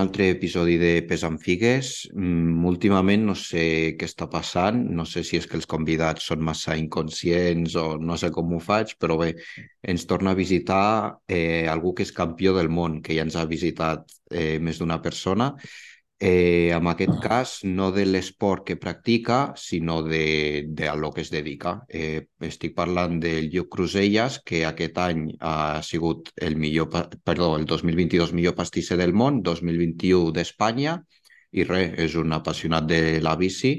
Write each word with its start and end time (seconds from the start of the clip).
altre 0.00 0.30
episodi 0.32 0.76
de 0.80 0.92
Pes 1.08 1.22
amb 1.28 1.40
Figues. 1.42 1.90
Mm, 2.14 2.64
últimament 2.70 3.26
no 3.28 3.36
sé 3.38 3.64
què 4.00 4.08
està 4.08 4.26
passant, 4.32 4.80
no 4.96 5.04
sé 5.08 5.22
si 5.26 5.38
és 5.38 5.46
que 5.46 5.58
els 5.58 5.68
convidats 5.70 6.26
són 6.30 6.42
massa 6.46 6.76
inconscients 6.80 7.76
o 7.80 7.84
no 8.00 8.16
sé 8.20 8.32
com 8.34 8.56
ho 8.56 8.60
faig, 8.64 8.96
però 9.00 9.18
bé, 9.20 9.34
ens 9.82 10.08
torna 10.10 10.32
a 10.34 10.38
visitar 10.38 11.20
eh, 11.28 11.68
algú 11.70 11.94
que 11.94 12.08
és 12.08 12.14
campió 12.16 12.56
del 12.56 12.72
món, 12.72 13.00
que 13.04 13.14
ja 13.16 13.28
ens 13.28 13.36
ha 13.36 13.46
visitat 13.50 14.10
eh, 14.30 14.58
més 14.58 14.80
d'una 14.80 15.00
persona 15.04 15.52
eh, 16.20 16.70
en 16.76 16.86
aquest 16.86 17.16
cas 17.24 17.52
no 17.64 17.88
de 17.96 18.04
l'esport 18.04 18.66
que 18.68 18.76
practica, 18.76 19.54
sinó 19.56 20.02
de, 20.02 20.66
de 20.68 20.88
a 20.88 20.94
lo 20.94 21.10
que 21.12 21.22
es 21.22 21.30
dedica. 21.32 21.80
Eh, 21.88 22.26
estic 22.44 22.74
parlant 22.76 23.16
del 23.22 23.48
Lluc 23.50 23.70
Cruselles, 23.72 24.38
que 24.44 24.66
aquest 24.68 24.98
any 25.00 25.24
ha 25.40 25.80
sigut 25.82 26.28
el 26.36 26.58
millor, 26.60 26.90
perdó, 27.24 27.56
el 27.56 27.64
2022 27.64 28.34
millor 28.36 28.54
pastisser 28.54 28.98
del 29.00 29.14
món, 29.16 29.40
2021 29.42 30.34
d'Espanya, 30.36 30.98
i 31.50 31.64
res, 31.64 31.96
és 31.98 32.16
un 32.20 32.36
apassionat 32.36 32.84
de 32.86 33.00
la 33.24 33.34
bici 33.40 33.78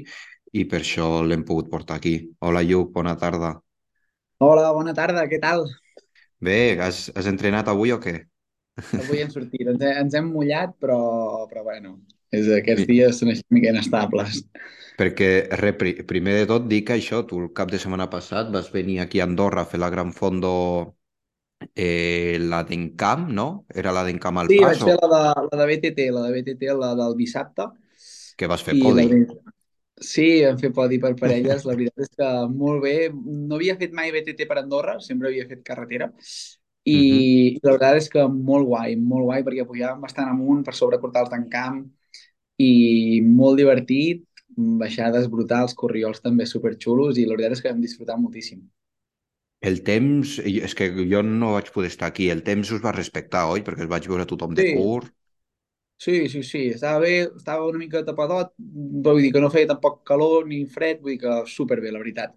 i 0.52 0.64
per 0.68 0.82
això 0.82 1.22
l'hem 1.24 1.46
pogut 1.46 1.70
portar 1.70 2.00
aquí. 2.02 2.16
Hola 2.42 2.64
Lluc, 2.66 2.90
bona 2.92 3.14
tarda. 3.16 3.54
Hola, 4.42 4.72
bona 4.74 4.92
tarda, 4.98 5.28
què 5.30 5.38
tal? 5.40 5.68
Bé, 6.42 6.74
has, 6.82 7.06
has 7.14 7.30
entrenat 7.30 7.70
avui 7.70 7.94
o 7.94 8.00
què? 8.02 8.16
Avui 8.98 9.22
hem 9.22 9.30
sortit, 9.30 9.62
ens, 9.70 9.86
ens 10.02 10.18
hem 10.18 10.32
mullat, 10.34 10.74
però, 10.82 10.98
però 11.46 11.62
bueno, 11.62 12.00
és, 12.32 12.48
aquests 12.48 12.88
dies 12.88 13.20
són 13.20 13.32
així 13.32 13.44
mica 13.52 13.72
inestables. 13.72 14.42
Perquè, 14.98 15.30
re, 15.60 15.72
primer 16.08 16.34
de 16.40 16.48
tot, 16.48 16.66
dic 16.68 16.88
que 16.88 16.96
això, 16.98 17.22
tu 17.28 17.40
el 17.40 17.52
cap 17.56 17.70
de 17.72 17.80
setmana 17.80 18.08
passat 18.12 18.50
vas 18.52 18.68
venir 18.72 19.00
aquí 19.00 19.20
a 19.20 19.28
Andorra 19.28 19.64
a 19.64 19.68
fer 19.68 19.80
la 19.80 19.90
Gran 19.92 20.12
Fondo 20.16 20.52
eh, 21.74 22.38
la 22.40 22.62
d'Encamp, 22.68 23.30
no? 23.32 23.48
Era 23.72 23.94
la 23.94 24.04
d'Encamp 24.04 24.42
al 24.42 24.50
sí, 24.52 24.58
Pas? 24.60 24.76
Sí, 24.76 24.84
vaig 24.84 24.92
fer 24.92 24.98
la 25.00 25.08
de, 25.14 25.46
la 25.48 25.60
de 25.60 25.68
BTT, 25.70 26.08
la 26.12 26.26
de 26.26 26.34
BTT, 26.36 26.76
la 26.78 26.92
del 26.98 27.16
dissabte. 27.18 27.68
Que 28.36 28.48
vas 28.50 28.64
fer 28.64 28.76
podi. 28.80 29.06
La... 29.08 29.54
Sí, 30.02 30.26
vam 30.42 30.58
fer 30.58 30.72
podi 30.74 30.98
per 31.02 31.14
parelles. 31.20 31.64
La 31.68 31.76
veritat 31.78 32.04
és 32.06 32.12
que 32.18 32.30
molt 32.50 32.82
bé. 32.84 32.96
No 33.14 33.56
havia 33.58 33.78
fet 33.80 33.94
mai 33.96 34.12
BTT 34.14 34.48
per 34.50 34.58
Andorra, 34.62 34.98
sempre 35.04 35.30
havia 35.30 35.48
fet 35.48 35.64
carretera. 35.66 36.10
I 36.82 36.98
uh 36.98 37.02
-huh. 37.02 37.60
la 37.62 37.70
veritat 37.70 37.96
és 37.96 38.08
que 38.10 38.28
molt 38.28 38.66
guai, 38.66 38.96
molt 38.96 39.24
guai, 39.28 39.42
perquè 39.42 39.66
pujàvem 39.66 40.00
bastant 40.00 40.28
amunt 40.28 40.64
per 40.64 40.74
sobre 40.74 40.98
portals 40.98 41.30
d'encamp, 41.30 41.84
i 42.62 43.20
molt 43.24 43.58
divertit, 43.60 44.22
baixades 44.82 45.28
brutals, 45.32 45.74
corriols 45.78 46.22
també 46.24 46.46
superxulos 46.46 47.18
i 47.18 47.26
la 47.26 47.36
veritat 47.36 47.56
és 47.56 47.64
que 47.64 47.72
vam 47.72 47.82
disfrutar 47.84 48.18
moltíssim. 48.20 48.62
El 49.62 49.80
temps, 49.86 50.38
és 50.42 50.74
que 50.74 50.88
jo 50.90 51.22
no 51.22 51.52
vaig 51.54 51.70
poder 51.74 51.90
estar 51.92 52.08
aquí, 52.10 52.28
el 52.34 52.42
temps 52.46 52.72
us 52.74 52.82
va 52.84 52.94
respectar, 52.96 53.44
oi? 53.50 53.62
Perquè 53.66 53.86
es 53.86 53.90
vaig 53.90 54.08
veure 54.10 54.26
tothom 54.28 54.56
de 54.58 54.66
sí. 54.66 54.72
curt. 54.78 55.12
Sí, 56.02 56.28
sí, 56.28 56.42
sí, 56.42 56.62
estava 56.74 56.98
bé, 57.04 57.12
estava 57.38 57.68
una 57.70 57.78
mica 57.78 58.00
tapadot, 58.02 58.56
però 58.58 59.12
vull 59.14 59.22
dir 59.22 59.30
que 59.36 59.42
no 59.44 59.52
feia 59.54 59.68
tampoc 59.70 60.00
calor 60.08 60.48
ni 60.50 60.64
fred, 60.66 60.98
vull 61.04 61.14
dir 61.14 61.20
que 61.22 61.36
superbé, 61.46 61.92
la 61.94 62.00
veritat. 62.02 62.34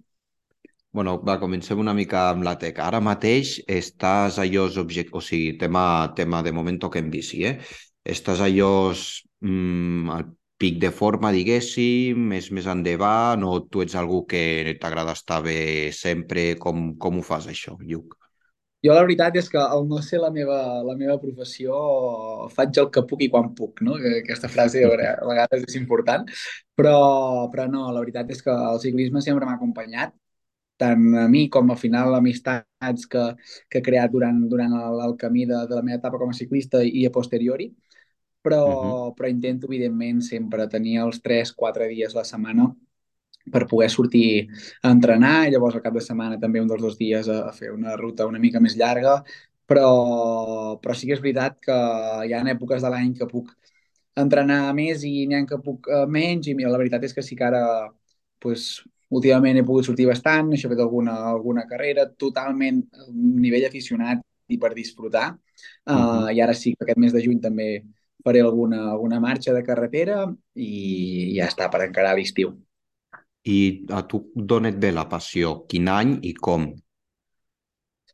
Bueno, 0.95 1.15
va, 1.27 1.39
comencem 1.41 1.81
una 1.81 1.95
mica 1.97 2.27
amb 2.29 2.45
la 2.45 2.53
teca. 2.61 2.85
Ara 2.85 3.01
mateix 3.03 3.55
estàs 3.79 4.37
a 4.39 4.45
llos 4.45 4.77
object... 4.77 5.09
o 5.17 5.19
sigui, 5.19 5.57
tema, 5.59 6.13
tema 6.15 6.43
de 6.45 6.53
moment 6.55 6.77
toquem 6.85 7.09
bici, 7.11 7.41
eh? 7.49 7.57
Estàs 8.05 8.41
a 8.41 8.49
llos 8.53 9.25
mm, 9.41 10.09
al 10.13 10.27
pic 10.61 10.77
de 10.81 10.91
forma, 10.93 11.31
diguéssim, 11.35 12.19
més 12.31 12.51
més 12.53 12.67
endavant, 12.71 13.43
o 13.43 13.57
tu 13.65 13.81
ets 13.83 13.95
algú 13.99 14.21
que 14.29 14.75
t'agrada 14.81 15.15
estar 15.17 15.41
bé 15.43 15.91
sempre? 15.91 16.53
Com, 16.61 16.93
com 17.01 17.19
ho 17.19 17.25
fas, 17.25 17.49
això, 17.51 17.75
Lluc? 17.81 18.15
Jo 18.85 18.93
la 18.93 19.01
veritat 19.01 19.35
és 19.39 19.47
que 19.49 19.57
al 19.57 19.87
no 19.89 19.97
ser 20.05 20.19
la 20.21 20.29
meva, 20.33 20.57
la 20.85 20.93
meva 20.99 21.15
professió 21.21 21.77
faig 22.53 22.77
el 22.81 22.91
que 22.93 23.01
puc 23.09 23.23
i 23.25 23.29
quan 23.33 23.49
puc, 23.57 23.81
no? 23.87 23.95
Que 24.01 24.19
aquesta 24.19 24.51
frase 24.51 24.83
a 24.85 24.91
vegades 24.93 25.65
és 25.65 25.77
important, 25.79 26.27
però, 26.77 26.99
però 27.53 27.65
no, 27.71 27.87
la 27.95 28.03
veritat 28.03 28.29
és 28.35 28.45
que 28.45 28.53
el 28.53 28.81
ciclisme 28.83 29.23
sempre 29.25 29.49
m'ha 29.49 29.57
acompanyat, 29.57 30.13
tant 30.77 31.07
a 31.17 31.25
mi 31.31 31.47
com 31.49 31.71
al 31.71 31.79
final 31.81 32.13
amistats 32.17 33.09
que, 33.11 33.25
que 33.71 33.79
he 33.79 33.85
creat 33.89 34.13
durant, 34.13 34.43
durant 34.51 34.77
el, 34.77 35.01
el 35.07 35.17
camí 35.17 35.45
de, 35.49 35.63
de 35.69 35.79
la 35.79 35.83
meva 35.87 35.97
etapa 36.01 36.19
com 36.21 36.29
a 36.29 36.37
ciclista 36.37 36.83
i 36.85 37.05
a 37.07 37.13
posteriori 37.17 37.71
però, 38.45 38.61
uh 38.65 38.81
-huh. 38.85 39.13
però 39.17 39.29
intento, 39.29 39.67
evidentment, 39.67 40.21
sempre 40.21 40.67
tenir 40.67 40.99
els 41.01 41.21
3-4 41.21 41.87
dies 41.89 42.13
a 42.13 42.19
la 42.19 42.29
setmana 42.31 42.69
per 43.51 43.67
poder 43.67 43.89
sortir 43.89 44.47
a 44.81 44.91
entrenar 44.91 45.47
i 45.47 45.51
llavors 45.51 45.75
al 45.75 45.83
cap 45.85 45.93
de 45.93 46.01
setmana 46.01 46.39
també 46.41 46.61
un 46.61 46.67
dels 46.67 46.81
dos 46.81 46.97
dies 46.97 47.27
a, 47.29 47.49
a 47.49 47.51
fer 47.53 47.71
una 47.71 47.95
ruta 47.95 48.25
una 48.25 48.39
mica 48.39 48.59
més 48.59 48.75
llarga, 48.75 49.23
però, 49.69 50.79
però 50.81 50.95
sí 50.95 51.07
que 51.07 51.13
és 51.13 51.21
veritat 51.21 51.59
que 51.61 51.77
hi 52.25 52.33
ha 52.33 52.41
èpoques 52.55 52.81
de 52.81 52.89
l'any 52.89 53.13
que 53.13 53.29
puc 53.29 53.53
entrenar 54.15 54.73
més 54.73 55.03
i 55.03 55.25
n'hi 55.27 55.35
ha 55.35 55.45
que 55.45 55.59
puc 55.61 55.89
uh, 55.91 56.05
menys 56.07 56.47
i 56.47 56.55
mira, 56.55 56.71
la 56.71 56.81
veritat 56.81 57.03
és 57.03 57.13
que 57.13 57.23
sí 57.25 57.35
que 57.35 57.45
ara 57.45 57.63
pues, 58.39 58.83
últimament 59.09 59.57
he 59.59 59.65
pogut 59.65 59.85
sortir 59.87 60.07
bastant, 60.09 60.53
he 60.53 60.61
fet 60.61 60.79
alguna, 60.79 61.17
alguna 61.31 61.65
carrera, 61.69 62.07
totalment 62.25 62.81
a 62.93 63.09
nivell 63.11 63.67
aficionat 63.67 64.23
i 64.47 64.57
per 64.61 64.73
disfrutar. 64.73 65.27
Uh, 65.85 65.93
uh 65.93 65.97
-huh. 65.97 66.33
I 66.35 66.41
ara 66.41 66.53
sí 66.53 66.75
que 66.75 66.83
aquest 66.83 66.99
mes 66.99 67.13
de 67.13 67.23
juny 67.25 67.39
també 67.41 67.83
faré 68.25 68.41
alguna, 68.41 68.89
alguna 68.91 69.19
marxa 69.21 69.53
de 69.53 69.61
carretera 69.63 70.23
i 70.57 71.35
ja 71.37 71.49
està 71.51 71.69
per 71.71 71.83
encarar 71.85 72.15
l'estiu. 72.17 72.55
I 73.45 73.85
a 73.93 74.01
tu 74.09 74.23
d'on 74.33 74.71
et 74.71 74.77
ve 74.81 74.89
la 74.91 75.05
passió? 75.09 75.59
Quin 75.69 75.89
any 75.93 76.17
i 76.25 76.33
com? 76.33 76.71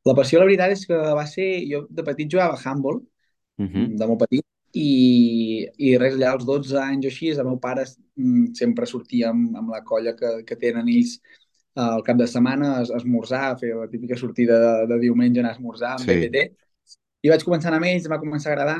La 0.07 0.15
passió, 0.17 0.41
la 0.41 0.49
veritat, 0.49 0.73
és 0.75 0.83
que 0.89 0.97
va 0.97 1.23
ser... 1.29 1.47
Jo 1.69 1.85
de 1.89 2.03
petit 2.03 2.31
jugava 2.31 2.57
a 2.57 2.63
handball, 2.63 2.99
uh 2.99 3.67
-huh. 3.67 3.85
de 3.97 4.07
molt 4.07 4.19
petit, 4.25 4.45
i, 4.73 5.67
i 5.77 5.97
res, 5.97 6.15
allà 6.15 6.31
als 6.31 6.45
12 6.45 6.77
anys 6.79 7.05
o 7.05 7.09
així, 7.11 7.29
el 7.31 7.45
meu 7.45 7.59
pare 7.59 7.85
mm, 8.15 8.53
sempre 8.55 8.85
sortia 8.85 9.29
amb, 9.29 9.55
amb 9.57 9.69
la 9.69 9.83
colla 9.83 10.15
que, 10.15 10.43
que 10.47 10.55
tenen 10.55 10.87
ells 10.87 11.19
al 11.75 12.03
cap 12.03 12.17
de 12.17 12.27
setmana 12.27 12.77
a 12.79 12.81
esmorzar, 12.97 13.43
a 13.51 13.57
fer 13.57 13.75
la 13.75 13.87
típica 13.87 14.17
sortida 14.17 14.59
de, 14.59 14.87
de 14.87 14.99
diumenge, 14.99 15.39
anar 15.39 15.53
a 15.53 15.57
esmorzar 15.57 15.91
amb 15.95 16.07
sí. 16.07 16.17
BTT. 16.17 16.43
I 17.23 17.29
vaig 17.29 17.43
començar 17.43 17.71
a 17.73 17.79
ells, 17.79 18.05
em 18.05 18.11
va 18.11 18.19
començar 18.19 18.49
a 18.49 18.53
agradar, 18.53 18.79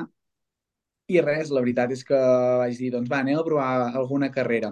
i 1.11 1.19
res, 1.23 1.51
la 1.51 1.61
veritat 1.63 1.91
és 1.95 2.03
que 2.07 2.17
vaig 2.61 2.77
dir, 2.79 2.91
doncs 2.93 3.09
va, 3.11 3.21
anem 3.23 3.39
a 3.39 3.45
provar 3.47 3.67
alguna 4.01 4.31
carrera. 4.33 4.71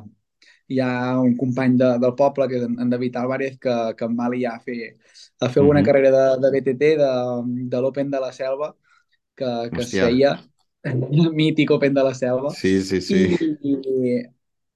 Hi 0.69 0.79
ha 0.85 0.91
un 1.19 1.35
company 1.38 1.77
de, 1.81 1.89
del 2.03 2.13
poble, 2.17 2.47
que 2.50 2.59
és 2.59 2.66
en 2.67 2.91
David 2.94 3.17
Álvarez, 3.22 3.57
que, 3.63 3.75
que 3.97 4.05
em 4.05 4.17
va 4.19 4.29
liar 4.33 4.53
a 4.55 4.63
fer, 4.66 4.78
a 5.39 5.49
fer 5.49 5.61
alguna 5.61 5.79
mm 5.79 5.83
-hmm. 5.83 5.88
carrera 5.88 6.09
de, 6.17 6.25
de 6.44 6.51
BTT, 6.55 6.91
de, 7.03 7.11
de 7.73 7.81
l'Open 7.81 8.11
de 8.11 8.19
la 8.25 8.31
Selva, 8.31 8.75
que, 9.35 9.51
que 9.73 9.81
es 9.81 9.91
feia, 9.91 10.35
el 10.83 10.99
mític 11.39 11.72
Open 11.72 11.94
de 11.94 12.03
la 12.03 12.13
Selva. 12.13 12.51
Sí, 12.51 12.81
sí, 12.81 13.01
sí. 13.01 13.23
I, 13.39 13.73
i, 13.73 14.25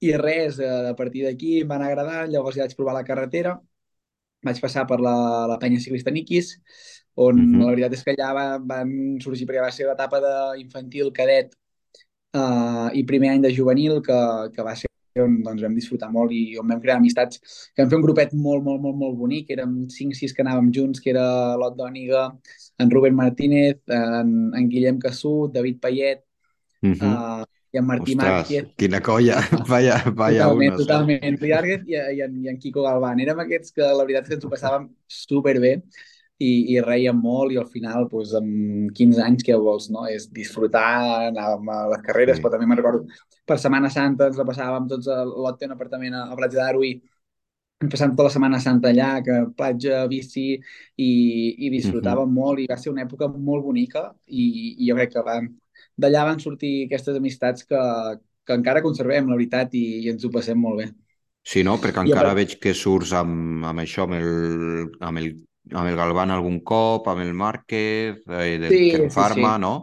i 0.09 0.18
res, 0.18 0.59
a 0.59 0.96
partir 0.96 1.23
d'aquí 1.25 1.62
em 1.62 1.68
van 1.68 1.84
agradar, 1.84 2.28
llavors 2.29 2.57
ja 2.57 2.66
vaig 2.66 2.75
provar 2.75 2.96
la 2.97 3.06
carretera, 3.07 3.59
vaig 4.44 4.59
passar 4.59 4.85
per 4.88 5.00
la, 5.00 5.16
la 5.47 5.59
penya 5.59 5.79
ciclista 5.79 6.12
Niquis, 6.12 6.57
on 7.16 7.35
uh 7.38 7.44
-huh. 7.44 7.66
la 7.66 7.72
veritat 7.72 7.94
és 7.94 8.03
que 8.03 8.16
allà 8.16 8.34
va, 8.34 8.46
van 8.57 9.19
sorgir, 9.19 9.47
perquè 9.47 9.62
va 9.62 9.72
ser 9.72 9.85
l'etapa 9.88 10.19
d'infantil 10.24 11.12
cadet 11.12 11.53
uh, 12.35 12.90
i 12.94 13.03
primer 13.03 13.29
any 13.29 13.41
de 13.41 13.53
juvenil, 13.53 14.02
que, 14.02 14.49
que 14.55 14.64
va 14.64 14.76
ser 14.76 14.88
on 15.22 15.43
doncs, 15.43 15.61
vam 15.61 15.76
disfrutar 15.76 16.09
molt 16.11 16.32
i 16.34 16.58
on 16.58 16.67
vam 16.67 16.82
crear 16.82 16.97
amistats, 16.97 17.40
que 17.73 17.84
vam 17.84 17.90
fer 17.90 17.97
un 17.99 18.05
grupet 18.05 18.34
molt, 18.34 18.64
molt, 18.64 18.82
molt, 18.82 18.97
molt 18.97 19.17
bonic, 19.17 19.49
érem 19.53 19.88
5-6 19.88 20.34
que 20.34 20.41
anàvem 20.41 20.72
junts, 20.73 20.99
que 20.99 21.11
era 21.11 21.55
l'Ot 21.55 21.78
Dòniga, 21.78 22.32
en 22.79 22.90
Rubén 22.90 23.16
Martínez, 23.16 23.78
en, 23.88 24.53
en 24.58 24.70
Guillem 24.70 24.97
Cassut, 24.99 25.53
David 25.53 25.79
Payet, 25.79 26.23
uh 26.82 26.90
-huh. 26.90 27.41
uh, 27.41 27.46
i 27.73 27.78
en 27.78 27.85
Martí 27.85 28.14
Ostres, 28.14 28.32
Márquez. 28.32 28.66
quina 28.78 29.02
colla, 29.02 29.38
vaya, 29.70 30.02
vaya 30.16 30.43
totalment, 30.46 30.73
unos. 30.73 30.82
Totalment, 30.82 31.23
eh? 31.23 31.82
i, 31.85 31.93
i, 32.17 32.22
en, 32.22 32.43
i 32.46 32.49
en 32.49 32.58
Quico 32.58 32.82
Galván. 32.82 33.20
Érem 33.20 33.40
aquests 33.40 33.72
que 33.72 33.82
la 33.82 34.05
veritat 34.05 34.23
és 34.23 34.29
que 34.29 34.35
ens 34.35 34.46
ho 34.46 34.49
passàvem 34.49 34.90
superbé 35.08 35.82
i, 36.43 36.51
i 36.73 36.81
reia 36.84 37.13
molt 37.16 37.53
i 37.53 37.59
al 37.61 37.69
final, 37.72 38.07
doncs, 38.11 38.34
amb 38.40 38.91
15 38.97 39.23
anys, 39.25 39.45
què 39.47 39.57
vols, 39.59 39.90
no? 39.93 40.05
És 40.11 40.28
disfrutar, 40.34 41.29
anar 41.29 41.53
a 41.55 41.79
les 41.93 42.03
carreres, 42.05 42.40
sí. 42.40 42.43
però 42.43 42.53
també 42.53 42.67
me'n 42.69 42.81
recordo, 42.81 43.07
per 43.47 43.59
Setmana 43.61 43.91
Santa 43.93 44.29
ens 44.31 44.40
la 44.40 44.47
passàvem 44.47 44.87
tots 44.91 45.09
a 45.11 45.23
l'Ot 45.28 45.59
té 45.59 45.69
un 45.69 45.75
apartament 45.75 46.16
a, 46.19 46.28
a 46.31 46.40
Platja 46.40 46.61
d'Aro 46.61 46.84
i 46.87 46.93
passant 47.91 48.13
tota 48.13 48.29
la 48.29 48.34
Setmana 48.34 48.59
Santa 48.63 48.91
allà, 48.93 49.09
que 49.25 49.40
platja, 49.57 50.03
bici, 50.07 50.45
i, 50.55 51.11
i 51.66 51.72
disfrutàvem 51.73 52.29
uh 52.29 52.31
-huh. 52.31 52.40
molt 52.40 52.59
i 52.59 52.67
va 52.69 52.78
ser 52.78 52.91
una 52.91 53.03
època 53.03 53.28
molt 53.28 53.63
bonica 53.63 54.13
i, 54.28 54.75
i 54.79 54.90
jo 54.90 54.95
crec 54.95 55.13
que 55.13 55.23
d'allà 55.97 56.25
van 56.25 56.40
sortir 56.40 56.85
aquestes 56.85 57.17
amistats 57.17 57.66
que, 57.66 57.81
que 58.45 58.53
encara 58.53 58.81
conservem, 58.81 59.28
la 59.28 59.35
veritat, 59.35 59.73
i, 59.73 60.03
i 60.05 60.09
ens 60.09 60.23
ho 60.23 60.29
passem 60.29 60.57
molt 60.57 60.78
bé. 60.81 60.91
Sí, 61.43 61.63
no? 61.63 61.75
Perquè 61.78 62.05
encara 62.05 62.34
veig 62.34 62.57
que 62.59 62.73
surts 62.73 63.11
amb, 63.11 63.66
amb 63.66 63.79
això, 63.84 64.03
amb 64.03 64.13
el, 64.13 64.91
amb 64.99 65.17
el 65.17 65.34
amb 65.72 65.88
el 65.88 65.96
Galván 65.96 66.32
algun 66.32 66.60
cop, 66.66 67.08
amb 67.08 67.24
el 67.24 67.34
Márquez, 67.34 68.22
eh, 68.28 68.58
del 68.60 68.70
sí, 68.70 68.92
Ken 68.92 69.12
Farma, 69.12 69.56
sí, 69.56 69.56
sí. 69.56 69.62
no? 69.62 69.74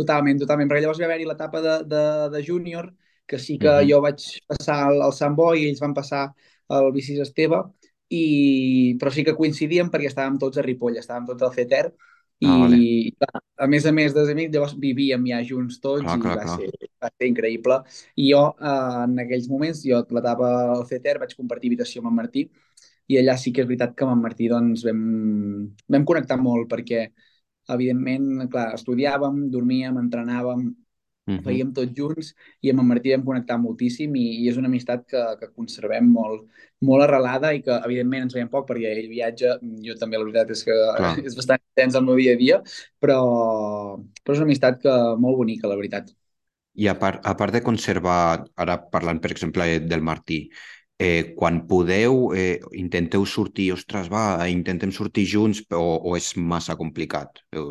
Totalment, 0.00 0.40
totalment, 0.40 0.70
perquè 0.70 0.82
llavors 0.82 1.00
va 1.02 1.08
haver-hi 1.10 1.28
l'etapa 1.28 1.60
de, 1.62 1.74
de, 1.90 2.04
de 2.32 2.42
júnior, 2.46 2.92
que 3.26 3.38
sí 3.38 3.58
que 3.58 3.68
uh 3.68 3.80
-huh. 3.80 3.90
jo 3.90 4.00
vaig 4.00 4.22
passar 4.46 4.78
al, 4.88 5.02
al 5.02 5.12
Sant 5.12 5.36
Boi 5.36 5.62
i 5.62 5.68
ells 5.68 5.80
van 5.80 5.94
passar 5.94 6.32
al 6.68 6.92
Vicis 6.92 7.20
Esteve, 7.20 7.62
i... 8.08 8.96
però 8.98 9.10
sí 9.10 9.24
que 9.24 9.36
coincidíem 9.36 9.90
perquè 9.90 10.08
estàvem 10.08 10.38
tots 10.38 10.58
a 10.58 10.62
Ripoll, 10.62 10.96
estàvem 10.96 11.26
tots 11.26 11.42
al 11.42 11.52
CETER, 11.52 11.92
I, 12.42 12.46
Ah, 12.46 12.58
vale. 12.58 12.76
clar, 13.18 13.42
a 13.56 13.66
més 13.68 13.84
a 13.86 13.92
més 13.92 14.12
dels 14.12 14.28
amics, 14.30 14.52
llavors 14.52 14.74
vivíem 14.74 15.26
ja 15.26 15.42
junts 15.46 15.78
tots 15.78 16.02
Clar, 16.02 16.16
i 16.18 16.20
clar, 16.20 16.36
va 16.36 16.42
clar. 16.42 16.56
ser, 16.58 16.88
va 17.00 17.10
ser 17.16 17.28
increïble. 17.28 17.76
I 18.16 18.32
jo, 18.32 18.56
eh, 18.60 19.04
en 19.04 19.18
aquells 19.18 19.48
moments, 19.48 19.84
jo 19.84 20.00
l'etapa 20.10 20.48
al 20.72 20.84
CETER 20.86 21.20
vaig 21.20 21.36
compartir 21.36 21.70
habitació 21.70 22.00
amb 22.02 22.08
en 22.10 22.16
Martí 22.16 22.50
i 23.12 23.18
allà 23.20 23.36
sí 23.40 23.52
que 23.52 23.64
és 23.64 23.68
veritat 23.68 23.96
que 23.96 24.06
amb 24.06 24.16
en 24.16 24.22
Martí 24.24 24.48
doncs, 24.52 24.84
vam, 24.88 25.02
vam 25.94 26.06
connectar 26.08 26.38
molt 26.40 26.68
perquè, 26.72 27.06
evidentment, 27.74 28.46
clar, 28.52 28.70
estudiàvem, 28.78 29.44
dormíem, 29.52 29.98
entrenàvem, 30.00 30.70
Uh 31.24 31.34
-huh. 31.34 31.42
fèiem 31.46 31.68
tots 31.72 31.92
junts 31.94 32.32
i 32.66 32.70
amb 32.70 32.80
en 32.80 32.86
Martí 32.86 33.12
vam 33.12 33.24
connectar 33.24 33.56
moltíssim 33.56 34.10
i, 34.16 34.42
i 34.42 34.48
és 34.50 34.56
una 34.58 34.66
amistat 34.66 35.04
que, 35.06 35.20
que 35.38 35.48
conservem 35.54 36.08
molt, 36.10 36.48
molt 36.80 37.04
arrelada 37.04 37.52
i 37.54 37.62
que 37.62 37.70
evidentment 37.86 38.24
ens 38.24 38.34
veiem 38.34 38.48
poc 38.50 38.66
perquè 38.68 38.90
ell 38.90 39.08
viatja, 39.08 39.52
jo 39.86 39.94
també 40.00 40.18
la 40.18 40.24
veritat 40.24 40.50
és 40.50 40.64
que 40.64 40.74
Clar. 40.96 41.14
és 41.28 41.36
bastant 41.38 41.62
intens 41.62 41.94
el 41.94 42.04
meu 42.04 42.16
dia 42.16 42.34
a 42.34 42.40
dia, 42.40 42.58
però, 42.98 43.20
però 44.24 44.34
és 44.34 44.42
una 44.42 44.48
amistat 44.50 44.80
que 44.82 44.96
molt 45.16 45.36
bonica, 45.36 45.68
la 45.68 45.78
veritat. 45.78 46.10
I 46.74 46.88
a 46.88 46.98
part, 46.98 47.20
a 47.22 47.36
part 47.36 47.52
de 47.52 47.62
conservar, 47.62 48.44
ara 48.56 48.78
parlant, 48.90 49.20
per 49.20 49.30
exemple, 49.30 49.78
del 49.78 50.02
Martí, 50.02 50.48
eh, 51.02 51.32
quan 51.38 51.64
podeu, 51.70 52.28
eh, 52.38 52.60
intenteu 52.78 53.26
sortir, 53.26 53.72
ostres, 53.74 54.06
va, 54.12 54.46
intentem 54.50 54.94
sortir 54.94 55.26
junts 55.26 55.64
o, 55.74 55.82
o 55.98 56.14
és 56.18 56.32
massa 56.38 56.78
complicat? 56.78 57.42
Eh, 57.52 57.66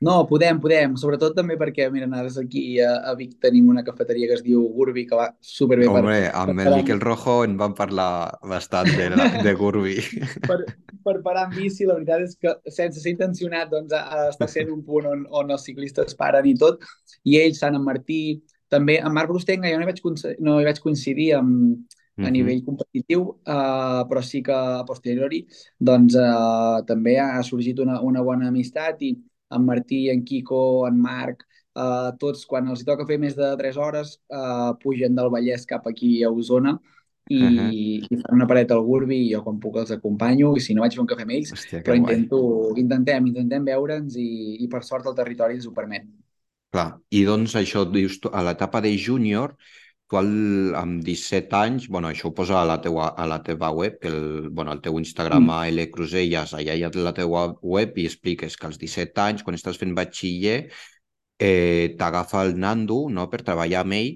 No, 0.00 0.22
podem, 0.24 0.56
podem, 0.64 0.94
sobretot 0.96 1.34
també 1.36 1.58
perquè, 1.60 1.90
mira, 1.92 2.06
nosaltres 2.08 2.38
aquí 2.40 2.78
a, 2.80 2.94
a 3.10 3.12
Vic 3.18 3.34
tenim 3.44 3.66
una 3.68 3.82
cafeteria 3.84 4.30
que 4.30 4.38
es 4.38 4.42
diu 4.46 4.62
Gurbi, 4.72 5.02
que 5.04 5.18
va 5.18 5.26
superbé 5.44 5.90
per, 5.92 6.00
Home, 6.00 6.14
amb 6.32 6.54
el 6.54 6.62
parar- 6.62 6.78
Miquel 6.78 7.02
Rojo 7.04 7.34
en 7.44 7.58
vam 7.60 7.74
parlar 7.76 8.06
bastant 8.48 8.88
de, 8.96 9.10
la, 9.12 9.26
de 9.44 9.52
Gurbi. 9.58 9.98
per, 10.48 10.56
per 11.04 11.14
parar 11.26 11.42
amb 11.50 11.58
bici, 11.58 11.84
la 11.84 11.98
veritat 11.98 12.24
és 12.24 12.32
que 12.40 12.54
sense 12.72 13.02
ser 13.04 13.12
intencionat 13.12 13.68
doncs, 13.74 13.92
està 14.32 14.48
sent 14.48 14.72
un 14.72 14.80
punt 14.88 15.10
on, 15.12 15.26
on 15.42 15.52
els 15.52 15.68
ciclistes 15.68 16.16
paren 16.16 16.48
i 16.48 16.56
tot, 16.64 16.80
i 17.28 17.36
ells, 17.42 17.60
Sant 17.60 17.76
en 17.76 17.84
Martí, 17.84 18.22
també 18.72 18.96
amb 19.04 19.20
Marc 19.20 19.28
Brustenga 19.28 19.68
jo 19.68 19.82
no 19.82 19.84
hi 19.84 19.92
vaig, 19.92 20.00
no 20.40 20.56
hi 20.62 20.70
vaig 20.70 20.80
coincidir 20.80 21.34
amb, 21.42 21.84
a 22.20 22.28
Mhm. 22.28 22.32
nivell 22.32 22.64
competitiu, 22.64 23.22
uh, 23.46 24.02
però 24.08 24.22
sí 24.22 24.42
que 24.42 24.52
a 24.52 24.84
posteriori 24.86 25.46
doncs, 25.78 26.14
uh, 26.14 26.82
també 26.86 27.18
ha 27.18 27.42
sorgit 27.42 27.78
una, 27.80 28.00
una 28.02 28.22
bona 28.22 28.48
amistat 28.48 29.02
i 29.02 29.16
en 29.50 29.64
Martí, 29.66 30.08
en 30.10 30.22
Quico, 30.24 30.86
en 30.86 31.00
Marc, 31.00 31.44
uh, 31.74 32.12
tots 32.18 32.44
quan 32.46 32.68
els 32.68 32.84
toca 32.84 33.06
fer 33.06 33.18
més 33.18 33.34
de 33.36 33.54
3 33.58 33.76
hores 33.76 34.18
uh, 34.30 34.72
pugen 34.82 35.14
del 35.14 35.30
Vallès 35.30 35.66
cap 35.66 35.86
aquí 35.86 36.22
a 36.22 36.30
Osona 36.30 36.78
i, 37.30 37.40
Ahà. 37.46 37.66
i 37.72 38.16
fan 38.22 38.34
una 38.34 38.46
pareta 38.46 38.74
al 38.74 38.82
Gurbi 38.82 39.16
i 39.26 39.32
jo 39.34 39.42
quan 39.44 39.58
puc 39.62 39.76
els 39.78 39.90
acompanyo 39.94 40.54
i 40.56 40.60
si 40.60 40.74
no 40.74 40.82
vaig 40.82 40.94
fer 40.96 41.00
un 41.02 41.06
cafè 41.10 41.22
amb 41.22 41.30
ells, 41.36 41.52
Hòstia, 41.54 41.82
però 41.82 41.94
guai. 41.94 42.00
intento, 42.00 42.40
intentem, 42.76 43.26
intentem 43.30 43.64
veure'ns 43.64 44.16
i, 44.18 44.56
i 44.64 44.68
per 44.68 44.82
sort 44.84 45.06
el 45.06 45.14
territori 45.14 45.54
ens 45.54 45.66
ho 45.66 45.72
permet. 45.72 46.08
Clar, 46.70 47.00
i 47.10 47.24
doncs 47.26 47.54
això, 47.58 47.84
dius, 47.90 48.18
a 48.32 48.42
l'etapa 48.46 48.80
de 48.80 48.92
júnior, 48.96 49.56
tu 50.10 50.18
al, 50.18 50.30
amb 50.74 51.04
17 51.06 51.54
anys, 51.54 51.84
bueno, 51.88 52.08
això 52.10 52.28
ho 52.28 52.34
posa 52.34 52.56
a 52.60 52.64
la 52.66 52.80
teua, 52.82 53.12
a 53.14 53.26
la 53.30 53.36
teva 53.46 53.68
web, 53.70 53.98
que 54.02 54.08
el, 54.10 54.48
bueno, 54.50 54.72
el 54.74 54.80
teu 54.82 54.98
Instagram 54.98 55.44
Mm. 55.46 55.50
a 55.56 55.68
L 55.70 55.84
Crusellas, 55.94 56.54
allà 56.58 56.74
hi 56.74 56.82
ha 56.82 56.90
la 56.98 57.12
teua 57.14 57.44
web 57.62 57.96
i 58.02 58.06
expliques 58.08 58.56
que 58.58 58.66
als 58.66 58.78
17 58.80 59.20
anys, 59.22 59.44
quan 59.46 59.54
estàs 59.54 59.78
fent 59.78 59.94
batxiller, 59.94 60.64
eh, 61.38 61.94
t'agafa 61.96 62.42
el 62.44 62.58
Nando 62.58 63.06
no, 63.08 63.28
per 63.30 63.42
treballar 63.46 63.84
amb 63.84 63.92
ell, 64.00 64.10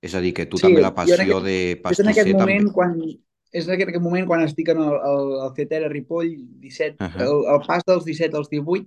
és 0.00 0.14
a 0.14 0.20
dir, 0.22 0.32
que 0.32 0.46
tu 0.46 0.56
Sí, 0.56 0.62
també 0.68 0.80
la 0.80 0.94
passió 0.94 1.16
aquest- 1.18 1.44
de 1.44 1.56
És 1.72 1.76
en 1.76 1.82
pastisser 1.82 2.10
aquest 2.14 2.32
moment 2.38 2.62
també... 2.70 2.72
quan 2.72 2.94
és 3.52 3.66
en 3.66 3.74
aquest, 3.74 3.96
moment 4.00 4.26
quan 4.30 4.42
estic 4.46 4.68
en 4.70 4.78
el, 4.78 4.94
el, 4.94 5.30
el 5.44 5.54
CETER 5.56 5.84
a 5.84 5.88
Ripoll, 5.90 6.30
17, 6.62 6.94
Ahà. 7.02 7.24
el, 7.26 7.42
el 7.50 7.60
pas 7.66 7.82
dels 7.84 8.04
17 8.06 8.36
als 8.38 8.48
18, 8.48 8.86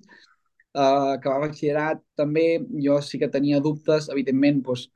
uh, 0.79 1.19
que 1.19 1.27
va 1.29 1.41
batxillerat 1.43 1.99
també, 2.15 2.45
jo 2.81 3.01
sí 3.03 3.19
que 3.19 3.27
tenia 3.27 3.59
dubtes, 3.59 4.07
evidentment, 4.09 4.63
doncs, 4.63 4.87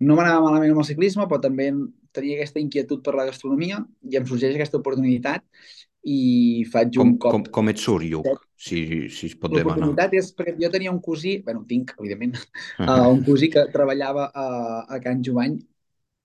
no 0.00 0.16
m'anava 0.16 0.40
malament 0.46 0.72
amb 0.72 0.80
el 0.82 0.88
ciclisme, 0.88 1.26
però 1.28 1.40
també 1.40 1.70
tenia 2.12 2.38
aquesta 2.40 2.58
inquietud 2.60 3.02
per 3.04 3.14
la 3.14 3.26
gastronomia 3.28 3.82
i 4.10 4.16
em 4.18 4.26
sorgeix 4.26 4.54
aquesta 4.56 4.78
oportunitat 4.80 5.44
i 6.02 6.64
faig 6.72 6.94
Com, 6.96 7.08
un 7.12 7.18
cop. 7.20 7.32
com, 7.34 7.42
com 7.58 7.68
et 7.68 7.78
surt, 7.78 8.06
Lluc, 8.08 8.26
si, 8.56 9.08
si 9.12 9.26
es 9.28 9.34
pot 9.36 9.52
demanar? 9.52 9.76
L'oportunitat 9.84 10.14
és 10.16 10.30
perquè 10.34 10.54
jo 10.62 10.70
tenia 10.72 10.90
un 10.94 11.00
cosí, 11.04 11.38
bueno, 11.44 11.66
tinc, 11.68 11.92
evidentment, 12.00 12.38
uh, 12.80 13.08
un 13.12 13.20
cosí 13.26 13.50
que 13.52 13.66
treballava 13.72 14.30
a, 14.32 14.46
a 14.88 15.00
Can 15.04 15.22
Jovany 15.24 15.58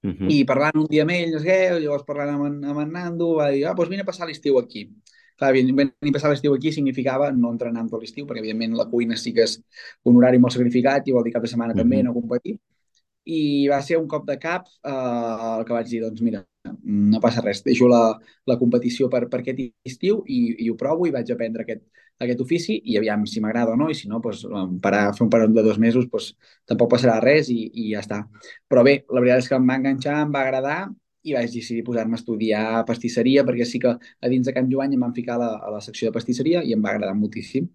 Mhm. 0.05 0.27
i 0.29 0.43
parlant 0.45 0.75
un 0.77 0.85
dia 0.85 1.01
amb 1.01 1.11
ell, 1.15 1.31
no 1.33 1.39
sé 1.41 1.47
què, 1.49 1.79
llavors 1.81 2.03
parlant 2.05 2.29
amb 2.35 2.43
en, 2.45 2.57
amb 2.69 2.79
en 2.83 2.91
Nando, 2.93 3.31
va 3.39 3.47
dir, 3.49 3.63
ah, 3.65 3.71
doncs 3.73 3.89
vine 3.89 4.03
a 4.03 4.05
passar 4.05 4.27
l'estiu 4.29 4.59
aquí. 4.59 4.83
Clar, 5.35 5.49
venir 5.55 5.73
venir 5.73 6.11
a 6.11 6.13
passar 6.13 6.29
l'estiu 6.29 6.53
aquí 6.53 6.69
significava 6.71 7.31
no 7.33 7.49
entrenar 7.51 7.81
amb 7.81 7.89
tot 7.89 8.03
l'estiu, 8.03 8.27
perquè 8.29 8.37
evidentment 8.43 8.75
la 8.77 8.85
cuina 8.91 9.17
sí 9.17 9.33
que 9.33 9.41
és 9.47 9.55
un 10.05 10.15
horari 10.19 10.37
molt 10.37 10.53
sacrificat 10.53 11.07
i 11.09 11.15
vol 11.15 11.25
dir 11.25 11.33
cap 11.33 11.41
de 11.41 11.49
setmana 11.49 11.73
també 11.73 11.97
Mhm. 12.03 12.05
no 12.05 12.13
competir. 12.13 12.59
I 13.25 13.67
va 13.71 13.79
ser 13.81 13.97
un 13.97 14.07
cop 14.07 14.25
de 14.27 14.37
cap 14.41 14.67
eh, 14.85 14.91
el 14.91 15.65
que 15.65 15.73
vaig 15.73 15.89
dir, 15.89 16.01
doncs 16.03 16.21
mira, 16.25 16.43
no 16.83 17.21
passa 17.21 17.41
res, 17.41 17.63
deixo 17.65 17.87
la, 17.89 18.01
la 18.49 18.57
competició 18.61 19.09
per, 19.09 19.25
per 19.29 19.41
aquest 19.41 19.61
estiu 19.89 20.21
i, 20.27 20.41
i 20.65 20.69
ho 20.69 20.75
provo 20.77 21.07
i 21.07 21.13
vaig 21.13 21.31
aprendre 21.33 21.65
aquest, 21.65 21.83
aquest 22.21 22.41
ofici 22.45 22.77
i 22.91 22.97
aviam 22.99 23.25
si 23.29 23.41
m'agrada 23.43 23.73
o 23.73 23.79
no, 23.79 23.89
i 23.89 23.97
si 23.97 24.09
no, 24.11 24.19
doncs, 24.23 24.45
parar, 24.83 25.07
fer 25.17 25.25
un 25.25 25.31
parón 25.33 25.55
de 25.55 25.63
dos 25.65 25.79
mesos, 25.81 26.07
doncs, 26.11 26.33
tampoc 26.69 26.91
passarà 26.93 27.17
res 27.23 27.49
i, 27.53 27.59
i 27.73 27.89
ja 27.93 28.03
està. 28.05 28.21
Però 28.69 28.85
bé, 28.87 28.99
la 29.09 29.23
veritat 29.23 29.43
és 29.43 29.49
que 29.51 29.59
em 29.59 29.67
va 29.69 29.79
enganxar, 29.81 30.19
em 30.25 30.35
va 30.35 30.45
agradar 30.45 30.79
i 31.25 31.33
vaig 31.33 31.49
decidir 31.49 31.83
posar-me 31.85 32.13
a 32.17 32.21
estudiar 32.21 32.65
pastisseria 32.85 33.43
perquè 33.45 33.65
sí 33.65 33.81
que 33.81 33.95
a 33.97 34.29
dins 34.29 34.45
de 34.45 34.53
Can 34.53 34.69
Joany 34.71 34.93
em 34.93 35.01
van 35.07 35.15
ficar 35.15 35.39
a 35.39 35.41
la, 35.41 35.51
a 35.57 35.73
la 35.73 35.81
secció 35.81 36.09
de 36.09 36.15
pastisseria 36.15 36.61
i 36.63 36.75
em 36.75 36.83
va 36.85 36.93
agradar 36.93 37.17
moltíssim. 37.17 37.67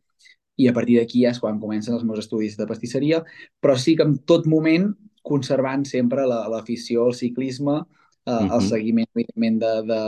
I 0.61 0.69
a 0.69 0.75
partir 0.77 0.99
d'aquí 1.01 1.25
ja 1.25 1.33
és 1.35 1.41
quan 1.43 1.59
comencen 1.61 1.95
els 1.97 2.05
meus 2.07 2.21
estudis 2.23 2.57
de 2.59 2.67
pastisseria, 2.69 3.23
però 3.65 3.77
sí 3.81 3.97
que 3.97 4.07
en 4.07 4.19
tot 4.29 4.47
moment 4.51 4.91
conservant 5.23 5.85
sempre 5.87 6.27
la- 6.27 6.47
l'afició 6.49 7.07
al 7.07 7.15
ciclisme, 7.15 7.81
eh, 8.27 8.33
el 8.51 8.61
Mhm. 8.61 8.69
seguiment 8.69 9.09
evidentment 9.15 9.59
de, 9.61 9.73
de, 9.93 10.01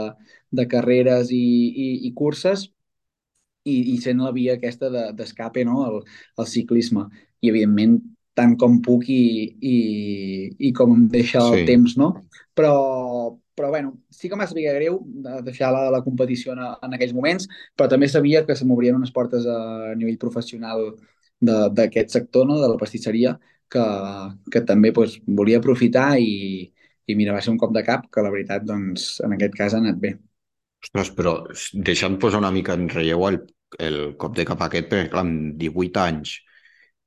de 0.51 0.67
carreres 0.67 1.31
i, 1.31 1.43
i, 1.87 2.07
i 2.07 2.13
curses 2.13 2.69
i, 3.65 3.75
i 3.93 3.97
sent 4.03 4.19
la 4.23 4.31
via 4.35 4.55
aquesta 4.57 4.89
de- 4.91 5.11
d'escape 5.17 5.63
no? 5.65 5.83
al, 5.85 6.01
al 6.37 6.47
ciclisme. 6.47 7.07
I, 7.41 7.49
evidentment, 7.51 7.99
tant 8.35 8.55
com 8.57 8.79
puc 8.81 9.07
i, 9.13 9.19
i, 9.61 9.75
i 10.69 10.71
com 10.73 10.93
em 10.95 11.07
deixa 11.11 11.39
el 11.43 11.59
Sí. 11.59 11.65
temps, 11.69 11.95
no? 11.99 12.13
Però, 12.55 13.37
però 13.55 13.69
bueno, 13.69 13.93
sí 14.09 14.29
que 14.29 14.35
m'ha 14.39 14.47
sabia 14.49 14.73
greu 14.73 14.99
de 15.05 15.41
deixar 15.45 15.71
la, 15.73 15.89
la 15.93 16.01
competició 16.03 16.53
en, 16.55 16.63
en 16.87 16.93
aquells 16.97 17.13
moments, 17.13 17.47
però 17.77 17.89
també 17.89 18.07
sabia 18.09 18.45
que 18.45 18.55
se 18.55 18.65
m'obrien 18.65 18.95
unes 18.97 19.11
portes 19.13 19.45
a 19.45 19.93
nivell 19.95 20.17
professional 20.17 20.93
de- 21.39 21.69
d'aquest 21.77 22.09
sector, 22.17 22.47
no? 22.47 22.59
de 22.61 22.67
la 22.71 22.77
pastisseria, 22.79 23.37
que, 23.73 23.85
que 24.53 24.61
també 24.67 24.93
doncs, 24.95 25.17
volia 25.39 25.59
aprofitar 25.61 26.13
i, 26.21 26.69
i 27.07 27.17
mira, 27.19 27.33
va 27.35 27.41
ser 27.43 27.53
un 27.53 27.59
cop 27.61 27.73
de 27.75 27.83
cap 27.85 28.07
que 28.13 28.23
la 28.25 28.31
veritat, 28.33 28.65
doncs, 28.67 29.17
en 29.25 29.35
aquest 29.35 29.57
cas 29.59 29.75
ha 29.75 29.81
anat 29.83 29.99
bé. 30.03 30.15
Ostres, 30.83 31.11
però 31.15 31.35
deixant 31.89 32.17
posar 32.19 32.41
una 32.43 32.51
mica 32.51 32.75
en 32.77 32.89
relleu 32.91 33.27
el, 33.29 33.39
el 33.79 33.99
cop 34.19 34.35
de 34.37 34.45
cap 34.47 34.63
aquest, 34.65 34.89
perquè 34.91 35.11
clar, 35.11 35.23
amb 35.25 35.55
18 35.61 36.03
anys, 36.03 36.35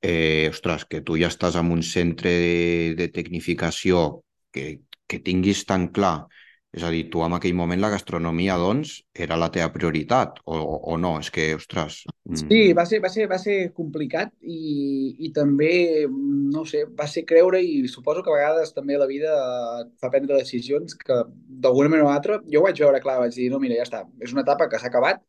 eh, 0.01 0.49
ostres, 0.51 0.87
que 0.89 1.03
tu 1.05 1.17
ja 1.19 1.29
estàs 1.31 1.57
en 1.59 1.71
un 1.73 1.83
centre 1.85 2.31
de, 2.31 2.95
de 2.97 3.09
tecnificació 3.13 4.07
que, 4.53 4.81
que 5.07 5.21
tinguis 5.23 5.63
tan 5.69 5.89
clar, 5.93 6.27
és 6.75 6.83
a 6.83 6.89
dir, 6.91 7.05
tu 7.09 7.21
en 7.23 7.33
aquell 7.37 7.55
moment 7.55 7.79
la 7.79 7.89
gastronomia, 7.93 8.57
doncs, 8.59 8.97
era 9.15 9.37
la 9.39 9.47
teva 9.53 9.69
prioritat, 9.73 10.41
o, 10.45 10.57
o 10.91 10.97
no? 10.99 11.13
És 11.23 11.29
que, 11.33 11.47
ostres... 11.55 12.01
mm, 12.27 12.41
Sí, 12.43 12.61
va 12.77 12.85
ser, 12.89 12.99
va 13.03 13.11
ser, 13.13 13.27
va 13.31 13.39
ser 13.41 13.57
complicat 13.77 14.33
i, 14.43 15.15
i 15.25 15.31
també, 15.35 15.71
no 16.11 16.65
sé, 16.67 16.83
va 16.99 17.07
ser 17.09 17.23
creure 17.29 17.61
i 17.63 17.87
suposo 17.91 18.23
que 18.23 18.33
a 18.33 18.37
vegades 18.37 18.75
també 18.75 18.99
la 18.99 19.09
vida 19.09 19.33
et 19.81 19.93
fa 20.01 20.11
prendre 20.13 20.37
decisions 20.37 20.97
que 20.99 21.21
d'alguna 21.47 21.93
manera 21.93 22.09
o 22.09 22.13
altra 22.13 22.41
jo 22.51 22.61
ho 22.61 22.67
vaig 22.67 22.83
veure 22.83 23.01
clar, 23.03 23.19
vaig 23.23 23.35
dir, 23.37 23.49
no, 23.53 23.61
mira, 23.63 23.79
ja 23.79 23.87
està, 23.87 24.03
és 24.21 24.35
una 24.35 24.43
etapa 24.45 24.67
que 24.69 24.81
s'ha 24.81 24.91
acabat 24.91 25.23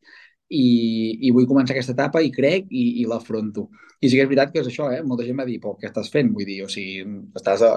i, 0.49 0.65
i 1.27 1.31
vull 1.35 1.47
començar 1.49 1.75
aquesta 1.75 1.93
etapa 1.95 2.21
i 2.25 2.31
crec 2.33 2.67
i, 2.71 3.01
i 3.01 3.05
l'afronto. 3.09 3.69
I 4.01 4.09
sí 4.09 4.15
que 4.17 4.23
és 4.23 4.29
veritat 4.31 4.53
que 4.53 4.61
és 4.63 4.69
això, 4.71 4.87
eh? 4.95 5.01
Molta 5.05 5.25
gent 5.27 5.37
va 5.39 5.45
dir, 5.47 5.59
però 5.61 5.75
què 5.77 5.89
estàs 5.89 6.09
fent? 6.13 6.31
Vull 6.35 6.47
dir, 6.47 6.61
o 6.65 6.69
sigui, 6.71 7.03
estàs, 7.37 7.63
a, 7.67 7.73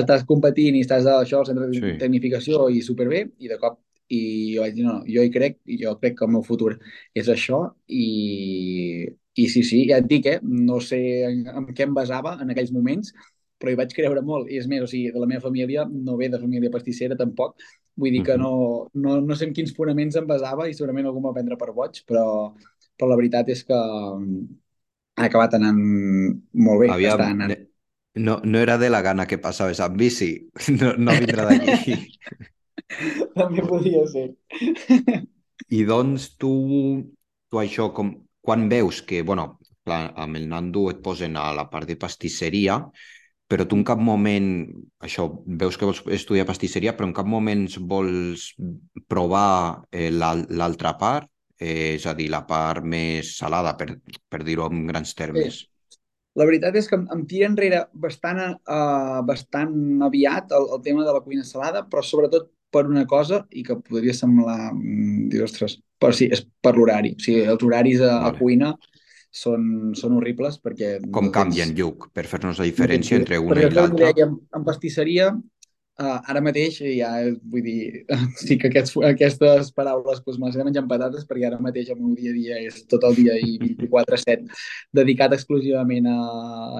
estàs 0.00 0.24
competint 0.28 0.76
i 0.78 0.82
estàs 0.84 1.06
a 1.06 1.18
això, 1.22 1.42
al 1.42 1.46
centre 1.50 1.68
de 1.68 1.78
Sí. 1.80 1.98
tecnificació 2.00 2.68
i 2.70 2.82
superbé, 2.82 3.28
i 3.38 3.48
de 3.48 3.58
cop 3.58 3.80
i 4.08 4.54
jo 4.54 4.62
vaig 4.62 4.74
dir, 4.74 4.84
no, 4.86 4.92
no, 4.98 5.04
jo 5.04 5.22
hi 5.22 5.30
crec 5.30 5.58
i 5.66 5.76
jo 5.82 5.90
crec 6.00 6.14
que 6.18 6.24
el 6.24 6.30
meu 6.32 6.42
futur 6.42 6.78
és 7.14 7.28
això 7.28 7.58
i, 7.88 9.08
i 9.36 9.48
sí, 9.52 9.62
sí, 9.62 9.82
ja 9.90 9.98
et 10.00 10.06
dic, 10.08 10.26
eh? 10.26 10.38
No 10.42 10.80
sé 10.80 11.00
en, 11.28 11.42
en 11.46 11.66
què 11.74 11.84
em 11.86 11.92
basava 11.94 12.36
en 12.42 12.50
aquells 12.54 12.72
moments, 12.72 13.12
però 13.58 13.72
hi 13.72 13.78
vaig 13.78 13.92
creure 13.94 14.22
molt. 14.22 14.48
I 14.50 14.58
és 14.62 14.66
més, 14.70 14.82
o 14.82 14.88
sigui, 14.90 15.10
de 15.12 15.20
la 15.20 15.28
meva 15.30 15.44
família 15.44 15.84
no 15.90 16.16
ve 16.16 16.28
de 16.32 16.40
família 16.40 16.70
pastissera 16.74 17.16
tampoc. 17.18 17.56
Vull 17.98 18.14
dir 18.14 18.22
que 18.26 18.36
no, 18.38 18.52
no, 18.94 19.18
no 19.24 19.36
sé 19.36 19.48
en 19.48 19.54
quins 19.56 19.72
fonaments 19.74 20.16
em 20.20 20.26
basava 20.28 20.68
i 20.68 20.74
segurament 20.76 21.08
algú 21.10 21.22
m'ha 21.24 21.34
prendre 21.34 21.58
per 21.58 21.72
boig, 21.74 22.02
però, 22.06 22.26
però 22.94 23.08
la 23.10 23.18
veritat 23.18 23.50
és 23.54 23.64
que 23.66 23.78
mm, 23.78 24.44
ha 25.18 25.26
acabat 25.26 25.56
anant 25.58 25.80
molt 25.80 26.84
bé. 26.84 26.92
Aviam, 26.94 27.18
està 27.18 27.32
anant. 27.34 27.56
no, 28.22 28.38
no 28.44 28.62
era 28.62 28.78
de 28.78 28.92
la 28.92 29.02
gana 29.02 29.26
que 29.26 29.40
passaves 29.42 29.82
amb 29.82 29.98
bici, 29.98 30.30
no, 30.78 30.94
no 30.94 31.16
vindrà 31.18 31.48
d'allí. 31.50 31.98
També 33.40 33.66
podria 33.66 34.04
ser. 34.08 34.28
I 35.68 35.84
doncs 35.88 36.30
tu, 36.40 36.52
tu 37.50 37.60
això, 37.60 37.90
com, 37.96 38.14
quan 38.40 38.68
veus 38.70 39.02
que, 39.04 39.24
bueno, 39.26 39.50
clar, 39.84 40.12
amb 40.16 40.38
el 40.38 40.46
Nando 40.48 40.86
et 40.92 41.02
posen 41.04 41.36
a 41.36 41.50
la 41.56 41.66
part 41.72 41.88
de 41.90 41.98
pastisseria, 42.00 42.78
però 43.48 43.64
tu 43.64 43.78
en 43.78 43.84
cap 43.88 44.00
moment, 44.00 44.48
això, 45.00 45.24
veus 45.60 45.78
que 45.80 45.88
vols 45.88 46.02
estudiar 46.12 46.46
pastisseria, 46.48 46.92
però 46.96 47.08
en 47.08 47.14
cap 47.16 47.28
moment 47.28 47.64
vols 47.88 48.50
provar 49.08 49.84
eh, 49.90 50.10
l'altra 50.12 50.92
part, 51.00 51.30
eh, 51.56 51.96
és 51.96 52.04
a 52.06 52.14
dir, 52.18 52.28
la 52.30 52.44
part 52.46 52.84
més 52.84 53.32
salada, 53.38 53.72
per, 53.80 53.94
per 54.28 54.44
dir-ho 54.44 54.68
en 54.68 54.84
grans 54.90 55.16
termes. 55.16 55.62
Sí. 55.62 55.98
La 56.38 56.46
veritat 56.46 56.76
és 56.78 56.86
que 56.86 56.94
em, 56.98 57.08
em 57.14 57.24
tira 57.26 57.48
enrere 57.48 57.80
bastant, 57.98 58.38
uh, 58.68 59.18
bastant 59.26 59.74
aviat 60.06 60.52
el, 60.54 60.68
el 60.76 60.84
tema 60.84 61.06
de 61.06 61.16
la 61.16 61.24
cuina 61.24 61.46
salada, 61.46 61.82
però 61.88 62.04
sobretot 62.04 62.52
per 62.70 62.84
una 62.86 63.06
cosa 63.08 63.42
i 63.50 63.64
que 63.66 63.78
podria 63.80 64.14
semblar... 64.14 64.74
Mm, 64.74 65.30
dir, 65.32 65.42
ostres, 65.48 65.78
però 65.98 66.12
sí, 66.14 66.28
és 66.30 66.44
per 66.62 66.76
l'horari. 66.76 67.16
O 67.16 67.24
sigui, 67.24 67.42
els 67.48 67.64
horaris 67.64 68.04
a, 68.04 68.12
vale. 68.12 68.36
a 68.36 68.38
cuina 68.38 68.70
són, 69.30 69.92
són 69.98 70.16
horribles 70.18 70.58
perquè... 70.64 70.96
Com 71.12 71.28
no 71.28 71.34
canvien, 71.34 71.72
tens... 71.72 71.78
Lluc, 71.78 72.10
per 72.14 72.26
fer-nos 72.30 72.60
la 72.62 72.68
diferència 72.68 73.18
no 73.18 73.24
entre 73.24 73.40
una 73.44 73.62
i 73.62 73.70
l'altra? 73.70 74.12
En, 74.24 74.36
en 74.56 74.66
pastisseria 74.66 75.32
Uh, 75.98 76.20
ara 76.30 76.38
mateix 76.38 76.76
ja, 76.78 77.08
vull 77.50 77.64
dir, 77.66 78.04
sí 78.38 78.54
que 78.54 78.68
aquests, 78.68 78.92
aquestes 79.08 79.72
paraules 79.74 80.20
doncs, 80.22 80.36
me 80.38 80.46
les 80.46 80.58
he 80.60 80.66
menjant 80.68 80.86
patates 80.86 81.24
perquè 81.26 81.48
ara 81.48 81.58
mateix 81.58 81.90
el 81.90 81.98
meu 81.98 82.12
dia 82.14 82.30
a 82.30 82.36
dia 82.36 82.58
és 82.68 82.76
tot 82.92 83.02
el 83.08 83.16
dia 83.16 83.34
i 83.34 83.56
24-7 83.64 84.46
dedicat 84.94 85.34
exclusivament 85.34 86.06
a 86.12 86.14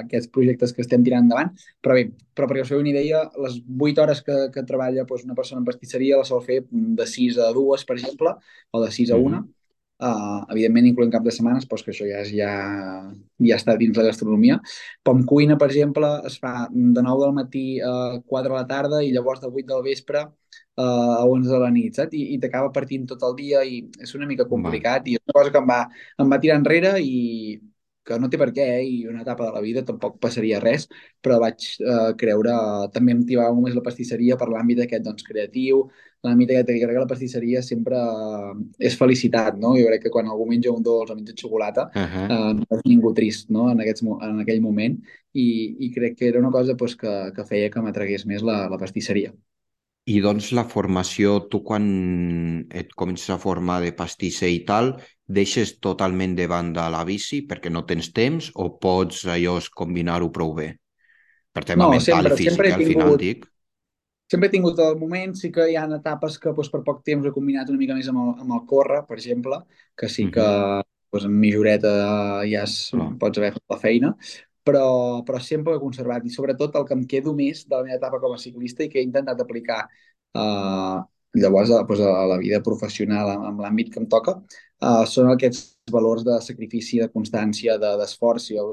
aquests 0.05 0.31
projectes 0.37 0.71
que 0.77 0.87
estem 0.87 1.03
tirant 1.03 1.27
endavant. 1.27 1.51
Però 1.83 1.99
bé, 1.99 2.07
però 2.31 2.47
perquè 2.47 2.63
us 2.63 2.71
feu 2.71 2.79
una 2.79 2.93
idea, 2.95 3.25
les 3.43 3.59
8 3.91 4.05
hores 4.05 4.23
que, 4.23 4.39
que 4.55 4.67
treballa 4.71 5.03
doncs, 5.03 5.27
una 5.27 5.39
persona 5.43 5.65
en 5.65 5.67
pastisseria 5.67 6.23
la 6.23 6.31
sol 6.31 6.47
fer 6.47 6.63
de 6.71 7.11
6 7.19 7.43
a 7.43 7.51
2, 7.59 7.89
per 7.91 7.99
exemple, 7.99 8.39
o 8.71 8.87
de 8.87 8.95
6 9.03 9.17
a 9.17 9.19
1, 9.19 9.27
mm 9.27 9.35
-hmm 9.35 9.58
Uh, 9.99 10.45
evidentment, 10.53 10.87
incloent 10.87 11.11
cap 11.11 11.25
de 11.27 11.33
setmanes, 11.35 11.65
però 11.67 11.83
que 11.83 11.91
això 11.91 12.07
ja, 12.07 12.21
és, 12.23 12.29
ja, 12.39 12.51
ja 13.43 13.57
està 13.59 13.75
dins 13.81 13.97
la 13.99 14.05
gastronomia. 14.07 14.61
Però 15.03 15.17
en 15.19 15.25
cuina, 15.27 15.57
per 15.59 15.67
exemple, 15.73 16.11
es 16.29 16.37
fa 16.39 16.53
de 16.71 17.03
9 17.03 17.25
del 17.25 17.35
matí 17.35 17.65
a 17.83 17.95
4 18.23 18.53
de 18.53 18.55
la 18.61 18.67
tarda 18.71 19.01
i 19.03 19.11
llavors 19.15 19.43
de 19.43 19.51
8 19.51 19.67
del 19.73 19.83
vespre 19.89 20.23
uh, 20.23 21.17
a 21.19 21.25
11 21.27 21.51
de 21.51 21.59
la 21.65 21.71
nit, 21.75 21.99
saps? 21.99 22.15
I, 22.15 22.35
i 22.37 22.39
t'acaba 22.43 22.71
partint 22.75 23.09
tot 23.11 23.25
el 23.27 23.35
dia 23.41 23.65
i 23.67 23.81
és 24.05 24.15
una 24.15 24.29
mica 24.31 24.47
complicat 24.53 25.03
Va. 25.03 25.11
i 25.11 25.19
és 25.19 25.25
una 25.27 25.39
cosa 25.41 25.55
que 25.55 25.63
em 25.65 25.73
va, 25.73 25.81
em 26.23 26.31
va 26.31 26.41
tirar 26.45 26.61
enrere 26.63 26.95
i 27.03 27.59
que 28.09 28.17
no 28.23 28.31
té 28.33 28.39
per 28.41 28.49
què, 28.57 28.65
eh? 28.79 28.85
i 28.89 29.01
una 29.11 29.21
etapa 29.25 29.45
de 29.49 29.53
la 29.53 29.61
vida 29.65 29.83
tampoc 29.89 30.17
passaria 30.23 30.61
res, 30.63 30.87
però 31.25 31.37
vaig 31.43 31.67
eh, 31.77 32.13
creure, 32.23 32.55
també 32.95 33.13
em 33.13 33.25
tibava 33.29 33.53
més 33.61 33.77
la 33.77 33.85
pastisseria 33.85 34.39
per 34.41 34.49
l'àmbit 34.49 34.81
aquest 34.85 35.05
doncs, 35.05 35.27
creatiu, 35.27 35.83
l'àmbit 36.27 36.51
aquest 36.51 36.71
que 36.71 36.79
crec 36.83 36.95
que 36.97 37.03
la 37.03 37.11
pastisseria 37.11 37.63
sempre 37.63 37.99
eh, 37.99 38.55
és 38.89 38.97
felicitat, 38.99 39.59
no? 39.61 39.75
Jo 39.79 39.87
crec 39.91 40.07
que 40.07 40.13
quan 40.15 40.31
algú 40.31 40.49
menja 40.51 40.73
un 40.75 40.83
dolç 40.83 41.13
o 41.13 41.19
menja 41.19 41.37
xocolata 41.37 41.89
uh 41.95 42.07
-huh. 42.15 42.25
eh, 42.31 42.55
no 42.59 42.79
és 42.79 42.83
ningú 42.85 43.13
trist 43.15 43.51
no? 43.51 43.71
en, 43.71 43.81
aquests, 43.81 44.03
en 44.03 44.41
aquell 44.41 44.61
moment 44.61 44.99
i, 45.33 45.77
i 45.87 45.93
crec 45.95 46.19
que 46.19 46.29
era 46.29 46.39
una 46.39 46.51
cosa 46.51 46.75
pues, 46.75 46.97
que, 46.97 47.33
que 47.35 47.45
feia 47.45 47.71
que 47.71 47.81
m'atregués 47.81 48.27
més 48.27 48.43
la, 48.43 48.69
la 48.69 48.79
pastisseria. 48.79 49.33
I 50.09 50.21
doncs 50.25 50.53
la 50.53 50.65
formació, 50.65 51.49
tu 51.53 51.63
quan 51.63 52.67
et 52.73 52.95
comences 52.97 53.29
a 53.31 53.39
formar 53.39 53.83
de 53.83 53.93
pastisser 53.93 54.49
i 54.49 54.65
tal, 54.65 54.97
deixes 55.27 55.79
totalment 55.85 56.35
de 56.35 56.47
banda 56.49 56.89
la 56.89 57.05
bici 57.05 57.43
perquè 57.45 57.71
no 57.71 57.85
tens 57.85 58.13
temps 58.17 58.51
o 58.55 58.79
pots 58.81 59.27
allò 59.27 59.59
combinar-ho 59.75 60.31
prou 60.33 60.55
bé? 60.55 60.79
Per 61.53 61.65
tema 61.65 61.85
no, 61.85 61.91
mental 61.91 62.25
sempre, 62.25 62.33
i 62.33 62.37
físic, 62.39 62.51
sempre 62.51 62.73
al 62.73 62.79
tingut, 62.81 62.95
final 62.95 63.17
dic. 63.21 63.47
Sempre 64.29 64.49
he 64.49 64.53
tingut 64.53 64.81
el 64.85 64.99
moment, 65.01 65.33
sí 65.41 65.49
que 65.53 65.65
hi 65.71 65.77
ha 65.81 65.87
etapes 65.97 66.37
que 66.41 66.53
doncs, 66.53 66.69
per 66.73 66.83
poc 66.85 67.01
temps 67.07 67.27
he 67.27 67.33
combinat 67.33 67.71
una 67.73 67.81
mica 67.81 67.97
més 67.97 68.11
amb 68.13 68.21
el, 68.25 68.35
amb 68.45 68.57
el 68.59 68.67
córrer, 68.69 69.01
per 69.09 69.17
exemple, 69.17 69.63
que 69.97 70.09
sí 70.09 70.29
que 70.31 70.45
uh 70.45 70.81
-huh. 70.81 70.83
doncs, 71.13 71.25
amb 71.25 71.41
milloreta 71.45 71.93
ja 72.45 72.63
es, 72.65 72.93
no. 72.93 73.17
pots 73.19 73.39
haver 73.39 73.55
fet 73.55 73.65
la 73.73 73.79
feina, 73.79 74.15
però, 74.69 75.25
però 75.25 75.41
sempre 75.41 75.75
he 75.75 75.81
conservat 75.81 76.25
i 76.27 76.31
sobretot 76.31 76.77
el 76.77 76.85
que 76.89 76.95
em 76.95 77.07
quedo 77.07 77.35
més 77.35 77.65
de 77.67 77.77
la 77.77 77.85
meva 77.87 77.97
etapa 77.97 78.21
com 78.21 78.35
a 78.35 78.39
ciclista 78.39 78.85
i 78.85 78.89
que 78.89 79.01
he 79.01 79.07
intentat 79.07 79.41
aplicar 79.41 79.81
uh, 80.35 81.01
llavors 81.35 81.71
pues, 81.87 82.01
a 82.01 82.27
la 82.33 82.39
vida 82.39 82.61
professional 82.63 83.31
amb 83.31 83.61
l'àmbit 83.61 83.93
que 83.93 84.01
em 84.03 84.09
toca 84.09 84.37
uh, 84.37 85.05
són 85.07 85.31
aquests 85.33 85.79
valors 85.93 86.25
de 86.25 86.41
sacrifici, 86.45 87.01
de 87.01 87.09
constància, 87.09 87.79
d'esforç. 87.79 88.51
De, 88.51 88.57
jo 88.57 88.67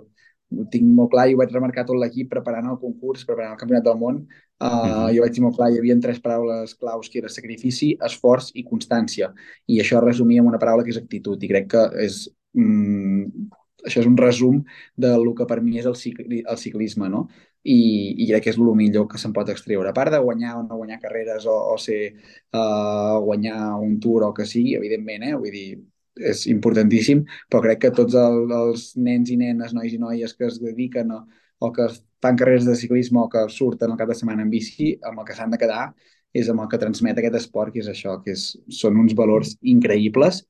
ho 0.59 0.65
tinc 0.71 0.88
molt 0.97 1.12
clar 1.13 1.27
i 1.29 1.35
ho 1.35 1.39
vaig 1.41 1.53
remarcar 1.53 1.85
tot 1.88 2.00
l'equip 2.00 2.29
preparant 2.31 2.69
el 2.71 2.79
concurs, 2.81 3.25
preparant 3.27 3.53
el 3.55 3.59
Campionat 3.62 3.85
del 3.88 4.00
Món. 4.01 4.21
Uh, 4.59 4.65
uh 4.65 4.71
-huh. 4.71 5.15
Jo 5.15 5.25
vaig 5.25 5.33
dir 5.33 5.43
molt 5.43 5.55
clar, 5.57 5.71
hi 5.71 5.79
havia 5.79 6.00
tres 6.00 6.19
paraules 6.19 6.75
claus 6.75 7.09
que 7.09 7.19
era 7.19 7.29
sacrifici, 7.29 7.97
esforç 8.09 8.51
i 8.53 8.63
constància. 8.63 9.33
I 9.67 9.81
això 9.81 10.01
resumia 10.01 10.41
en 10.41 10.47
una 10.47 10.59
paraula 10.59 10.83
que 10.83 10.91
és 10.91 10.97
actitud. 10.97 11.43
I 11.43 11.47
crec 11.47 11.67
que 11.67 11.83
és, 12.05 12.29
mm, 12.53 13.50
això 13.85 14.00
és 14.00 14.07
un 14.07 14.17
resum 14.17 14.63
del 14.95 15.33
que 15.35 15.45
per 15.45 15.62
mi 15.62 15.77
és 15.79 15.85
el, 15.85 15.95
cicli, 15.95 16.43
el 16.47 16.57
ciclisme, 16.57 17.09
no? 17.09 17.27
i, 17.65 17.77
i 18.21 18.27
crec 18.29 18.43
que 18.45 18.51
és 18.53 18.59
el 18.62 18.75
millor 18.77 19.07
que 19.09 19.17
se'n 19.17 19.33
pot 19.33 19.50
extreure. 19.50 19.89
A 19.89 19.97
part 19.97 20.13
de 20.13 20.21
guanyar 20.21 20.55
o 20.59 20.63
no 20.63 20.77
guanyar 20.77 21.00
carreres 21.01 21.47
o, 21.50 21.55
o 21.74 21.77
ser 21.81 22.13
uh, 22.53 23.17
guanyar 23.25 23.59
un 23.81 24.00
tour 24.00 24.27
o 24.27 24.33
que 24.33 24.45
sigui, 24.45 24.75
evidentment, 24.77 25.24
eh? 25.24 25.33
vull 25.35 25.51
dir, 25.51 25.69
és 26.15 26.45
importantíssim, 26.48 27.24
però 27.50 27.62
crec 27.65 27.81
que 27.86 27.93
tots 27.95 28.15
el, 28.19 28.51
els 28.55 28.91
nens 28.95 29.31
i 29.31 29.38
nenes, 29.38 29.74
nois 29.75 29.93
i 29.93 30.00
noies 30.00 30.34
que 30.34 30.48
es 30.48 30.60
dediquen 30.62 31.12
o, 31.12 31.22
o 31.60 31.72
que 31.75 31.88
fan 32.22 32.38
carreres 32.39 32.65
de 32.65 32.75
ciclisme 32.79 33.19
o 33.19 33.29
que 33.29 33.45
surten 33.50 33.91
el 33.91 33.98
cap 34.00 34.10
de 34.10 34.17
setmana 34.17 34.45
en 34.45 34.51
bici, 34.53 34.95
amb 35.03 35.19
el 35.19 35.27
que 35.27 35.36
s'han 35.38 35.51
de 35.53 35.62
quedar 35.62 35.89
és 36.36 36.50
amb 36.51 36.65
el 36.65 36.69
que 36.72 36.79
transmet 36.81 37.19
aquest 37.19 37.38
esport, 37.39 37.72
que 37.74 37.79
és 37.84 37.89
això, 37.91 38.17
que 38.24 38.34
és, 38.36 38.45
són 38.79 38.98
uns 39.00 39.15
valors 39.15 39.55
increïbles, 39.75 40.41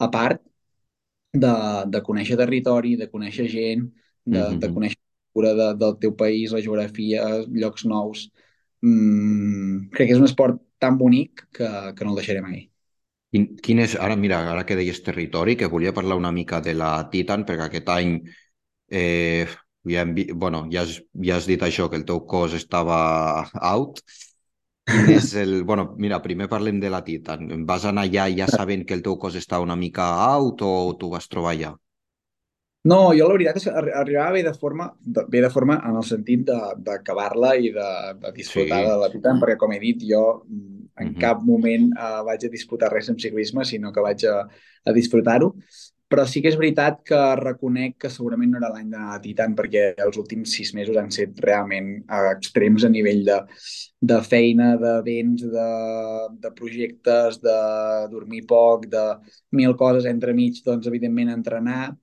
a 0.00 0.08
part 0.12 0.42
de, 1.32 1.52
de 1.94 2.02
conèixer 2.04 2.36
territori, 2.40 2.96
de 3.00 3.08
conèixer 3.08 3.46
gent, 3.48 3.86
de, 4.24 4.38
mm 4.38 4.44
-hmm. 4.44 4.58
de 4.60 4.72
conèixer 4.74 4.98
cultura 5.32 5.54
de, 5.54 5.68
del 5.78 5.98
teu 5.98 6.12
país, 6.16 6.52
la 6.52 6.60
geografia, 6.60 7.22
llocs 7.48 7.84
nous. 7.84 8.30
Mm, 8.82 9.88
crec 9.92 10.08
que 10.08 10.14
és 10.14 10.18
un 10.18 10.24
esport 10.24 10.60
tan 10.78 10.98
bonic 10.98 11.46
que, 11.52 11.68
que 11.94 12.04
no 12.04 12.10
el 12.10 12.16
deixaré 12.16 12.40
mai. 12.40 12.69
Quin, 13.30 13.46
quin 13.62 13.78
és, 13.84 13.94
ara 13.94 14.16
mira, 14.18 14.40
ara 14.50 14.64
que 14.66 14.76
deies 14.78 15.02
territori, 15.06 15.54
que 15.56 15.70
volia 15.70 15.94
parlar 15.94 16.16
una 16.18 16.32
mica 16.34 16.58
de 16.60 16.74
la 16.74 16.92
Titan, 17.12 17.44
perquè 17.46 17.68
aquest 17.68 17.90
any 17.94 18.16
eh, 18.90 19.46
ja, 19.84 20.02
hem, 20.02 20.16
bueno, 20.34 20.64
ja, 20.72 20.82
has, 20.82 20.96
ja 21.26 21.36
has 21.38 21.46
dit 21.46 21.62
això, 21.62 21.88
que 21.90 22.00
el 22.00 22.06
teu 22.08 22.24
cos 22.26 22.56
estava 22.58 22.98
out. 23.54 24.02
Quin 24.90 25.12
és 25.14 25.34
el... 25.38 25.60
Bueno, 25.68 25.94
mira, 25.98 26.18
primer 26.24 26.48
parlem 26.50 26.80
de 26.82 26.90
la 26.90 27.04
Titan. 27.06 27.46
Vas 27.68 27.86
anar 27.86 28.08
allà 28.08 28.26
ja 28.34 28.50
sabent 28.50 28.82
que 28.86 28.98
el 28.98 29.04
teu 29.06 29.14
cos 29.20 29.38
està 29.38 29.62
una 29.62 29.78
mica 29.78 30.10
out 30.26 30.66
o 30.66 30.72
tu 30.98 31.12
vas 31.14 31.30
trobar 31.30 31.54
allà? 31.54 31.72
No, 32.90 33.12
jo 33.12 33.26
la 33.28 33.36
veritat 33.36 33.58
és 33.60 33.66
que 33.68 33.72
arribava 33.76 34.32
bé 34.32 34.42
de 34.42 34.54
forma, 34.56 34.86
de, 34.98 35.26
bé 35.28 35.42
de 35.44 35.50
forma 35.52 35.76
en 35.84 35.98
el 36.00 36.06
sentit 36.08 36.46
d'acabar-la 36.80 37.52
i 37.60 37.74
de, 37.74 37.88
de 38.22 38.32
disfrutar 38.32 38.78
sí. 38.80 38.88
de 38.88 38.94
la 39.02 39.10
Titan, 39.12 39.42
perquè 39.42 39.58
com 39.60 39.74
he 39.76 39.80
dit, 39.82 40.06
jo 40.08 40.22
en 41.00 41.08
uh 41.08 41.14
-huh. 41.14 41.20
cap 41.20 41.42
moment 41.42 41.92
uh, 41.96 42.20
vaig 42.26 42.44
a 42.44 42.52
disputar 42.52 42.92
res 42.92 43.08
en 43.08 43.18
ciclisme, 43.18 43.64
sinó 43.64 43.92
que 43.92 44.00
vaig 44.00 44.24
a, 44.26 44.36
a 44.84 44.92
disfrutar-ho. 44.92 45.54
Però 46.10 46.24
sí 46.26 46.40
que 46.42 46.48
és 46.48 46.56
veritat 46.58 47.04
que 47.06 47.18
reconec 47.36 47.96
que 47.96 48.08
segurament 48.10 48.50
no 48.50 48.58
era 48.58 48.72
l'any 48.72 48.90
de 48.90 49.18
Titan, 49.22 49.54
perquè 49.54 49.94
els 49.96 50.16
últims 50.18 50.50
sis 50.50 50.74
mesos 50.74 50.96
han 50.96 51.10
set 51.10 51.38
realment 51.38 52.02
uh, 52.10 52.32
extrems 52.32 52.84
a 52.84 52.88
nivell 52.88 53.24
de, 53.24 53.38
de 54.00 54.20
feina, 54.22 54.76
de 54.76 54.94
béns, 55.06 55.42
de, 55.42 55.68
de 56.42 56.50
projectes, 56.50 57.40
de 57.40 57.58
dormir 58.10 58.44
poc, 58.46 58.86
de 58.86 59.04
mil 59.52 59.76
coses 59.76 60.04
entremig, 60.04 60.64
doncs, 60.64 60.86
evidentment, 60.86 61.30
entrenar 61.30 61.94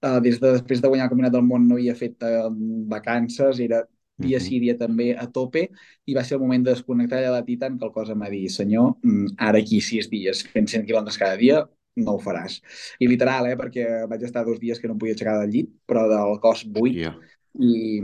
Uh, 0.00 0.16
des 0.24 0.38
de 0.40 0.54
després 0.54 0.80
de 0.80 0.88
guanyar 0.88 1.04
el 1.04 1.10
Campionat 1.12 1.32
del 1.34 1.42
Món 1.44 1.66
no 1.68 1.76
havia 1.76 1.92
fet 1.92 2.22
uh, 2.24 2.46
vacances, 2.88 3.58
era 3.60 3.82
dia 4.22 4.40
sí, 4.42 4.60
dia 4.62 4.76
també 4.78 5.10
a 5.16 5.26
tope, 5.30 5.66
i 6.06 6.16
va 6.16 6.24
ser 6.26 6.36
el 6.38 6.44
moment 6.44 6.64
de 6.66 6.74
desconnectar 6.74 7.20
de 7.24 7.32
la 7.32 7.42
Titan 7.46 7.78
que 7.78 7.88
el 7.88 7.92
cosa 7.96 8.16
em 8.16 8.24
va 8.24 8.30
dir, 8.32 8.46
senyor, 8.52 8.96
mm, 9.02 9.36
ara 9.50 9.60
aquí 9.62 9.80
sis 9.84 10.10
dies 10.10 10.44
fent 10.52 10.68
100 10.68 10.86
quilòmetres 10.88 11.18
cada 11.20 11.36
dia, 11.40 11.64
no 12.00 12.14
ho 12.16 12.20
faràs. 12.22 12.60
I 13.02 13.08
literal, 13.10 13.48
eh, 13.50 13.56
perquè 13.58 13.86
vaig 14.10 14.22
estar 14.24 14.44
dos 14.46 14.60
dies 14.60 14.78
que 14.78 14.88
no 14.88 14.96
podia 14.98 15.16
aixecar 15.16 15.38
del 15.40 15.50
llit, 15.50 15.70
però 15.86 16.06
del 16.08 16.38
cos 16.40 16.64
buit, 16.64 16.96
yeah. 17.02 17.16
I, 17.58 18.00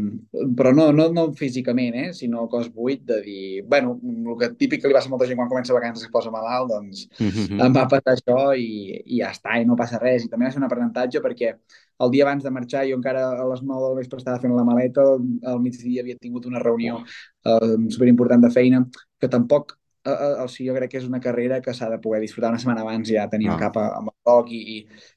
però 0.58 0.72
no, 0.74 0.88
no, 0.90 1.06
no 1.14 1.26
físicament, 1.38 1.94
eh, 1.94 2.08
sinó 2.12 2.48
cos 2.50 2.66
buit 2.74 3.04
de 3.06 3.20
dir, 3.22 3.62
bueno, 3.70 3.94
el 4.02 4.34
que 4.40 4.48
típic 4.58 4.82
que 4.82 4.90
li 4.90 4.96
passa 4.96 5.06
a 5.06 5.12
molta 5.12 5.28
gent 5.30 5.38
quan 5.38 5.50
comença 5.52 5.76
vacances 5.76 6.08
es 6.08 6.10
posa 6.10 6.32
malalt, 6.34 6.72
doncs 6.72 7.06
mm 7.20 7.28
-hmm. 7.28 7.64
em 7.66 7.76
va 7.76 7.86
passar 7.86 8.16
això 8.16 8.56
i, 8.58 8.98
i 9.06 9.20
ja 9.20 9.30
està, 9.30 9.60
i 9.60 9.64
no 9.64 9.78
passa 9.78 10.02
res. 10.02 10.24
I 10.24 10.28
també 10.28 10.46
va 10.46 10.50
ser 10.50 10.58
un 10.58 10.66
aprenentatge 10.66 11.22
perquè 11.22 11.54
el 11.98 12.10
dia 12.10 12.24
abans 12.24 12.42
de 12.42 12.50
marxar 12.50 12.86
jo 12.88 12.96
encara 12.96 13.22
a 13.40 13.46
les 13.48 13.62
9 13.62 13.86
del 13.86 13.96
vespre 13.96 14.18
estava 14.18 14.40
fent 14.40 14.56
la 14.56 14.64
maleta, 14.64 15.02
al 15.44 15.60
migdia 15.60 16.02
havia 16.02 16.18
tingut 16.18 16.46
una 16.46 16.58
reunió 16.58 16.96
uh, 16.96 17.76
superimportant 17.88 18.42
de 18.42 18.50
feina, 18.50 18.86
que 19.20 19.28
tampoc 19.28 19.78
uh, 20.06 20.14
uh, 20.14 20.44
o 20.44 20.48
sigui, 20.48 20.70
jo 20.70 20.76
crec 20.78 20.92
que 20.92 21.00
és 21.02 21.08
una 21.08 21.20
carrera 21.22 21.60
que 21.64 21.74
s'ha 21.74 21.90
de 21.92 21.98
poder 22.02 22.22
disfrutar 22.22 22.52
una 22.54 22.62
setmana 22.62 22.84
abans 22.86 23.10
ja 23.10 23.26
tenir 23.32 23.50
ah. 23.52 23.58
cap 23.60 23.76
amb 23.82 24.12
el 24.12 24.16
toc 24.30 24.52
i, 24.54 24.62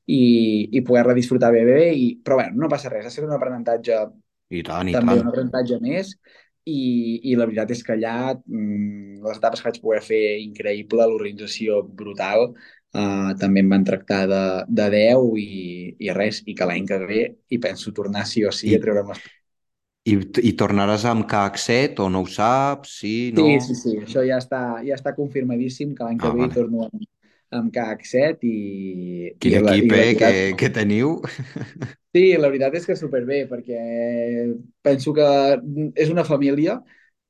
i, 0.06 0.20
i, 0.74 0.82
poder-la 0.86 1.16
disfrutar 1.18 1.54
bé, 1.56 1.64
bé, 1.68 1.78
bé, 1.84 1.88
i, 1.94 2.10
però 2.24 2.42
bueno, 2.42 2.64
no 2.64 2.72
passa 2.72 2.92
res, 2.92 3.06
ha 3.06 3.14
estat 3.14 3.28
un 3.28 3.38
aprenentatge 3.38 4.04
i 4.50 4.64
tant, 4.66 4.90
i 4.90 4.96
també 4.98 5.16
tant. 5.16 5.24
un 5.26 5.32
aprenentatge 5.32 5.80
més 5.84 6.16
i, 6.70 6.82
i 7.32 7.38
la 7.38 7.48
veritat 7.48 7.72
és 7.74 7.84
que 7.86 7.96
allà 7.96 8.34
mm, 8.36 9.22
les 9.26 9.40
etapes 9.40 9.62
que 9.62 9.70
vaig 9.70 9.80
poder 9.84 10.02
fer 10.06 10.24
increïble, 10.44 11.08
l'organització 11.08 11.82
brutal, 12.02 12.50
uh, 12.98 13.32
també 13.42 13.64
em 13.64 13.74
van 13.74 13.88
tractar 13.88 14.22
de, 14.30 14.44
de 14.82 14.88
10 14.96 15.26
i, 15.42 15.50
i 16.08 16.14
res, 16.16 16.44
i 16.46 16.56
que 16.58 16.68
l'any 16.70 16.88
que 16.90 17.02
ve 17.10 17.22
hi 17.50 17.62
penso 17.64 17.96
tornar 17.96 18.26
sí 18.30 18.46
o 18.46 18.54
sí 18.56 18.74
I, 18.74 18.78
a 18.78 18.84
treure'm 18.84 19.14
les... 19.14 19.26
i, 20.12 20.16
i 20.50 20.52
tornaràs 20.62 21.06
amb 21.12 21.28
KH7 21.32 22.04
o 22.06 22.10
no 22.14 22.24
ho 22.26 22.30
saps? 22.38 22.98
Sí, 23.02 23.16
no? 23.36 23.48
Sí, 23.48 23.60
sí, 23.62 23.76
sí, 23.78 23.92
això 24.04 24.24
ja 24.28 24.40
està, 24.42 24.60
ja 24.86 24.96
està 24.98 25.14
confirmadíssim 25.16 25.94
que 25.96 26.04
l'any 26.08 26.20
que 26.24 26.30
Ah, 26.30 26.34
ve 26.34 26.44
hi 26.48 26.50
vale. 26.50 26.56
torno 26.56 26.88
amb, 26.88 27.04
amb 27.60 27.72
KH7 27.76 28.50
i, 28.50 28.56
Quin 29.44 29.54
i, 29.54 29.60
la, 29.64 29.76
i 29.86 29.88
equip, 29.88 29.94
la 29.96 30.06
eh, 30.10 30.16
que, 30.20 30.32
que 30.60 30.70
teniu? 30.80 31.14
sí, 32.14 32.24
la 32.38 32.50
veritat 32.50 32.76
és 32.80 32.88
que 32.90 32.96
superbé, 32.98 33.44
perquè 33.50 33.80
penso 34.86 35.14
que 35.14 35.26
és 36.04 36.10
una 36.14 36.26
família 36.26 36.80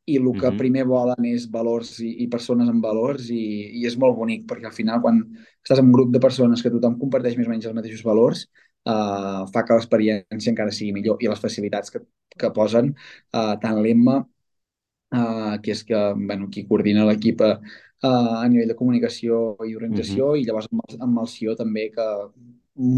i 0.10 0.18
el 0.18 0.30
que 0.42 0.50
Mhm, 0.50 0.60
primer 0.60 0.86
volen 0.90 1.26
és 1.30 1.46
valors 1.54 1.94
i, 2.02 2.10
i 2.26 2.28
persones 2.32 2.70
amb 2.72 2.84
valors 2.86 3.30
i, 3.32 3.40
i 3.82 3.86
és 3.88 3.98
molt 4.02 4.18
bonic 4.18 4.48
perquè 4.50 4.70
al 4.70 4.76
final 4.76 5.02
quan 5.04 5.22
estàs 5.64 5.82
en 5.82 5.90
un 5.92 5.94
grup 5.96 6.12
de 6.16 6.22
persones 6.24 6.64
que 6.66 6.72
tothom 6.74 6.98
comparteix 7.02 7.38
més 7.38 7.48
o 7.50 7.54
menys 7.54 7.68
els 7.70 7.78
mateixos 7.78 8.06
valors 8.08 8.48
uh, 8.86 9.46
fa 9.54 9.64
que 9.66 9.76
l'experiència 9.78 10.52
encara 10.54 10.72
sigui 10.76 10.94
millor 10.96 11.18
i 11.24 11.30
les 11.32 11.42
facilitats 11.44 11.92
que, 11.94 12.02
que 12.40 12.52
posen 12.56 12.94
uh, 12.94 13.56
tant 13.62 13.80
l'Emma 13.84 14.20
uh, 15.16 15.58
que 15.64 15.72
és 15.76 15.84
que, 15.88 16.00
bueno, 16.16 16.50
qui 16.52 16.66
coordina 16.70 17.06
l'equip 17.08 17.42
uh, 17.46 17.58
a 18.10 18.48
nivell 18.50 18.70
de 18.72 18.78
comunicació 18.80 19.40
i 19.68 19.76
organització 19.78 20.34
i 20.40 20.46
llavors 20.48 20.70
amb 20.72 20.84
el, 20.88 21.00
amb 21.08 21.24
el 21.24 21.30
CEO 21.36 21.56
també 21.60 21.90
que 21.96 22.08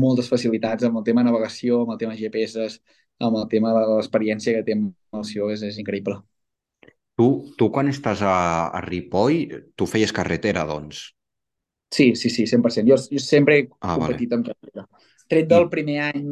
moltes 0.02 0.30
facilitats 0.30 0.86
amb 0.88 1.00
el 1.02 1.06
tema 1.08 1.24
navegació, 1.26 1.82
amb 1.84 1.96
el 1.96 2.02
tema 2.04 2.16
GPS, 2.20 2.68
amb 3.22 3.38
el 3.42 3.48
tema 3.50 3.74
de 3.78 3.86
l'experiència 3.96 4.54
que 4.60 4.66
té 4.68 4.78
amb 4.78 4.94
el 5.22 5.26
CEO 5.32 5.50
és, 5.56 5.64
és 5.72 5.80
increïble. 5.82 6.20
Tu, 7.20 7.26
tu 7.60 7.68
quan 7.76 7.92
estàs 7.92 8.24
a, 8.32 8.34
a 8.80 8.82
Ripoll, 8.88 9.40
tu 9.80 9.90
feies 9.96 10.16
carretera, 10.20 10.68
doncs. 10.76 11.06
Sí, 11.92 12.16
sí, 12.16 12.30
sí, 12.30 12.48
100%. 12.48 12.90
Jo, 12.90 12.96
jo 13.12 13.20
sempre 13.20 13.58
he 13.60 13.70
Ah, 13.80 13.98
vale. 13.98 14.22
competit 14.22 14.32
en 14.34 14.44
carrera. 14.44 14.88
Tret 15.32 15.48
del 15.52 15.68
I, 15.68 15.72
primer 15.72 15.98
any, 16.10 16.30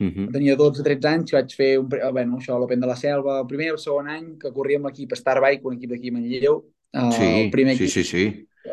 mhm. 0.00 0.28
tenia 0.34 0.56
12 0.58 0.82
o 0.82 0.86
13 0.86 1.08
anys, 1.14 1.34
vaig 1.36 1.54
fer 1.56 1.70
un, 1.80 1.88
pre- 1.92 2.02
bueno, 2.10 2.38
això, 2.40 2.58
l'Open 2.58 2.82
de 2.82 2.90
la 2.90 2.98
Selva, 2.98 3.40
el 3.42 3.48
primer 3.50 3.70
i 3.70 3.74
el 3.76 3.80
segon 3.82 4.10
any, 4.10 4.30
que 4.40 4.52
corria 4.56 4.80
amb 4.80 4.90
l'equip 4.90 5.14
Starbike, 5.18 5.66
un 5.68 5.76
equip 5.78 5.94
d'aquí 5.94 6.12
a 6.12 6.16
Manlleu, 6.18 6.62
uh, 6.96 7.10
el 7.10 7.12
Sí, 7.16 7.32
primer 7.54 7.76
sí, 7.78 7.84
equip 7.84 7.94
sí, 7.94 8.04
sí. 8.04 8.24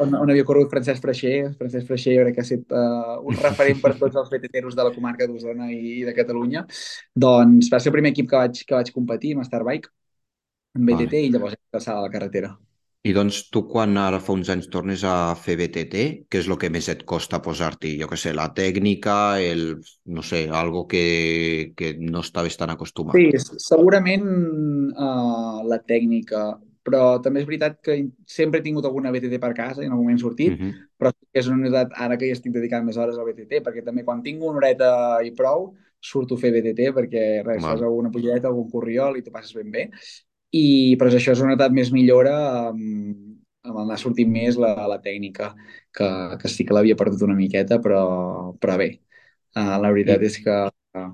on, 0.03 0.15
on 0.19 0.31
havia 0.33 0.45
corregut 0.47 0.71
Francesc 0.73 1.03
Freixer. 1.03 1.35
Francesc 1.59 1.87
Freixer 1.87 2.15
jo 2.17 2.25
crec 2.25 2.37
que 2.37 2.43
ha 2.43 2.47
estat 2.47 2.75
uh, 2.75 3.17
un 3.31 3.37
referent 3.43 3.81
per 3.83 3.93
tots 4.01 4.19
els 4.23 4.31
veteteros 4.33 4.75
de 4.75 4.87
la 4.87 4.93
comarca 4.95 5.27
d'Osona 5.29 5.69
i, 5.73 5.79
i 6.01 6.03
de 6.07 6.15
Catalunya. 6.17 6.65
Doncs 7.27 7.71
va 7.73 7.79
ser 7.81 7.91
el 7.93 7.97
primer 7.99 8.13
equip 8.15 8.29
que 8.31 8.41
vaig, 8.41 8.63
que 8.67 8.75
vaig 8.79 8.93
competir 8.95 9.35
amb 9.37 9.47
Starbike, 9.47 9.93
en 10.77 10.85
Vale. 10.89 11.07
BTT, 11.07 11.23
i 11.27 11.33
llavors 11.33 11.57
he 11.57 11.61
passat 11.77 11.95
a 11.97 12.01
la 12.05 12.13
carretera. 12.13 12.53
I 13.07 13.13
doncs 13.15 13.37
tu 13.53 13.61
quan 13.69 13.95
ara 14.01 14.17
fa 14.19 14.33
uns 14.35 14.49
anys 14.51 14.67
tornes 14.73 15.03
a 15.07 15.13
fer 15.39 15.55
BTT, 15.59 16.01
què 16.27 16.41
és 16.41 16.47
el 16.51 16.57
que 16.59 16.69
més 16.73 16.89
et 16.91 17.05
costa 17.07 17.39
posar-t'hi? 17.45 17.93
Jo 18.01 18.09
què 18.11 18.17
sé, 18.19 18.33
la 18.35 18.49
tècnica, 18.57 19.15
el, 19.39 19.77
no 20.11 20.23
sé, 20.25 20.41
algo 20.51 20.85
que, 20.91 21.71
que 21.77 21.93
no 22.01 22.23
estaves 22.25 22.57
tan 22.59 22.69
Sí, 22.73 22.75
acostumat. 22.75 23.15
segurament 23.63 24.25
uh, 24.91 25.63
la 25.69 25.79
tècnica, 25.87 26.57
però 26.87 27.21
també 27.23 27.41
és 27.43 27.47
veritat 27.47 27.79
que 27.83 27.97
sempre 28.25 28.59
he 28.59 28.65
tingut 28.65 28.85
alguna 28.87 29.11
BTT 29.15 29.39
per 29.43 29.53
casa 29.55 29.83
i 29.83 29.87
en 29.87 29.91
algun 29.91 30.05
moment 30.07 30.19
he 30.19 30.25
sortit, 30.25 30.57
Mhm. 30.59 30.73
però 30.99 31.11
sí 31.13 31.27
que 31.31 31.39
és 31.39 31.47
una 31.47 31.57
unitat 31.63 31.91
ara 31.95 32.17
que 32.17 32.27
hi 32.27 32.31
estic 32.35 32.53
dedicant 32.53 32.85
més 32.85 32.97
hores 32.97 33.17
al 33.17 33.25
BTT, 33.27 33.61
perquè 33.63 33.83
també 33.85 34.03
quan 34.03 34.23
tinc 34.23 34.41
una 34.41 34.57
horeta 34.57 35.19
i 35.23 35.31
prou, 35.31 35.73
surto 36.01 36.35
a 36.35 36.37
fer 36.37 36.51
BTT 36.51 36.91
perquè 36.93 37.43
res, 37.45 37.61
fas 37.63 37.81
alguna 37.81 38.11
pujadeta, 38.11 38.47
algun 38.47 38.69
corriol 38.71 39.17
i 39.17 39.21
t'ho 39.23 39.31
passes 39.31 39.53
ben 39.53 39.71
bé. 39.71 39.89
I, 40.57 40.95
però 40.99 41.11
això 41.13 41.33
és 41.35 41.41
una 41.43 41.55
edat 41.57 41.73
més 41.75 41.91
millora 41.95 42.33
amb, 42.69 43.17
amb 43.67 43.81
anar 43.83 43.97
sortint 44.01 44.31
més 44.31 44.57
la, 44.63 44.73
la 44.91 44.99
tècnica, 45.03 45.51
que, 45.97 46.07
que 46.41 46.51
sí 46.51 46.65
que 46.67 46.75
l'havia 46.77 46.97
perdut 46.99 47.25
una 47.27 47.37
miqueta, 47.39 47.79
però, 47.83 48.01
però 48.61 48.77
bé, 48.81 48.89
uh, 49.55 49.77
la 49.83 49.91
veritat 49.93 50.23
I 50.23 50.29
és 50.31 50.39
que 50.45 50.57
uh, 50.67 51.07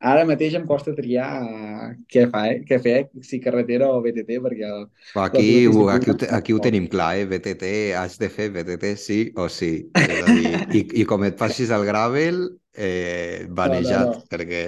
ara 0.00 0.24
mateix 0.28 0.54
em 0.58 0.66
costa 0.66 0.94
triar 0.96 1.28
uh, 1.44 1.90
què, 2.08 2.26
fa, 2.32 2.46
eh? 2.52 2.60
què 2.68 2.78
fer, 2.82 2.98
si 3.22 3.40
carretera 3.44 3.90
o 3.92 4.00
BTT, 4.04 4.40
perquè 4.46 4.70
les 4.72 4.88
aquí, 5.14 5.66
aquí, 5.90 6.10
ho, 6.10 6.16
aquí 6.36 6.52
ho 6.52 6.60
tenim 6.60 6.86
clar, 6.88 7.16
eh? 7.18 7.26
BTT, 7.26 7.64
has 7.98 8.18
de 8.18 8.28
fer 8.30 8.50
BTT 8.54 8.94
sí 8.96 9.18
o 9.36 9.48
sí. 9.50 9.70
És 10.06 10.20
a 10.22 10.30
dir, 10.30 10.52
i, 10.70 10.84
i 11.02 11.04
com 11.08 11.24
et 11.26 11.36
passis 11.38 11.70
al 11.74 11.84
gravel, 11.88 12.38
eh, 12.74 13.46
No, 13.64 13.80
no, 13.80 13.90
no. 13.96 14.00
vanejat, 14.00 14.22
perquè... 14.30 14.62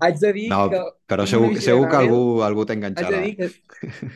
Haig 0.00 0.18
de 0.20 0.32
dir 0.36 0.48
No, 0.50 0.68
que 0.70 0.80
però 1.10 1.26
segur, 1.28 1.52
segur 1.60 1.88
que 1.90 1.96
algú, 2.00 2.20
algú 2.46 2.64
haig 2.96 3.08
de 3.10 3.18
t'enganxarà. 3.18 3.20
dir 3.24 3.34
que 3.38 3.48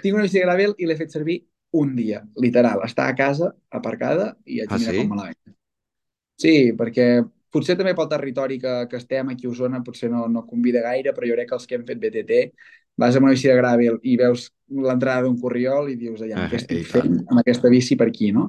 tinc 0.03 0.15
una 0.17 0.25
bici 0.27 0.39
de 0.39 0.45
gravel 0.47 0.75
i 0.79 0.89
l'he 0.89 0.97
fet 1.01 1.13
servir 1.15 1.39
un 1.83 1.95
dia, 1.97 2.23
literal. 2.37 2.81
Està 2.87 3.09
a 3.11 3.17
casa, 3.19 3.53
aparcada, 3.71 4.33
i 4.47 4.61
haig 4.63 4.73
Ah, 4.73 4.79
mirar 4.79 4.95
com 4.99 5.09
me 5.13 5.17
sí? 5.17 5.21
la 5.21 5.29
veig. 5.31 5.39
Sí, 6.43 6.53
perquè 6.79 7.07
potser 7.53 7.77
també 7.79 7.95
pel 7.97 8.11
territori 8.11 8.59
que, 8.63 8.75
que 8.91 8.99
estem 9.01 9.33
aquí 9.33 9.49
a 9.49 9.53
Osona 9.53 9.83
potser 9.85 10.11
no, 10.13 10.27
no 10.29 10.45
convida 10.47 10.83
gaire, 10.85 11.15
però 11.17 11.29
jo 11.29 11.39
crec 11.39 11.51
que 11.51 11.59
els 11.59 11.67
que 11.69 11.79
hem 11.79 11.87
fet 11.89 12.03
BTT 12.03 12.43
vas 12.99 13.17
amb 13.17 13.29
una 13.29 13.35
bici 13.37 13.47
de 13.47 13.55
gràvel 13.55 14.01
i 14.03 14.17
veus 14.19 14.49
l'entrada 14.69 15.23
d'un 15.25 15.37
corriol 15.41 15.87
i 15.93 15.95
dius, 15.97 16.21
aviam, 16.25 16.49
què 16.51 16.59
Eh, 16.59 16.63
estic 16.63 16.81
I 16.81 16.87
fent 16.89 17.15
amb 17.21 17.41
aquesta 17.41 17.71
bici 17.73 17.97
per 17.97 18.09
aquí, 18.11 18.33
no? 18.35 18.49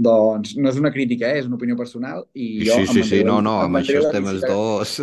Doncs 0.00 0.56
no 0.56 0.72
és 0.72 0.80
una 0.80 0.90
crítica, 0.94 1.28
eh? 1.28 1.42
és 1.42 1.50
una 1.50 1.58
opinió 1.60 1.76
personal 1.76 2.24
i 2.32 2.48
I 2.62 2.70
jo 2.70 2.78
sí, 2.80 2.86
sí, 2.94 3.04
sí, 3.10 3.20
no, 3.28 3.38
no, 3.44 3.58
amb 3.66 3.82
això 3.82 4.00
estem 4.00 4.30
els 4.32 4.40
de, 4.40 4.48
dos. 4.48 4.96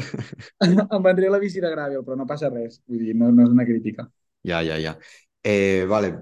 em 0.98 1.06
vendré 1.06 1.30
la 1.30 1.40
bici 1.44 1.62
de 1.64 1.72
gràvel, 1.72 2.02
però 2.04 2.18
no 2.18 2.28
passa 2.30 2.50
res. 2.50 2.82
Vull 2.90 3.06
dir, 3.06 3.16
no, 3.16 3.30
no 3.32 3.46
és 3.46 3.54
una 3.54 3.68
crítica. 3.70 4.10
Ja, 4.48 4.64
ja, 4.66 4.82
ja. 4.82 4.98
Eh, 5.46 5.86
vale, 5.88 6.16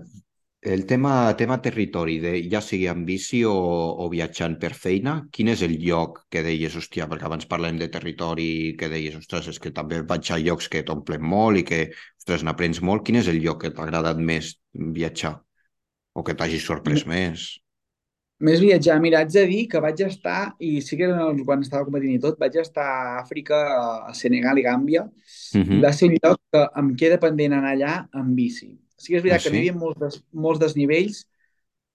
el 0.65 0.85
tema, 0.85 1.35
tema 1.37 1.57
territori, 1.61 2.17
de, 2.19 2.31
ja 2.51 2.59
sigui 2.61 2.87
en 2.91 3.03
bici 3.05 3.43
o, 3.45 3.53
o 3.53 4.07
viatjant 4.11 4.55
per 4.61 4.71
feina, 4.73 5.15
quin 5.31 5.51
és 5.53 5.61
el 5.65 5.75
lloc 5.81 6.23
que 6.33 6.41
deies, 6.45 6.75
hòstia, 6.79 7.07
perquè 7.11 7.27
abans 7.29 7.47
parlem 7.49 7.77
de 7.81 7.87
territori, 7.93 8.47
que 8.79 8.89
deies, 8.91 9.15
ostres, 9.19 9.49
és 9.53 9.59
que 9.61 9.71
també 9.75 10.01
vaig 10.01 10.31
a 10.33 10.39
llocs 10.41 10.69
que 10.73 10.83
t'omplen 10.87 11.21
molt 11.21 11.61
i 11.61 11.65
que, 11.67 11.81
ostres, 12.21 12.43
n'aprens 12.47 12.81
molt. 12.81 13.05
Quin 13.05 13.21
és 13.21 13.29
el 13.31 13.41
lloc 13.43 13.61
que 13.63 13.71
t'ha 13.75 13.85
agradat 13.85 14.17
més 14.31 14.55
viatjar 14.73 15.35
o 16.15 16.23
que 16.25 16.35
t'hagi 16.37 16.59
sorprès 16.63 17.05
més? 17.09 17.45
Més 18.45 18.59
viatjar, 18.59 18.97
mira, 18.99 19.21
haig 19.23 19.29
de 19.31 19.45
dir 19.47 19.61
que 19.71 19.79
vaig 19.83 20.01
estar, 20.03 20.39
i 20.59 20.81
sí 20.83 20.97
que 20.99 21.07
quan 21.47 21.61
estava 21.63 21.85
competint 21.87 22.17
i 22.17 22.21
tot, 22.23 22.35
vaig 22.41 22.57
estar 22.59 22.83
a 22.83 23.19
Àfrica, 23.21 23.59
a 24.09 24.13
Senegal 24.13 24.59
i 24.59 24.65
Gàmbia, 24.65 25.05
i 25.71 25.79
va 25.79 25.91
Mhm. 25.91 25.93
ser 25.95 26.09
un 26.09 26.17
lloc 26.17 26.41
que 26.51 26.65
em 26.81 26.95
queda 26.99 27.19
pendent 27.19 27.53
anar 27.53 27.71
allà 27.77 27.93
en 28.13 28.33
bici. 28.35 28.73
Sí 28.97 29.11
que 29.13 29.17
és 29.19 29.23
Ah, 29.29 29.37
veritat 29.37 29.43
que 29.45 29.51
hi 29.53 29.57
sí? 29.57 29.61
havia 29.61 29.75
molts, 29.79 29.99
des, 30.03 30.19
molts 30.45 30.61
desnivells, 30.63 31.23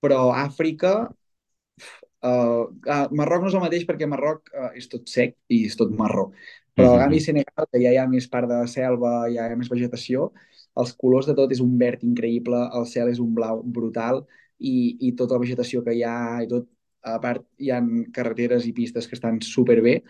però 0.05 0.21
Àfrica, 0.37 0.95
uh, 2.23 2.65
uh, 2.87 3.07
Marroc 3.17 3.43
no 3.45 3.51
és 3.51 3.57
el 3.59 3.65
mateix 3.65 3.85
perquè 3.89 4.09
Marroc 4.11 4.51
uh, 4.55 4.71
és 4.79 4.89
tot 4.93 5.09
sec 5.11 5.37
i 5.53 5.63
és 5.69 5.77
tot 5.81 5.93
marró. 5.97 6.31
Però 6.77 6.95
Gàmbia 7.01 7.21
i 7.21 7.21
Mhm. 7.21 7.25
Senegal, 7.25 7.67
que 7.73 7.81
ja 7.83 7.93
hi 7.93 7.99
ha 8.01 8.07
més 8.09 8.29
part 8.31 8.49
de 8.51 8.61
selva, 8.71 9.13
ja 9.33 9.49
hi 9.49 9.53
ha 9.55 9.59
més 9.61 9.71
vegetació, 9.73 10.31
els 10.81 10.93
colors 10.97 11.27
de 11.29 11.35
tot 11.39 11.53
és 11.53 11.61
un 11.65 11.75
verd 11.81 12.05
increïble, 12.07 12.61
el 12.79 12.87
cel 12.89 13.11
és 13.13 13.19
un 13.21 13.33
blau 13.37 13.63
brutal 13.65 14.23
i, 14.59 14.75
i 15.09 15.13
tota 15.19 15.35
la 15.37 15.43
vegetació 15.45 15.83
que 15.85 15.95
hi 15.99 16.05
ha 16.07 16.17
i 16.45 16.49
tot, 16.51 16.69
a 17.03 17.17
part 17.23 17.45
hi 17.61 17.71
ha 17.73 17.81
carreteres 18.15 18.67
i 18.69 18.75
pistes 18.77 19.09
que 19.09 19.17
estan 19.17 19.41
superbé. 19.45 20.01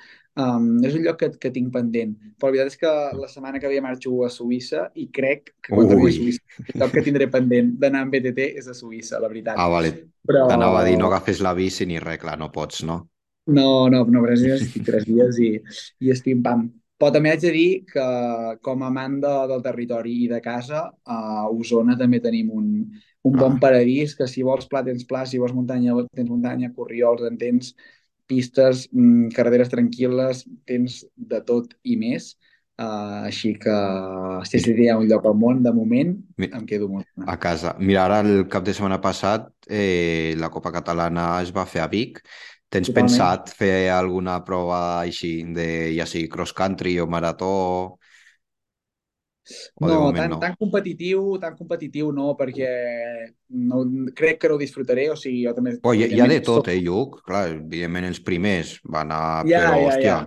Um, 0.40 0.78
és 0.86 0.94
un 0.94 1.04
lloc 1.04 1.18
que, 1.20 1.28
que 1.42 1.50
tinc 1.54 1.72
pendent. 1.74 2.14
Però 2.38 2.50
la 2.50 2.56
veritat 2.56 2.72
és 2.72 2.80
que 2.80 2.94
la 3.18 3.28
setmana 3.30 3.60
que 3.62 3.70
ve 3.70 3.80
marxo 3.84 4.14
a 4.26 4.30
Suïssa 4.32 4.88
i 4.94 5.08
crec 5.14 5.54
que 5.60 5.74
quan 5.74 5.90
torni 5.90 6.10
a 6.10 6.16
Suïssa 6.16 6.66
el 6.74 6.82
lloc 6.82 6.94
que 6.94 7.04
tindré 7.06 7.30
pendent 7.30 7.74
d'anar 7.80 8.04
amb 8.06 8.14
BTT 8.14 8.50
és 8.62 8.70
a 8.70 8.76
Suïssa, 8.76 9.20
la 9.22 9.30
veritat. 9.32 9.58
ah, 9.58 9.68
vale. 9.70 9.94
T'anava 10.30 10.82
a 10.82 10.84
dir, 10.86 10.98
no 10.98 11.08
Però 11.08 11.14
agafes 11.14 11.42
la 11.42 11.54
bici 11.58 11.86
ni 11.86 11.98
res, 12.02 12.20
clar, 12.22 12.38
no 12.38 12.50
pots, 12.54 12.84
no? 12.86 13.02
no, 13.50 13.88
no, 13.88 14.04
no, 14.04 14.22
però 14.22 14.36
estic 14.36 14.84
tres 14.86 15.06
dies 15.08 15.38
i, 15.42 15.50
i 16.00 16.12
és 16.14 16.22
pim-pam. 16.22 16.68
Però 17.00 17.12
també 17.14 17.30
haig 17.32 17.40
de 17.46 17.50
dir 17.54 17.68
que 17.88 18.02
com 18.66 18.82
a 18.84 18.90
amant 18.92 19.16
de, 19.22 19.30
del 19.52 19.62
territori 19.64 20.16
i 20.24 20.28
de 20.28 20.40
casa, 20.44 20.82
a 21.08 21.46
Osona 21.48 21.96
també 22.00 22.20
tenim 22.20 22.50
un, 22.52 22.66
un 23.24 23.38
bon 23.38 23.56
Clar. 23.56 23.60
paradís, 23.62 24.12
que 24.18 24.28
si 24.28 24.44
vols 24.44 24.68
pla 24.68 24.82
tens 24.84 25.06
pla, 25.08 25.24
si 25.26 25.40
vols 25.40 25.56
muntanya 25.56 25.96
tens 26.12 26.28
muntanya, 26.28 26.72
corriols 26.76 27.24
en 27.30 27.38
tens, 27.40 27.72
pistes, 28.30 28.84
mm, 28.92 29.32
carreteres 29.34 29.72
tranquil·les, 29.72 30.44
tens 30.68 31.00
de 31.16 31.40
tot 31.48 31.72
i 31.82 31.96
més. 32.00 32.34
Uh, 32.80 33.26
així 33.28 33.50
que 33.60 33.72
si 34.48 34.56
haig 34.56 34.66
de 34.70 34.74
dir 34.78 34.86
un 34.96 35.08
lloc 35.08 35.26
al 35.28 35.34
món, 35.36 35.58
de 35.64 35.72
moment, 35.76 36.14
Mi- 36.38 36.48
em 36.56 36.64
quedo 36.68 36.88
molt. 36.88 37.08
A 37.28 37.36
casa. 37.38 37.74
Mira, 37.78 38.04
ara 38.06 38.20
el 38.24 38.46
cap 38.48 38.64
de 38.64 38.72
setmana 38.76 39.00
passat 39.04 39.50
eh, 39.68 40.32
la 40.40 40.48
Copa 40.54 40.72
Catalana 40.72 41.26
es 41.44 41.52
va 41.52 41.66
fer 41.68 41.82
a 41.84 41.88
Vic. 41.92 42.22
Tens 42.70 42.86
Totalment. 42.86 43.10
pensat 43.10 43.50
fer 43.58 43.90
alguna 43.90 44.36
prova 44.46 45.00
així, 45.00 45.40
de, 45.56 45.66
ja 45.96 46.06
sigui 46.06 46.28
cross 46.30 46.54
country 46.54 47.00
o 47.02 47.08
marató, 47.10 47.50
o 49.80 49.82
No, 49.86 50.12
tan, 50.14 50.30
no? 50.30 50.38
tan 50.38 50.54
competitiu, 50.54 51.38
tan 51.42 51.56
competitiu 51.58 52.12
no, 52.14 52.36
perquè 52.38 52.68
no, 53.48 53.80
crec 54.14 54.38
que 54.42 54.50
no 54.50 54.56
ho 54.56 54.60
disfrutaré, 54.60 55.08
o 55.10 55.16
sigui, 55.18 55.42
jo 55.46 55.54
també, 55.56 55.78
Oh, 55.82 55.94
hi, 55.96 56.04
hi 56.06 56.20
ha 56.22 56.28
de 56.30 56.38
tot, 56.46 56.68
eh, 56.70 56.78
Lluc? 56.84 57.18
Clar, 57.26 57.48
evidentment 57.56 58.06
els 58.12 58.20
primers 58.22 58.76
van 58.84 59.10
a... 59.10 59.22
Ja, 59.48 59.64
Però, 59.64 59.80
ja, 59.88 59.96
ja. 60.04 60.18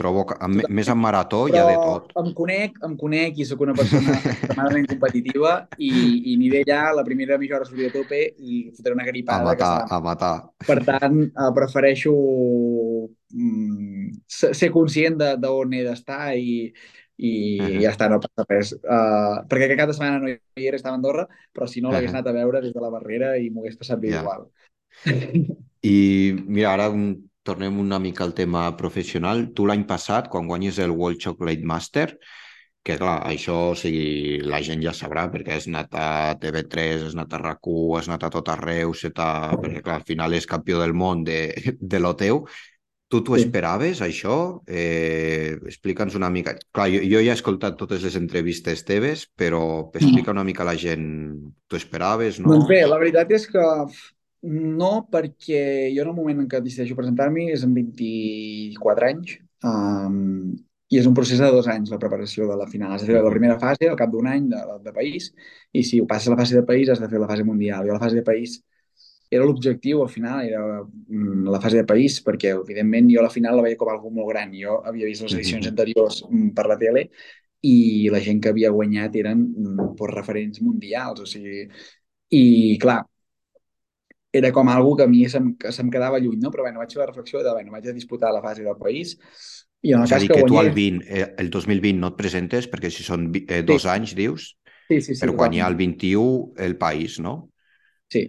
Trobo 0.00 0.22
que 0.30 0.36
amb, 0.40 0.62
més 0.72 0.88
en 0.88 0.96
marató 0.96 1.42
hi 1.50 1.58
ha 1.60 1.64
de 1.68 1.74
tot. 1.84 2.12
em 2.20 2.30
conec, 2.36 2.78
em 2.86 2.94
conec 3.00 3.40
i 3.42 3.44
sóc 3.48 3.60
una 3.66 3.74
persona 3.76 4.14
extremadament 4.16 4.86
competitiva 4.88 5.50
i, 5.76 5.90
i 6.32 6.36
ni 6.40 6.48
d'ella 6.52 6.78
la 6.96 7.04
primera 7.04 7.36
mitja 7.40 7.58
hora 7.58 7.68
sortiré 7.68 7.90
a 7.90 7.94
tope 7.98 8.20
i 8.38 8.62
fotré 8.76 8.94
una 8.96 9.04
A 9.04 9.10
gripada 9.10 9.52
que 9.56 9.60
matar, 9.60 9.84
a 9.92 10.00
matar. 10.00 10.32
Per 10.70 10.78
tant, 10.88 11.18
eh, 11.28 11.50
prefereixo 11.58 12.14
mm, 13.34 14.08
ser 14.30 14.70
conscient 14.72 15.18
de, 15.20 15.34
de 15.42 15.52
on 15.60 15.74
he 15.76 15.84
d'estar 15.84 16.32
i, 16.38 16.72
i 17.20 17.32
Mhm. 17.60 17.80
ja 17.84 17.90
està, 17.92 18.08
no 18.08 18.20
passa 18.24 18.46
res. 18.48 18.72
Uh, 18.80 19.44
perquè 19.50 19.66
aquest 19.68 19.80
cap 19.82 19.90
de 19.92 19.96
setmana 19.98 20.18
no 20.22 20.30
hi 20.32 20.66
era, 20.70 20.78
estava 20.80 20.94
a 20.96 20.98
Andorra, 21.02 21.26
però 21.52 21.68
si 21.68 21.82
no 21.84 21.92
l'hagués 21.92 22.10
Mhm. 22.14 22.16
anat 22.16 22.32
a 22.32 22.36
veure 22.40 22.62
des 22.64 22.72
de 22.72 22.80
la 22.80 22.88
barrera 22.88 23.34
i 23.36 23.50
m'ho 23.50 23.60
hagués 23.60 23.76
passat 23.76 24.00
bé 24.00 24.14
Ja. 24.14 24.22
igual. 24.22 24.48
I 25.82 26.32
mira, 26.46 26.72
ara 26.74 26.88
un, 26.90 27.29
tornem 27.42 27.78
una 27.80 27.98
mica 27.98 28.24
al 28.24 28.34
tema 28.34 28.68
professional. 28.76 29.48
Tu 29.54 29.66
l'any 29.66 29.84
passat, 29.88 30.28
quan 30.28 30.46
guanyes 30.48 30.78
el 30.78 30.90
World 30.92 31.18
Chocolate 31.22 31.64
Master, 31.64 32.08
que 32.82 32.96
clar, 32.96 33.18
això 33.28 33.54
o 33.72 33.76
sigui, 33.76 34.38
la 34.40 34.62
gent 34.64 34.80
ja 34.80 34.92
sabrà 34.96 35.26
perquè 35.32 35.52
has 35.58 35.66
anat 35.68 35.92
a 36.00 36.06
TV3, 36.40 37.04
has 37.06 37.14
anat 37.16 37.34
a 37.36 37.40
RAC1, 37.42 37.98
has 37.98 38.08
anat 38.08 38.24
a 38.24 38.30
tot 38.32 38.48
arreu, 38.48 38.94
se 38.96 39.10
t'ha- 39.12 39.56
perquè 39.60 39.82
clar, 39.84 39.98
al 40.00 40.06
final 40.08 40.32
és 40.34 40.46
campió 40.48 40.80
del 40.80 40.94
món 40.96 41.24
de, 41.24 41.40
de 41.80 42.00
lo 42.00 42.14
teu. 42.16 42.44
Tu 43.10 43.18
t'ho 43.26 43.34
Sí. 43.36 43.42
esperaves, 43.42 44.00
això? 44.06 44.62
Eh, 44.70 45.58
explica'ns 45.66 46.14
una 46.14 46.30
mica. 46.30 46.54
Clar, 46.70 46.86
jo, 46.92 47.00
jo 47.02 47.18
ja 47.20 47.32
he 47.32 47.36
escoltat 47.36 47.76
totes 47.76 48.04
les 48.06 48.14
entrevistes 48.16 48.84
teves, 48.86 49.26
però 49.36 49.90
explica 49.92 50.30
una 50.30 50.44
mica 50.46 50.62
a 50.62 50.66
la 50.70 50.76
gent. 50.78 51.08
T'ho 51.66 51.76
esperaves, 51.76 52.38
no? 52.38 52.52
Doncs 52.54 52.68
bé, 52.70 52.84
la 52.86 52.98
veritat 53.02 53.32
és 53.34 53.48
que 53.50 53.64
no, 54.42 54.90
perquè 55.12 55.90
jo 55.94 56.02
en 56.02 56.10
el 56.10 56.16
moment 56.16 56.40
en 56.40 56.48
què 56.48 56.62
decideixo 56.64 56.96
presentar-m'hi 56.96 57.50
és 57.54 57.64
amb 57.66 57.76
24 57.76 59.08
anys 59.10 59.36
um, 59.68 60.54
i 60.90 60.98
és 60.98 61.06
un 61.06 61.14
procés 61.14 61.38
de 61.42 61.50
dos 61.52 61.68
anys 61.70 61.92
la 61.92 62.00
preparació 62.02 62.48
de 62.48 62.56
la 62.58 62.66
final. 62.70 62.94
Has 62.94 63.04
de 63.04 63.12
fer 63.12 63.20
la 63.22 63.30
primera 63.30 63.58
fase 63.60 63.90
al 63.90 63.98
cap 64.00 64.10
d'un 64.10 64.26
any 64.26 64.48
de, 64.50 64.62
de 64.86 64.94
país 64.96 65.30
i 65.72 65.84
si 65.86 66.00
ho 66.00 66.06
passes 66.08 66.30
a 66.30 66.34
la 66.34 66.40
fase 66.40 66.56
de 66.56 66.64
país 66.66 66.90
has 66.90 67.02
de 67.02 67.08
fer 67.12 67.20
la 67.20 67.28
fase 67.30 67.44
mundial. 67.46 67.84
Jo 67.86 67.94
la 67.94 68.02
fase 68.02 68.18
de 68.18 68.26
país 68.26 68.56
era 69.30 69.44
l'objectiu 69.46 70.00
al 70.02 70.08
final, 70.10 70.40
era 70.42 70.62
mm, 70.82 71.44
la 71.54 71.60
fase 71.62 71.78
de 71.78 71.86
país, 71.86 72.18
perquè 72.26 72.50
evidentment 72.56 73.12
jo 73.12 73.20
a 73.20 73.28
la 73.28 73.30
final 73.30 73.60
la 73.60 73.62
veia 73.68 73.78
com 73.78 73.92
algo 73.92 74.10
molt 74.10 74.32
gran. 74.32 74.56
Jo 74.56 74.80
havia 74.82 75.06
vist 75.06 75.22
les 75.26 75.36
edicions 75.38 75.70
anteriors 75.70 76.24
mm, 76.26 76.50
per 76.56 76.66
la 76.66 76.78
tele 76.80 77.06
i 77.62 78.08
la 78.10 78.20
gent 78.24 78.40
que 78.42 78.50
havia 78.50 78.72
guanyat 78.74 79.14
eren 79.22 79.44
mm, 79.46 79.94
pues, 79.96 80.14
referents 80.16 80.62
mundials, 80.64 81.22
o 81.22 81.28
sigui... 81.28 81.68
I 82.30 82.78
clar, 82.78 83.00
era 84.32 84.52
com 84.52 84.68
algo 84.70 84.96
que 84.96 85.04
a 85.04 85.08
mi 85.10 85.24
se'm, 85.28 85.54
que 85.58 85.72
se'm 85.72 85.90
quedava 85.90 86.18
lluny, 86.20 86.38
no? 86.40 86.50
Però 86.54 86.62
bueno, 86.66 86.80
vaig 86.82 86.92
fer 86.94 87.00
la 87.02 87.08
reflexió 87.10 87.42
de, 87.44 87.52
bueno, 87.52 87.72
vaig 87.72 87.88
a 87.90 87.96
disputar 87.96 88.32
la 88.32 88.42
fase 88.42 88.62
del 88.66 88.76
país 88.78 89.16
i 89.82 89.92
en 89.96 90.02
el 90.02 90.08
És 90.08 90.12
cas 90.12 90.24
dir, 90.24 90.28
que 90.28 90.36
que 90.36 90.42
tu 90.48 90.56
al 90.60 90.68
guanyés... 90.68 90.76
20, 90.78 91.06
eh, 91.20 91.28
el 91.44 91.48
2020 91.54 92.00
no 92.02 92.10
et 92.12 92.18
presentes 92.20 92.68
perquè 92.72 92.90
si 92.96 93.06
són 93.06 93.24
eh, 93.40 93.62
Sí, 93.66 93.72
dos 93.72 93.86
anys, 93.94 94.12
dius, 94.20 94.50
sí, 94.88 95.00
sí, 95.02 95.14
sí, 95.16 95.26
per 95.26 95.32
guanyar 95.40 95.70
el 95.72 95.78
totalment. 95.78 95.84
21 95.84 96.52
el 96.68 96.76
país, 96.86 97.18
no? 97.28 97.36
Sí. 98.12 98.22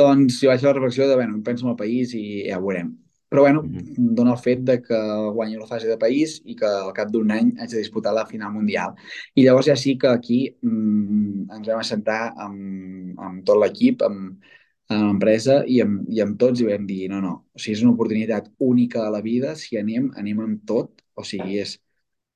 Doncs 0.00 0.40
jo 0.42 0.50
vaig 0.50 0.60
fer 0.62 0.68
la 0.70 0.74
reflexió 0.76 1.06
de, 1.08 1.14
bueno, 1.16 1.36
em 1.38 1.42
penso 1.44 1.64
en 1.66 1.72
el 1.72 1.78
país 1.78 2.12
i 2.16 2.24
ja 2.48 2.58
ho 2.58 2.64
veurem. 2.66 2.90
Però, 3.28 3.42
bueno, 3.44 3.62
Mhm. 3.62 3.98
em 3.98 4.10
dona 4.16 4.32
el 4.34 4.38
fet 4.40 4.60
de 4.64 4.78
que 4.82 4.98
guanyo 5.36 5.60
la 5.60 5.66
fase 5.68 5.88
de 5.88 5.98
país 6.00 6.38
i 6.46 6.54
que 6.56 6.66
al 6.68 6.92
cap 6.96 7.10
d'un 7.12 7.30
any 7.32 7.50
haig 7.60 7.70
de 7.74 7.78
disputar 7.82 8.12
la 8.16 8.24
final 8.26 8.52
mundial. 8.52 8.94
I 9.34 9.44
llavors 9.44 9.66
ja 9.68 9.76
sí 9.76 9.96
que 9.98 10.08
aquí 10.08 10.38
mm, 10.62 11.50
ens 11.58 11.68
vam 11.68 11.80
assentar 11.82 12.32
amb, 12.36 13.18
amb 13.20 13.44
tot 13.44 13.60
l'equip, 13.60 14.02
amb, 14.08 14.40
amb 14.88 15.04
l'empresa 15.08 15.58
i 15.68 15.80
amb, 15.84 16.06
i 16.14 16.20
amb 16.24 16.38
tots 16.40 16.60
i 16.62 16.66
vam 16.68 16.86
dir, 16.88 17.08
no, 17.12 17.20
no, 17.24 17.32
o 17.54 17.58
sigui, 17.60 17.76
és 17.78 17.82
una 17.84 17.92
oportunitat 17.96 18.50
única 18.70 19.04
a 19.06 19.10
la 19.14 19.20
vida, 19.24 19.54
si 19.56 19.76
anem, 19.80 20.10
anem 20.22 20.40
amb 20.46 20.64
tot, 20.68 21.02
o 21.18 21.24
sigui, 21.26 21.58
és 21.64 21.78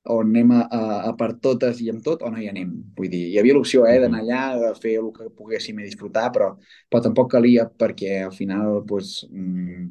o 0.05 0.17
anem 0.21 0.51
a, 0.51 0.61
a, 0.75 0.79
a 1.09 1.11
per 1.19 1.29
totes 1.45 1.79
i 1.81 1.87
amb 1.91 2.03
tot 2.03 2.23
o 2.27 2.31
no 2.31 2.39
hi 2.41 2.49
anem. 2.51 2.71
Vull 2.97 3.09
dir, 3.13 3.21
hi 3.31 3.37
havia 3.39 3.55
l'opció 3.55 3.85
eh, 3.87 3.99
d'anar 4.03 4.19
Mhm. 4.21 4.25
allà, 4.25 4.41
de 4.63 4.71
fer 4.83 4.97
el 4.99 5.11
que 5.15 5.29
poguéssim 5.37 5.79
i 5.79 5.87
disfrutar, 5.87 6.25
però, 6.35 6.49
però 6.91 7.01
tampoc 7.05 7.31
calia 7.31 7.69
perquè 7.69 8.17
al 8.25 8.33
final 8.35 8.81
doncs, 8.89 9.13
mm, 9.31 9.87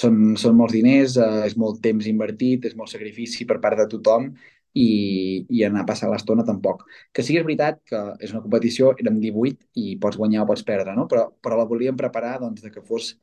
són, 0.00 0.20
són 0.42 0.56
molts 0.58 0.74
diners, 0.76 1.16
eh, 1.18 1.46
és 1.48 1.56
molt 1.58 1.80
temps 1.84 2.06
invertit, 2.06 2.66
és 2.70 2.76
molt 2.78 2.90
sacrifici 2.92 3.46
per 3.48 3.58
part 3.64 3.78
de 3.80 3.88
tothom 3.96 4.30
i, 4.74 5.46
i 5.50 5.64
anar 5.66 5.82
a 5.84 5.88
passar 5.88 6.10
l'estona 6.10 6.44
tampoc. 6.46 6.84
Que 7.12 7.22
sí 7.26 7.34
que 7.34 7.40
és 7.42 7.46
veritat 7.46 7.80
que 7.90 8.00
és 8.22 8.32
una 8.34 8.42
competició, 8.44 8.92
érem 9.02 9.18
18 9.22 9.66
i 9.82 9.96
pots 10.02 10.18
guanyar 10.20 10.44
o 10.44 10.48
pots 10.50 10.64
perdre, 10.66 10.94
no? 10.96 11.06
però, 11.10 11.28
però 11.42 11.58
la 11.58 11.66
volíem 11.70 11.96
preparar 11.98 12.38
doncs, 12.42 12.62
de 12.62 12.70
que 12.70 12.82
fos 12.86 13.14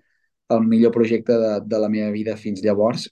el 0.49 0.63
millor 0.67 0.93
projecte 0.95 1.35
de, 1.39 1.53
de 1.67 1.79
la 1.83 1.89
meva 1.91 2.11
vida 2.15 2.37
fins 2.39 2.61
llavors 2.63 3.07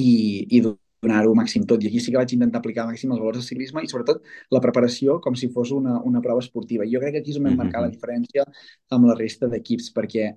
i, 0.00 0.12
i 0.56 0.60
donar-ho 0.64 1.34
màxim 1.36 1.64
tot. 1.68 1.82
I 1.84 1.90
aquí 1.90 2.00
sí 2.00 2.12
que 2.12 2.20
vaig 2.20 2.32
intentar 2.36 2.60
aplicar 2.62 2.86
màxim 2.88 3.12
els 3.12 3.20
valors 3.22 3.40
del 3.40 3.46
ciclisme 3.46 3.82
i 3.84 3.90
sobretot 3.90 4.22
la 4.54 4.60
preparació 4.64 5.18
com 5.24 5.36
si 5.38 5.50
fos 5.52 5.72
una, 5.76 5.98
una 6.08 6.22
prova 6.24 6.42
esportiva. 6.44 6.86
Jo 6.88 7.00
crec 7.02 7.16
que 7.16 7.22
aquí 7.24 7.34
és 7.34 7.40
on 7.40 7.48
vam 7.50 7.58
marcar 7.64 7.82
la 7.84 7.90
Mhm. 7.90 7.96
diferència 7.96 8.46
amb 8.90 9.06
la 9.10 9.16
resta 9.18 9.48
d'equips, 9.48 9.92
perquè 9.94 10.32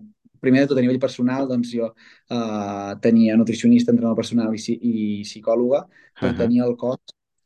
primer 0.46 0.64
de 0.64 0.72
tot 0.72 0.80
a 0.82 0.86
nivell 0.86 1.02
personal 1.02 1.50
doncs 1.50 1.74
jo 1.76 1.92
eh, 1.92 2.94
tenia 3.04 3.38
nutricionista, 3.40 3.92
entrenador 3.94 4.18
personal 4.22 4.54
i, 4.56 4.62
i 4.76 4.96
psicòloga 5.28 5.86
per 6.20 6.32
Mhm. 6.32 6.38
tenir 6.40 6.62
el 6.64 6.76
cos 6.78 7.00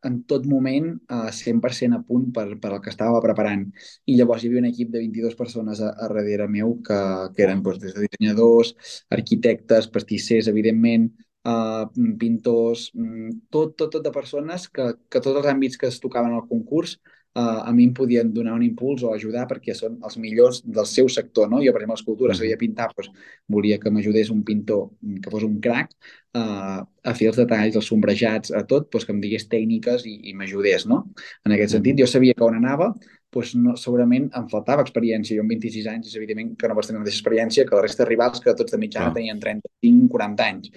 en 0.07 0.21
tot 0.23 0.45
moment 0.47 0.93
eh, 1.11 1.31
100% 1.35 1.95
a 1.97 2.01
punt 2.07 2.29
per, 2.35 2.45
per 2.59 2.71
al 2.71 2.81
que 2.81 2.91
estava 2.93 3.19
preparant. 3.23 3.65
I 4.07 4.15
llavors 4.15 4.43
hi 4.43 4.47
havia 4.47 4.61
un 4.63 4.69
equip 4.69 4.91
de 4.93 4.99
22 5.03 5.35
persones 5.35 5.81
a, 5.83 5.89
a 5.91 6.07
darrere 6.07 6.47
meu 6.47 6.77
que, 6.85 6.99
que 7.35 7.43
eren 7.43 7.63
doncs, 7.65 7.81
des 7.83 7.95
de 7.97 8.05
dissenyadors, 8.05 8.75
arquitectes, 9.17 9.89
pastissers, 9.91 10.47
evidentment, 10.47 11.09
uh, 11.45 11.85
pintors, 12.21 12.89
mm, 12.95 13.49
tot, 13.51 13.75
tot, 13.75 13.91
tot 13.97 14.03
de 14.07 14.11
persones 14.15 14.69
que, 14.69 14.87
que 15.09 15.19
tots 15.19 15.35
els 15.41 15.51
àmbits 15.51 15.77
que 15.77 15.87
es 15.91 15.99
tocaven 15.99 16.33
al 16.37 16.47
concurs 16.47 16.97
uh, 17.35 17.61
a 17.69 17.71
mi 17.73 17.83
em 17.85 17.93
podien 17.93 18.31
donar 18.33 18.53
un 18.53 18.63
impuls 18.63 19.03
o 19.03 19.13
ajudar 19.13 19.45
perquè 19.47 19.75
són 19.75 19.99
els 20.03 20.17
millors 20.17 20.61
del 20.65 20.85
seu 20.85 21.09
sector, 21.09 21.49
no? 21.49 21.59
Jo, 21.63 21.71
per 21.73 21.81
exemple, 21.81 21.99
escultura, 22.01 22.33
Mhm. 22.33 22.37
sabia 22.39 22.57
pintar, 22.57 22.89
doncs 22.95 23.11
volia 23.47 23.77
que 23.79 23.91
m'ajudés 23.91 24.29
un 24.31 24.43
pintor 24.43 24.89
que 25.21 25.29
fos 25.29 25.43
un 25.43 25.59
crac 25.59 25.91
uh, 26.35 26.81
a 27.03 27.13
fer 27.13 27.27
els 27.27 27.37
detalls, 27.37 27.75
els 27.75 27.85
sombrejats, 27.87 28.51
a 28.51 28.63
tot, 28.63 28.89
doncs 28.91 29.05
que 29.05 29.11
em 29.11 29.21
digués 29.21 29.47
tècniques 29.49 30.05
i, 30.05 30.29
i 30.29 30.33
m'ajudés, 30.33 30.85
no? 30.85 31.05
En 31.45 31.51
aquest 31.51 31.71
sentit, 31.77 31.97
jo 31.99 32.07
sabia 32.07 32.33
que 32.33 32.43
on 32.43 32.55
anava 32.55 32.93
doncs 33.31 33.53
no, 33.55 33.75
segurament 33.77 34.29
em 34.33 34.47
faltava 34.49 34.81
experiència. 34.81 35.35
Jo 35.35 35.41
amb 35.41 35.51
26 35.53 35.85
anys 35.87 36.07
és 36.07 36.15
evident 36.15 36.55
que 36.57 36.67
no 36.67 36.73
vaig 36.73 36.87
tenir 36.87 36.97
la 36.97 37.03
mateixa 37.03 37.19
experiència 37.21 37.65
que 37.65 37.75
la 37.75 37.81
resta 37.83 38.03
de 38.03 38.09
rivals 38.09 38.39
que 38.41 38.53
tots 38.57 38.71
de 38.71 38.77
mitjana 38.81 39.11
Clar. 39.11 39.19
tenien 39.19 39.39
35-40 39.39 40.47
anys 40.49 40.71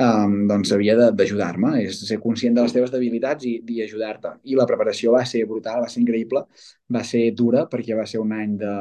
um, 0.00 0.36
doncs 0.48 0.72
havia 0.74 0.96
d'ajudar-me, 1.12 1.74
és 1.84 2.00
ser 2.08 2.18
conscient 2.22 2.56
de 2.56 2.64
les 2.64 2.74
teves 2.74 2.92
debilitats 2.94 3.46
i, 3.48 3.56
i 3.68 3.82
ajudar-te. 3.84 4.34
I 4.48 4.56
la 4.58 4.66
preparació 4.70 5.14
va 5.16 5.24
ser 5.28 5.44
brutal, 5.50 5.82
va 5.84 5.90
ser 5.92 6.02
increïble, 6.02 6.44
va 6.96 7.04
ser 7.06 7.26
dura 7.36 7.66
perquè 7.70 7.96
va 7.98 8.06
ser 8.08 8.22
un 8.22 8.32
any 8.36 8.56
de, 8.60 8.74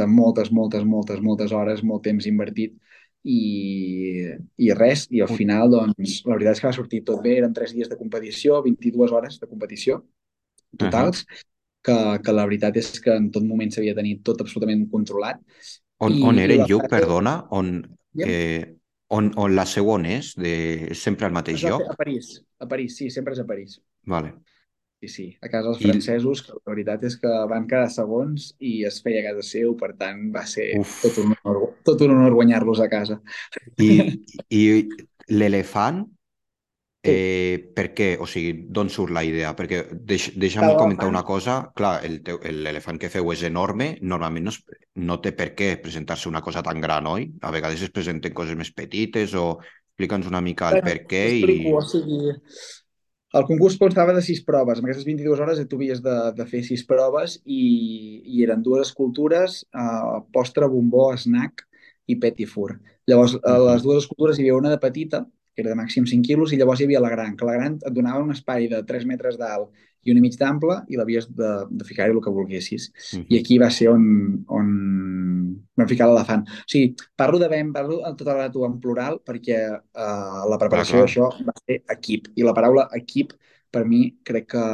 de 0.00 0.06
moltes, 0.06 0.50
moltes, 0.52 0.84
moltes, 0.84 1.20
moltes 1.24 1.52
hores, 1.54 1.82
molt 1.82 2.04
temps 2.04 2.26
invertit 2.28 2.76
i, 3.28 3.38
i 4.64 4.72
res, 4.76 5.06
i 5.10 5.22
al 5.24 5.32
final 5.34 5.70
doncs 5.72 6.20
la 6.26 6.36
veritat 6.36 6.56
és 6.56 6.62
que 6.62 6.70
va 6.70 6.76
sortir 6.76 7.02
tot 7.06 7.22
bé, 7.24 7.38
eren 7.40 7.54
3 7.56 7.74
dies 7.76 7.90
de 7.90 7.98
competició, 7.98 8.62
22 8.64 9.12
hores 9.12 9.38
de 9.40 9.48
competició 9.50 10.02
totals, 10.78 11.24
que, 11.84 11.96
que 12.24 12.34
la 12.34 12.44
veritat 12.48 12.76
és 12.80 12.90
que 13.02 13.14
en 13.16 13.30
tot 13.34 13.44
moment 13.46 13.70
s'havia 13.72 13.94
de 13.94 14.02
tenir 14.02 14.18
tot 14.26 14.42
absolutament 14.44 14.86
controlat. 14.92 15.40
On, 16.04 16.12
I- 16.12 16.22
on 16.30 16.38
era 16.42 16.66
Lluc, 16.66 16.88
perdona? 16.90 17.38
On, 17.50 17.78
Yep. 18.18 18.28
eh, 18.28 18.77
on, 19.16 19.30
on 19.36 19.54
la 19.56 19.64
seu 19.66 19.88
on 19.94 20.06
és? 20.06 20.32
De, 20.38 20.52
és 20.94 21.02
sempre 21.08 21.26
al 21.28 21.32
mateix 21.38 21.64
lloc? 21.68 21.90
a 21.92 21.94
París, 21.96 22.42
a 22.58 22.66
París, 22.68 22.96
sí, 22.98 23.10
sempre 23.10 23.32
és 23.36 23.40
a 23.40 23.46
París. 23.46 23.80
Vale. 24.06 24.34
Sí, 25.00 25.06
sí, 25.08 25.24
a 25.40 25.48
casa 25.48 25.68
dels 25.68 25.78
I- 25.78 25.84
francesos, 25.84 26.40
que 26.42 26.54
la 26.56 26.72
veritat 26.72 27.04
és 27.06 27.14
que 27.22 27.30
van 27.50 27.68
cada 27.70 27.86
segons 27.94 28.48
i 28.58 28.72
es 28.88 28.96
feia 29.04 29.20
a 29.22 29.26
casa 29.28 29.44
seu, 29.46 29.76
per 29.78 29.92
tant 30.00 30.24
va 30.34 30.42
ser 30.50 30.66
Uf. 30.80 30.96
tot 31.04 31.20
un 31.22 31.36
honor, 31.36 31.68
tot 31.86 32.02
un 32.02 32.16
honor 32.16 32.34
guanyar-los 32.34 32.80
a 32.82 32.88
casa. 32.90 33.20
I, 33.78 33.88
i 34.50 34.62
l'elefant, 35.30 36.02
Sí. 37.04 37.12
eh, 37.14 37.58
per 37.76 37.92
què? 37.94 38.08
O 38.18 38.26
sigui, 38.26 38.66
d'on 38.74 38.88
surt 38.90 39.14
la 39.14 39.22
idea? 39.22 39.52
Perquè 39.56 39.84
deix, 39.92 40.32
deixa'm 40.34 40.64
L'elefant. 40.66 40.82
comentar 40.82 41.06
una 41.08 41.22
cosa. 41.22 41.60
Clar, 41.78 42.00
el 42.04 42.20
l'elefant 42.64 42.98
que 42.98 43.10
feu 43.12 43.30
és 43.32 43.44
enorme. 43.46 43.92
Normalment 44.02 44.48
no, 44.48 44.54
es, 44.54 44.58
no 44.96 45.20
té 45.22 45.32
per 45.32 45.52
què 45.54 45.76
presentar-se 45.82 46.28
una 46.28 46.42
cosa 46.42 46.62
tan 46.66 46.80
gran, 46.82 47.06
oi? 47.06 47.30
A 47.42 47.54
vegades 47.54 47.82
es 47.86 47.94
presenten 47.94 48.34
coses 48.34 48.58
més 48.58 48.72
petites 48.74 49.34
o 49.38 49.60
explica'ns 49.62 50.26
una 50.26 50.42
mica 50.42 50.72
el 50.72 50.80
Bueno, 50.80 50.90
per 50.90 51.06
què 51.10 51.24
i... 51.38 51.72
O 51.72 51.80
sigui, 51.86 52.34
el 53.38 53.44
concurs 53.44 53.78
constava 53.78 54.14
de 54.16 54.22
sis 54.24 54.42
proves. 54.44 54.78
En 54.78 54.86
aquestes 54.86 55.06
22 55.06 55.40
hores 55.40 55.62
tu 55.68 55.76
havies 55.76 56.02
de, 56.02 56.18
de 56.34 56.46
fer 56.50 56.62
sis 56.64 56.84
proves 56.86 57.38
i, 57.44 57.62
i 58.24 58.44
eren 58.44 58.62
dues 58.62 58.88
escultures, 58.88 59.64
uh, 59.74 60.22
postre, 60.32 60.68
bombó, 60.70 61.10
snack 61.16 61.66
i 62.08 62.16
petit 62.16 62.48
four. 62.48 62.78
Llavors, 63.08 63.36
a 63.44 63.58
les 63.70 63.84
dues 63.84 64.04
escultures 64.04 64.38
hi 64.38 64.46
havia 64.46 64.56
una 64.56 64.72
de 64.72 64.80
petita, 64.80 65.26
que 65.58 65.64
era 65.66 65.74
de 65.74 65.80
màxim 65.80 66.06
5 66.06 66.22
quilos, 66.22 66.52
i 66.54 66.56
llavors 66.60 66.78
hi 66.78 66.86
havia 66.86 67.02
la 67.02 67.10
gran, 67.10 67.34
que 67.36 67.46
la 67.46 67.56
gran 67.56 67.80
et 67.82 67.94
donava 67.94 68.22
un 68.22 68.30
espai 68.30 68.68
de 68.70 68.78
3 68.86 69.06
metres 69.10 69.38
d'alt 69.40 69.72
i 70.06 70.12
una 70.12 70.22
mig 70.22 70.36
d'ample 70.38 70.76
i 70.86 70.98
l'havies 70.98 71.26
de, 71.34 71.48
de 71.80 71.86
ficar-hi 71.88 72.14
el 72.14 72.20
que 72.22 72.30
volguessis. 72.30 72.86
Uh 72.88 73.18
-huh. 73.18 73.24
I 73.28 73.38
aquí 73.40 73.58
va 73.58 73.70
ser 73.70 73.88
on, 73.90 74.04
on 74.46 74.68
vam 75.76 75.88
ficar 75.88 76.06
l'elefant. 76.06 76.46
O 76.46 76.68
sigui, 76.70 76.94
parlo 77.16 77.38
de 77.42 77.48
vam, 77.48 77.72
parlo 77.72 77.98
tota 78.16 78.36
la 78.38 78.50
tu 78.50 78.64
en 78.64 78.78
plural 78.80 79.18
perquè 79.26 79.58
uh, 79.74 80.44
la 80.50 80.58
preparació 80.58 81.00
d'això 81.00 81.26
va 81.48 81.54
ser 81.66 81.82
equip. 81.96 82.28
I 82.36 82.42
la 82.42 82.54
paraula 82.54 82.88
equip, 82.92 83.32
per 83.70 83.84
mi, 83.84 84.14
crec 84.22 84.46
que... 84.54 84.64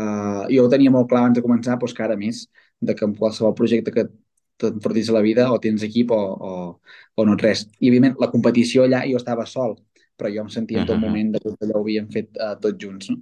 Jo 0.52 0.66
ho 0.66 0.68
tenia 0.68 0.90
molt 0.90 1.08
clar 1.08 1.22
abans 1.22 1.38
de 1.38 1.42
començar, 1.42 1.78
doncs 1.78 1.94
que 1.94 2.02
ara 2.02 2.16
més, 2.16 2.46
de 2.80 2.94
que 2.94 3.04
en 3.04 3.14
qualsevol 3.14 3.54
projecte 3.54 3.90
que 3.90 4.08
t'enfortís 4.56 5.08
a 5.10 5.14
la 5.14 5.22
vida 5.22 5.50
o 5.52 5.58
tens 5.58 5.82
equip 5.82 6.10
o, 6.10 6.16
o, 6.16 6.80
o 7.16 7.24
no 7.26 7.34
res. 7.36 7.66
I, 7.80 7.88
evidentment, 7.88 8.16
la 8.20 8.30
competició 8.30 8.84
allà 8.84 9.02
jo 9.10 9.16
estava 9.16 9.46
sol, 9.46 9.76
però 10.16 10.30
jo 10.32 10.44
em 10.44 10.50
sentia 10.52 10.82
en 10.82 10.88
tot 10.88 11.00
moment 11.00 11.32
de 11.34 11.42
tot 11.42 11.62
allò 11.64 11.80
ho 11.80 11.84
havíem 11.84 12.10
fet 12.12 12.30
uh, 12.38 12.54
tots 12.60 12.80
junts. 12.80 13.10
No? 13.10 13.20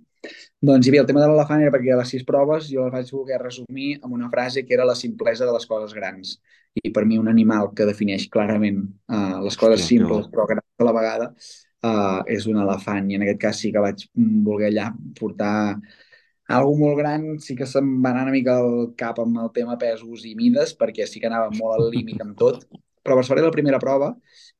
Doncs, 0.62 0.86
i 0.86 0.92
bé, 0.94 1.00
el 1.02 1.08
tema 1.08 1.22
de 1.24 1.28
l'elefant 1.30 1.62
era 1.64 1.72
perquè 1.74 1.94
a 1.94 1.98
les 1.98 2.12
sis 2.14 2.22
proves 2.26 2.68
jo 2.70 2.84
les 2.84 2.92
vaig 2.94 3.08
voler 3.10 3.40
resumir 3.42 3.88
amb 4.00 4.14
una 4.14 4.30
frase 4.30 4.62
que 4.66 4.76
era 4.76 4.86
la 4.86 4.94
simplesa 4.98 5.48
de 5.48 5.54
les 5.56 5.66
coses 5.66 5.94
grans. 5.96 6.36
I 6.78 6.92
per 6.94 7.04
mi 7.04 7.18
un 7.20 7.28
animal 7.28 7.72
que 7.76 7.88
defineix 7.88 8.28
clarament 8.32 8.84
uh, 9.10 9.40
les 9.44 9.58
coses 9.58 9.80
Hòstia, 9.80 9.88
simples 9.88 10.30
però 10.32 10.46
grans 10.48 10.84
a 10.84 10.86
la 10.86 10.94
vegada 10.96 11.26
uh, 11.32 12.22
és 12.30 12.46
un 12.46 12.62
elefant. 12.62 13.10
I 13.10 13.18
en 13.18 13.26
aquest 13.26 13.42
cas 13.42 13.64
sí 13.64 13.72
que 13.74 13.82
vaig 13.82 14.06
voler 14.46 14.70
allà 14.70 14.92
portar 15.18 15.56
algo 16.52 16.76
molt 16.78 16.98
gran, 16.98 17.26
sí 17.42 17.56
que 17.58 17.66
se'm 17.66 17.98
va 18.04 18.12
anar 18.12 18.26
una 18.28 18.34
mica 18.34 18.56
al 18.60 18.92
cap 18.98 19.18
amb 19.22 19.38
el 19.42 19.50
tema 19.56 19.78
pesos 19.80 20.24
i 20.28 20.36
mides, 20.38 20.76
perquè 20.78 21.06
sí 21.08 21.20
que 21.20 21.30
anava 21.30 21.50
molt 21.56 21.78
al 21.78 21.90
límit 21.94 22.22
amb 22.22 22.38
tot, 22.38 22.66
però 23.02 23.18
Barcelona 23.18 23.42
era 23.42 23.50
la 23.50 23.58
primera 23.58 23.82
prova 23.82 24.12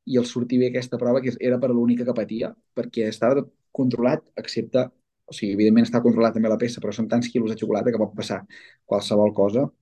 i 0.05 0.19
el 0.19 0.27
sortir 0.27 0.59
bé 0.63 0.71
aquesta 0.71 0.99
prova, 0.99 1.21
que 1.23 1.35
era 1.41 1.59
per 1.63 1.71
l'única 1.71 2.07
que 2.09 2.17
patia, 2.17 2.51
perquè 2.77 3.07
estava 3.09 3.45
controlat, 3.73 4.25
excepte, 4.43 4.89
o 5.27 5.37
sigui, 5.37 5.55
evidentment 5.57 5.87
està 5.87 6.03
controlat 6.05 6.35
també 6.37 6.51
la 6.51 6.59
peça, 6.61 6.81
però 6.83 6.93
són 6.95 7.09
tants 7.09 7.31
quilos 7.33 7.53
de 7.53 7.59
xocolata 7.61 7.93
que 7.93 8.01
pot 8.01 8.15
passar 8.17 8.43
qualsevol 8.85 9.33
cosa 9.33 9.65
uh 9.65 9.73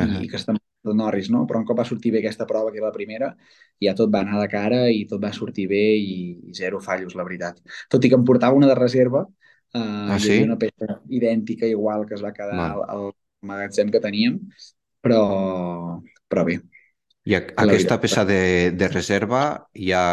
-huh. 0.00 0.22
i 0.24 0.28
que 0.28 0.36
està 0.36 0.54
de 0.54 0.94
Norris, 0.94 1.28
no? 1.30 1.44
Però 1.46 1.58
un 1.58 1.64
cop 1.66 1.78
va 1.78 1.84
sortir 1.84 2.12
bé 2.12 2.18
aquesta 2.18 2.46
prova, 2.46 2.70
que 2.70 2.78
era 2.78 2.86
la 2.86 2.92
primera, 2.92 3.36
ja 3.80 3.94
tot 3.94 4.10
va 4.14 4.20
anar 4.20 4.40
de 4.40 4.48
cara 4.48 4.90
i 4.90 5.06
tot 5.06 5.22
va 5.22 5.32
sortir 5.32 5.66
bé 5.68 5.96
i, 5.96 6.38
i 6.48 6.54
zero 6.54 6.80
fallos, 6.80 7.14
la 7.14 7.24
veritat. 7.24 7.60
Tot 7.88 8.04
i 8.04 8.08
que 8.08 8.14
em 8.14 8.24
portava 8.24 8.56
una 8.56 8.68
de 8.68 8.74
reserva, 8.74 9.26
Uh, 9.74 10.12
ah, 10.12 10.18
sí? 10.18 10.42
una 10.42 10.56
peça 10.56 11.02
idèntica, 11.12 11.66
igual, 11.66 12.06
que 12.08 12.14
es 12.16 12.22
va 12.24 12.32
quedar 12.32 12.56
al, 12.56 12.82
al 12.88 13.10
magatzem 13.44 13.90
que 13.92 14.00
teníem, 14.00 14.38
però, 15.04 16.00
però 16.24 16.44
bé. 16.48 16.56
I 17.28 17.34
a, 17.36 17.40
aquesta 17.60 17.98
peça 18.00 18.22
de, 18.24 18.70
de 18.72 18.86
reserva 18.88 19.42
ja, 19.76 20.04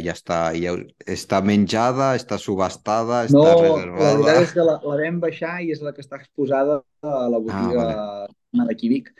ja, 0.00 0.14
està, 0.14 0.38
ja 0.56 0.72
està 1.04 1.42
menjada, 1.44 2.14
està 2.16 2.38
subestada, 2.40 3.26
està 3.26 3.36
no, 3.36 3.58
reservada? 3.60 3.90
No, 3.90 3.98
la 3.98 4.14
veritat 4.22 4.46
és 4.46 4.54
que 4.56 4.64
la, 4.64 4.76
la 4.80 4.96
vam 5.02 5.18
baixar 5.20 5.52
i 5.60 5.74
és 5.74 5.82
la 5.84 5.92
que 5.92 6.00
està 6.00 6.16
exposada 6.22 6.78
a 7.04 7.18
la 7.28 7.36
ah, 7.36 7.42
botiga 7.44 7.84
ah, 7.84 8.24
vale. 8.56 8.68
de 8.70 8.76
Quibic. 8.80 9.12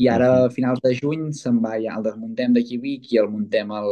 I 0.00 0.08
ara, 0.14 0.30
a 0.46 0.50
finals 0.54 0.80
de 0.84 0.94
juny, 0.96 1.28
se'n 1.36 1.58
va 1.60 1.74
ja, 1.76 1.98
el 1.98 2.06
desmuntem 2.06 2.56
de 2.56 2.64
Quibic 2.64 3.12
i 3.12 3.20
el 3.20 3.28
muntem 3.34 3.74
al, 3.76 3.90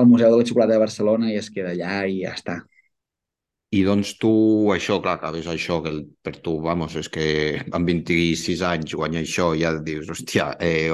al 0.00 0.08
Museu 0.08 0.32
de 0.32 0.38
la 0.40 0.46
Xocolata 0.48 0.78
de 0.78 0.84
Barcelona 0.86 1.28
i 1.28 1.36
es 1.42 1.50
queda 1.52 1.74
allà 1.76 2.06
i 2.08 2.22
ja 2.22 2.32
està. 2.38 2.62
I 3.72 3.82
doncs 3.84 4.14
tu, 4.20 4.30
això, 4.72 4.98
clar, 5.04 5.18
acabes 5.18 5.46
això, 5.48 5.78
que 5.84 5.92
per 6.24 6.34
tu, 6.44 6.58
vamos, 6.64 6.96
és 7.00 7.08
que 7.12 7.26
amb 7.72 7.88
26 7.88 8.64
anys 8.68 8.96
guanyar 8.96 9.22
això 9.24 9.46
ja 9.56 9.70
dius, 9.80 10.10
hòstia, 10.12 10.50
eh, 10.60 10.92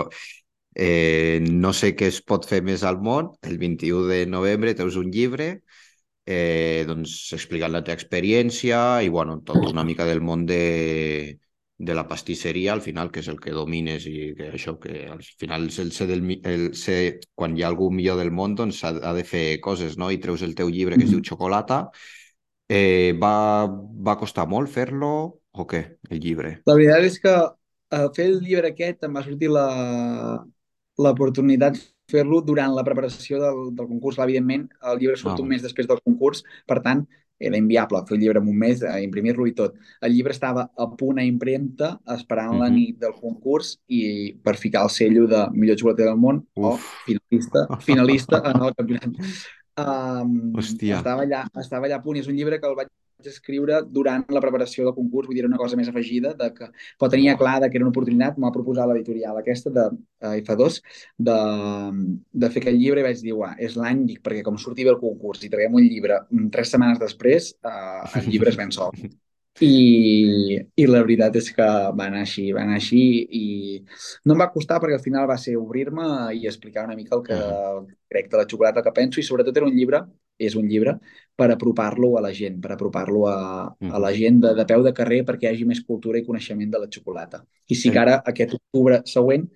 eh, 0.79 1.41
no 1.43 1.73
sé 1.75 1.93
què 1.99 2.09
es 2.13 2.23
pot 2.23 2.47
fer 2.49 2.63
més 2.65 2.85
al 2.87 3.01
món, 3.03 3.33
el 3.43 3.59
21 3.59 4.07
de 4.09 4.23
novembre 4.31 4.77
teus 4.79 4.97
un 5.01 5.11
llibre 5.13 5.49
eh, 6.25 6.85
doncs 6.89 7.19
explicant 7.37 7.75
la 7.75 7.83
teva 7.85 7.99
experiència 7.99 9.03
i, 9.03 9.11
bueno, 9.13 9.41
tot 9.45 9.69
una 9.73 9.85
mica 9.85 10.07
del 10.07 10.23
món 10.23 10.47
de, 10.47 11.39
de 11.79 11.95
la 11.99 12.07
pastisseria, 12.09 12.73
al 12.73 12.83
final, 12.85 13.11
que 13.11 13.25
és 13.25 13.31
el 13.33 13.41
que 13.43 13.57
domines 13.57 14.07
i 14.07 14.35
que 14.39 14.53
això, 14.55 14.77
que 14.79 15.09
al 15.11 15.25
final 15.43 15.67
el 15.69 15.91
ser 15.93 16.09
del, 16.11 16.25
el 16.45 16.71
ser, 16.79 17.19
quan 17.35 17.57
hi 17.57 17.67
ha 17.67 17.73
algú 17.73 17.91
millor 17.91 18.21
del 18.23 18.31
món, 18.31 18.55
doncs 18.55 18.85
ha, 18.85 18.95
ha 19.03 19.17
de 19.17 19.27
fer 19.27 19.61
coses, 19.65 19.99
no? 19.99 20.13
I 20.15 20.23
treus 20.23 20.47
el 20.47 20.55
teu 20.59 20.71
llibre 20.71 20.99
que 20.99 21.09
es 21.09 21.13
diu 21.15 21.25
Xocolata, 21.25 21.89
Eh, 22.69 23.17
va, 23.17 23.65
va 24.05 24.19
costar 24.21 24.45
molt 24.45 24.69
fer-lo 24.69 25.09
o 25.57 25.65
què, 25.65 25.81
el 26.13 26.21
llibre? 26.21 26.59
La 26.69 26.75
veritat 26.77 27.07
és 27.09 27.17
que 27.23 27.33
a 27.33 28.01
fer 28.13 28.27
el 28.29 28.43
llibre 28.45 28.75
aquest 28.75 29.07
em 29.09 29.17
va 29.17 29.23
sortir 29.25 29.49
l'oportunitat 30.99 31.79
fer-lo 32.11 32.41
durant 32.43 32.75
la 32.75 32.85
preparació 32.85 33.41
del, 33.43 33.63
del 33.77 33.89
concurs. 33.89 34.19
Evidentment, 34.25 34.69
el 34.91 35.01
llibre 35.01 35.17
surt 35.21 35.37
ah. 35.37 35.43
un 35.45 35.51
mes 35.53 35.65
després 35.65 35.89
del 35.89 36.01
concurs, 36.05 36.45
per 36.67 36.81
tant, 36.85 37.05
era 37.39 37.57
inviable 37.57 38.01
fer 38.07 38.17
el 38.17 38.23
llibre 38.25 38.41
en 38.43 38.49
un 38.51 38.57
mes, 38.59 38.83
a 38.83 38.97
imprimir-lo 39.01 39.47
i 39.47 39.55
tot. 39.59 39.77
El 40.03 40.17
llibre 40.17 40.35
estava 40.35 40.65
a 40.75 40.89
punt 40.99 41.21
a 41.23 41.27
impremta, 41.27 41.93
esperant 42.17 42.51
uh 42.51 42.57
-huh. 42.57 42.65
la 42.65 42.71
nit 42.71 42.99
del 42.99 43.15
concurs 43.15 43.79
i 43.87 44.35
per 44.43 44.57
ficar 44.57 44.83
el 44.83 44.91
cello 44.91 45.27
de 45.27 45.47
millor 45.53 45.79
xocolater 45.79 46.07
del 46.07 46.17
món 46.19 46.47
Uf. 46.55 46.65
o 46.65 46.77
finalista, 47.07 47.67
finalista 47.81 48.43
en 48.45 48.63
el 48.63 48.75
campionat. 48.75 49.15
Um, 49.79 50.55
Hòstia. 50.59 50.97
Estava 50.99 51.23
allà, 51.23 51.45
estava 51.61 51.87
allà 51.87 52.01
a 52.01 52.03
punt 52.03 52.17
i 52.17 52.21
és 52.21 52.27
un 52.27 52.35
llibre 52.35 52.59
que 52.59 52.67
el 52.67 52.75
vaig 52.75 52.89
escriure 53.27 53.81
durant 53.91 54.25
la 54.31 54.41
preparació 54.41 54.85
del 54.87 54.95
concurs, 54.95 55.27
vull 55.27 55.37
dir, 55.39 55.45
una 55.47 55.59
cosa 55.59 55.77
més 55.77 55.89
afegida, 55.91 56.35
de 56.39 56.51
que 56.55 56.69
però 56.99 57.11
tenia 57.11 57.37
clar 57.39 57.59
que 57.65 57.75
era 57.79 57.85
una 57.85 57.91
oportunitat, 57.91 58.39
m'ha 58.39 58.53
proposat 58.55 58.87
l'editorial 58.87 59.39
aquesta 59.41 59.73
de 59.75 59.87
uh, 59.91 60.35
F2 60.39 60.81
de, 61.29 61.39
de 62.31 62.51
fer 62.55 62.63
aquest 62.63 62.79
llibre 62.79 63.03
i 63.03 63.07
vaig 63.09 63.23
dir, 63.23 63.35
uah, 63.35 63.57
és 63.59 63.75
l'any, 63.81 64.05
dic, 64.07 64.21
perquè 64.23 64.45
com 64.47 64.59
surti 64.59 64.87
bé 64.87 64.95
el 64.95 65.01
concurs 65.03 65.43
i 65.43 65.51
traiem 65.51 65.75
un 65.75 65.89
llibre 65.89 66.21
mm, 66.29 66.53
tres 66.55 66.71
setmanes 66.71 67.01
després, 67.03 67.57
uh, 67.67 68.07
el 68.21 68.31
llibre 68.31 68.55
es 68.55 68.61
ven 68.61 68.71
sol. 68.75 68.95
I, 69.59 70.61
i 70.79 70.85
la 70.87 71.01
veritat 71.03 71.35
és 71.41 71.49
que 71.51 71.65
va 71.67 72.05
anar 72.07 72.21
així, 72.23 72.45
va 72.55 72.63
anar 72.63 72.77
així 72.79 73.01
i 73.35 73.47
no 74.31 74.37
em 74.37 74.45
va 74.45 74.53
costar 74.55 74.79
perquè 74.79 74.95
al 74.95 75.03
final 75.03 75.27
va 75.27 75.35
ser 75.43 75.57
obrir-me 75.59 76.07
i 76.39 76.47
explicar 76.47 76.85
una 76.87 76.95
mica 76.95 77.19
el 77.19 77.25
que 77.27 77.39
crec 78.15 78.31
de 78.31 78.39
la 78.39 78.47
xocolata 78.47 78.85
que 78.87 78.95
penso 78.95 79.19
i 79.19 79.27
sobretot 79.27 79.59
era 79.59 79.67
un 79.67 79.75
llibre, 79.75 80.05
és 80.39 80.57
un 80.59 80.69
llibre 80.71 80.97
per 81.39 81.51
apropar-lo 81.53 82.17
a 82.19 82.23
la 82.25 82.33
gent, 82.35 82.59
per 82.63 82.73
apropar-lo 82.75 83.27
a, 83.31 83.39
a 83.69 84.01
la 84.03 84.13
gent 84.15 84.41
de, 84.43 84.55
de 84.59 84.65
peu 84.67 84.83
de 84.87 84.95
carrer 84.95 85.21
perquè 85.27 85.47
hi 85.47 85.53
hagi 85.53 85.69
més 85.69 85.83
cultura 85.87 86.19
i 86.19 86.25
coneixement 86.27 86.71
de 86.73 86.81
la 86.83 86.89
xocolata. 86.91 87.45
I 87.71 87.79
sí 87.79 87.93
que 87.95 88.01
ara, 88.03 88.19
aquest 88.33 88.57
octubre 88.59 89.03
següent, 89.07 89.47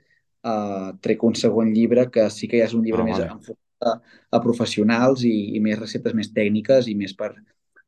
uh, 0.46 0.92
trec 1.02 1.24
un 1.26 1.34
segon 1.38 1.72
llibre 1.74 2.06
que 2.10 2.28
sí 2.30 2.50
que 2.50 2.60
ja 2.62 2.68
és 2.70 2.76
un 2.78 2.84
llibre 2.86 3.02
ah, 3.02 3.08
més 3.08 3.18
vale. 3.18 3.30
enfocat 3.38 3.90
a, 3.90 3.96
a 4.38 4.42
professionals 4.44 5.24
i, 5.26 5.34
i 5.56 5.62
més 5.64 5.80
receptes 5.80 6.14
més 6.14 6.30
tècniques 6.34 6.86
i 6.90 6.94
més 6.98 7.16
per, 7.18 7.32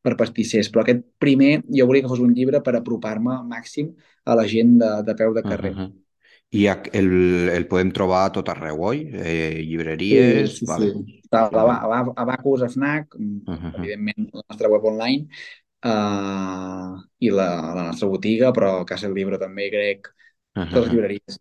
per 0.04 0.16
pastissers, 0.20 0.70
però 0.72 0.83
aquest 0.85 1.04
primer 1.22 1.61
jo 1.70 1.87
volia 1.88 2.04
que 2.04 2.11
fos 2.11 2.22
un 2.24 2.35
llibre 2.37 2.61
per 2.64 2.76
apropar-me 2.78 3.40
màxim 3.48 3.94
a 4.24 4.37
la 4.38 4.46
gent 4.50 4.74
de, 4.83 4.90
de 5.07 5.14
peu 5.20 5.35
de 5.37 5.44
carrer. 5.46 5.72
Uh 5.72 5.78
-huh. 5.78 5.92
I 6.54 6.66
el, 6.70 7.08
el 7.50 7.66
podem 7.70 7.90
trobar 7.94 8.24
a 8.28 8.32
tot 8.36 8.48
arreu, 8.52 8.84
oi? 8.92 9.02
Eh, 9.10 9.62
llibreries... 9.66 10.54
Sí, 10.54 10.62
sí, 10.62 10.68
vale. 10.70 10.92
sí. 10.92 11.20
A, 11.34 11.48
a, 11.48 11.64
a, 11.66 12.00
a 12.14 12.24
Bacus, 12.28 12.62
a 12.62 12.68
FNAC, 12.70 13.16
uh 13.18 13.54
-huh. 13.54 13.72
evidentment 13.78 14.30
la 14.32 14.44
nostra 14.48 14.68
web 14.70 14.84
online, 14.84 15.26
uh, 15.82 16.94
i 17.18 17.30
la, 17.30 17.48
la 17.74 17.82
nostra 17.90 18.08
botiga, 18.08 18.52
però 18.52 18.84
Casa 18.84 19.08
del 19.08 19.16
Llibre 19.16 19.38
també, 19.38 19.68
crec, 19.70 20.08
uh 20.54 20.62
-huh. 20.62 20.70
totes 20.70 20.84
les 20.84 20.92
llibreries. 20.92 21.40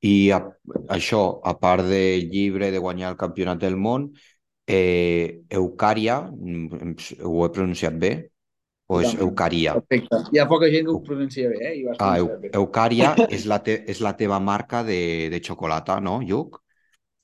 I 0.00 0.30
a, 0.30 0.40
això, 0.88 1.40
a 1.42 1.58
part 1.58 1.84
del 1.84 2.28
llibre 2.28 2.70
de 2.70 2.78
guanyar 2.78 3.10
el 3.10 3.16
campionat 3.16 3.58
del 3.58 3.76
món, 3.76 4.12
Eh, 4.66 5.44
Eucària, 5.48 6.20
mm, 6.26 6.96
ho 7.22 7.44
he 7.44 7.50
pronunciat 7.54 7.94
bé? 8.02 8.10
És 8.86 9.16
Eucaria? 9.18 9.74
Perfecte. 9.74 10.20
Ha 10.38 10.46
poca 10.46 10.68
gent 10.70 10.86
ho 10.90 11.00
pronuncia 11.02 11.48
bé, 11.50 11.58
eh? 11.58 11.72
I 11.80 11.96
ah, 11.98 12.14
Eu 12.20 12.28
Eucaria 12.62 13.14
és 13.26 13.46
la, 13.50 13.58
te 13.64 13.80
és 13.90 14.02
la 14.04 14.14
teva 14.18 14.38
marca 14.38 14.84
de, 14.86 15.00
de 15.32 15.40
xocolata, 15.42 15.98
no, 16.00 16.20
Lluc? 16.22 16.60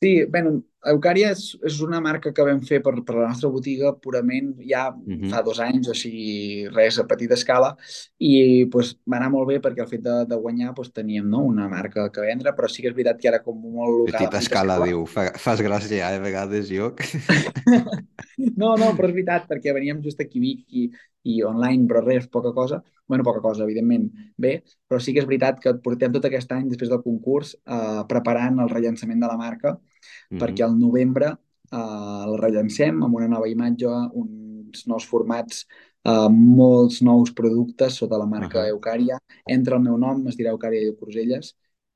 Sí, 0.02 0.24
bueno, 0.24 0.56
Eucària 0.90 1.28
és, 1.30 1.42
és 1.62 1.76
una 1.84 2.00
marca 2.02 2.32
que 2.34 2.44
vam 2.46 2.58
fer 2.66 2.80
per, 2.82 2.94
per 3.06 3.14
la 3.14 3.28
nostra 3.30 3.50
botiga 3.52 3.92
purament 4.02 4.52
ja 4.66 4.88
uh 4.90 4.96
-huh. 4.96 5.30
fa 5.30 5.42
dos 5.46 5.60
anys, 5.60 5.88
o 5.88 5.94
sigui, 5.94 6.66
res 6.74 6.98
a 6.98 7.06
petita 7.06 7.34
escala, 7.34 7.76
i 8.18 8.66
pues, 8.66 8.96
va 9.06 9.16
anar 9.18 9.30
molt 9.30 9.46
bé 9.48 9.60
perquè 9.60 9.82
el 9.82 9.88
fet 9.88 10.02
de, 10.02 10.24
de 10.26 10.36
guanyar 10.36 10.74
pues, 10.74 10.92
teníem 10.92 11.28
no, 11.28 11.40
una 11.40 11.68
marca 11.68 12.10
que 12.10 12.20
vendre, 12.20 12.52
però 12.52 12.68
sí 12.68 12.82
que 12.82 12.88
és 12.88 12.94
veritat 12.94 13.20
que 13.20 13.28
era 13.28 13.42
com 13.42 13.60
molt 13.60 13.92
local. 13.98 14.12
Petita 14.12 14.38
escala, 14.38 14.74
escala, 14.74 14.86
diu, 14.86 15.06
fa, 15.06 15.30
fas 15.38 15.60
gràcia, 15.60 16.10
eh, 16.10 16.16
a 16.16 16.18
vegades, 16.18 16.68
jo. 16.68 16.94
no, 18.60 18.76
no, 18.76 18.92
però 18.96 19.06
és 19.06 19.14
veritat, 19.14 19.46
perquè 19.48 19.72
veníem 19.72 20.02
just 20.02 20.20
aquí 20.20 20.38
a 20.38 20.42
Vic 20.42 20.66
i, 20.68 20.90
i 21.22 21.42
online, 21.42 21.86
però 21.86 22.02
res, 22.04 22.26
poca 22.26 22.52
cosa. 22.52 22.82
bueno, 23.06 23.24
poca 23.24 23.40
cosa, 23.40 23.64
evidentment, 23.64 24.10
bé, 24.38 24.62
però 24.88 24.98
sí 24.98 25.12
que 25.12 25.20
és 25.20 25.26
veritat 25.26 25.58
que 25.60 25.74
portem 25.84 26.12
tot 26.14 26.24
aquest 26.24 26.52
any, 26.52 26.68
després 26.70 26.88
del 26.88 27.02
concurs, 27.02 27.54
eh, 27.66 28.02
preparant 28.08 28.58
el 28.62 28.70
rellançament 28.70 29.20
de 29.20 29.28
la 29.28 29.36
marca, 29.36 29.74
-hmm. 30.12 30.38
perquè 30.42 30.64
al 30.64 30.76
novembre 30.78 31.32
eh, 31.72 32.22
el 32.26 32.36
rellancem 32.38 33.02
amb 33.02 33.14
una 33.14 33.28
nova 33.28 33.48
imatge, 33.48 33.88
uns 34.12 34.86
nous 34.86 35.06
formats, 35.08 35.66
eh, 36.04 36.28
molts 36.30 37.02
nous 37.02 37.32
productes 37.32 37.98
sota 38.00 38.18
la 38.18 38.26
marca 38.26 38.60
uh 38.60 38.64
-huh. 38.64 38.72
Eucària. 38.74 39.18
Entra 39.46 39.76
el 39.76 39.82
meu 39.82 39.98
nom, 39.98 40.26
es 40.28 40.36
dirà 40.36 40.50
Eucària 40.50 40.80
i 40.80 40.96
Cruselles, 40.96 41.54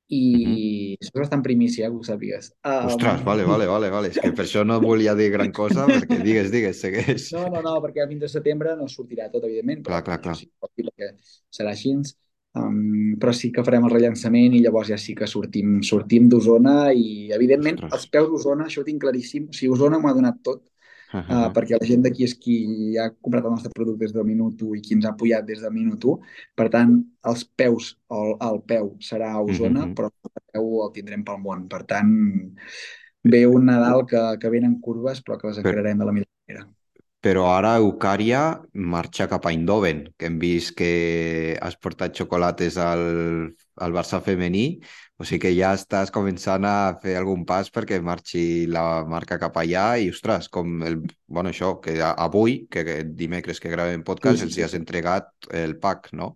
i 0.09 0.45
-huh. 0.45 0.97
això 1.01 1.13
és 1.13 1.19
bastant 1.19 1.43
primícia, 1.43 1.89
que 1.89 1.95
ho 1.95 2.03
sàpigues. 2.03 2.51
Um... 2.65 2.87
Ostres, 2.87 3.23
vale, 3.23 3.43
vale, 3.43 3.65
vale, 3.67 3.89
vale. 3.89 4.07
És 4.07 4.19
que 4.19 4.31
per 4.31 4.45
això 4.45 4.63
no 4.65 4.79
volia 4.79 5.15
dir 5.15 5.31
gran 5.31 5.51
cosa, 5.51 5.85
perquè 5.85 6.23
digues, 6.23 6.51
digues, 6.51 6.79
segueix. 6.79 7.31
No, 7.33 7.47
no, 7.49 7.61
no, 7.61 7.81
perquè 7.81 8.01
el 8.01 8.07
20 8.07 8.25
de 8.25 8.29
setembre 8.29 8.75
no 8.75 8.87
sortirà 8.87 9.29
tot, 9.29 9.43
evidentment. 9.43 9.83
Clar, 9.83 10.03
clar, 10.03 10.21
clar. 10.21 10.35
Sí, 10.35 10.49
perquè 10.61 11.11
serà 11.49 11.71
així. 11.71 11.93
Um, 12.57 13.17
però 13.21 13.33
sí 13.35 13.51
que 13.53 13.63
farem 13.65 13.83
el 13.85 13.91
rellançament 13.93 14.55
i 14.55 14.63
llavors 14.63 14.89
ja 14.89 14.97
sí 14.97 15.13
que 15.13 15.27
sortim 15.29 15.81
sortim 15.85 16.29
d'Osona 16.31 16.91
i, 16.95 17.29
evidentment, 17.35 17.77
Ostres. 17.83 17.93
els 17.99 18.07
peus 18.15 18.29
d'Osona, 18.31 18.65
això 18.65 18.81
ho 18.81 18.87
tinc 18.87 19.03
claríssim. 19.03 19.49
O 19.51 19.53
sigui, 19.53 19.73
Osona 19.75 19.99
m'ha 20.01 20.15
donat 20.17 20.41
tot 20.43 20.63
Uh 21.07 21.21
-huh. 21.23 21.47
uh, 21.47 21.53
perquè 21.55 21.77
la 21.79 21.87
gent 21.87 22.01
d'aquí 22.03 22.23
és 22.23 22.33
qui 22.35 22.97
ha 22.99 23.09
comprat 23.21 23.45
el 23.45 23.51
nostre 23.51 23.71
producte 23.71 24.03
des 24.03 24.13
del 24.13 24.25
minut 24.25 24.61
1 24.61 24.75
i 24.75 24.81
qui 24.81 24.93
ens 24.93 25.05
ha 25.05 25.11
apoyat 25.11 25.45
des 25.45 25.61
del 25.61 25.71
minut 25.71 26.03
1. 26.03 26.19
Per 26.53 26.67
tant, 26.69 26.91
els 27.23 27.45
peus, 27.45 27.97
el, 28.11 28.35
el 28.49 28.61
peu 28.67 28.97
serà 28.99 29.31
a 29.31 29.41
Osona, 29.41 29.85
uh 29.85 29.87
-huh. 29.87 29.93
però 29.95 30.07
el 30.07 30.43
peu 30.51 30.83
el 30.83 30.91
tindrem 30.91 31.23
pel 31.23 31.39
món. 31.39 31.67
Per 31.69 31.83
tant, 31.85 32.11
ve 33.23 33.47
un 33.47 33.65
Nadal 33.65 34.05
que, 34.05 34.37
que 34.39 34.49
venen 34.49 34.81
curves, 34.81 35.23
però 35.23 35.37
que 35.37 35.47
les 35.47 35.57
encararem 35.59 35.97
de 35.97 36.05
la 36.05 36.11
millor 36.11 36.27
manera. 36.47 36.76
Però 37.25 37.47
ara 37.49 37.75
Eucària 37.81 38.41
marxa 38.73 39.25
cap 39.27 39.47
a 39.47 39.51
Eindhoven, 39.51 40.05
que 40.17 40.29
hem 40.29 40.37
vist 40.39 40.75
que 40.77 41.57
has 41.61 41.75
portat 41.81 42.15
xocolates 42.15 42.77
al, 42.77 43.03
al 43.81 43.95
Barça 43.95 44.21
femení 44.21 44.67
o 45.17 45.25
sigui 45.25 45.47
que 45.47 45.51
ja 45.57 45.71
estàs 45.73 46.11
començant 46.13 46.65
a 46.69 46.93
fer 47.01 47.15
algun 47.17 47.41
pas 47.49 47.71
perquè 47.73 47.97
marxi 48.05 48.67
la 48.69 49.01
marca 49.09 49.39
cap 49.41 49.55
allà 49.57 49.87
i, 49.97 50.11
ostres, 50.13 50.45
com 50.53 50.83
el... 50.85 50.99
Bueno, 51.25 51.49
això, 51.49 51.73
que 51.81 51.95
avui, 52.05 52.59
que, 52.69 52.83
que 52.85 52.97
dimecres 53.17 53.59
que 53.59 53.71
gravem 53.73 54.05
podcast, 54.05 54.43
sí, 54.43 54.45
sí, 54.45 54.53
sí. 54.53 54.61
els 54.61 54.67
has 54.69 54.77
entregat 54.77 55.49
el 55.57 55.73
pack, 55.81 56.11
no? 56.13 56.35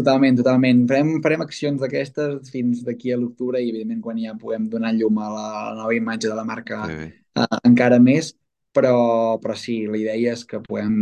Totalment, 0.00 0.40
totalment. 0.40 0.82
Farem, 0.90 1.12
farem 1.22 1.46
accions 1.46 1.78
d'aquestes 1.82 2.50
fins 2.50 2.82
d'aquí 2.86 3.14
a 3.14 3.20
l'octubre 3.20 3.62
i, 3.62 3.70
evidentment, 3.70 4.02
quan 4.02 4.18
ja 4.18 4.34
puguem 4.40 4.66
donar 4.72 4.90
llum 4.96 5.22
a 5.22 5.30
la, 5.30 5.46
a 5.46 5.64
la 5.70 5.78
nova 5.84 5.94
imatge 5.94 6.26
de 6.26 6.38
la 6.40 6.46
marca 6.48 6.82
sí. 6.90 7.06
uh, 7.38 7.60
encara 7.70 8.02
més, 8.02 8.32
però, 8.72 9.38
però 9.42 9.54
sí, 9.54 9.84
la 9.86 9.98
idea 9.98 10.34
és 10.34 10.44
que 10.48 10.60
puguem 10.64 10.94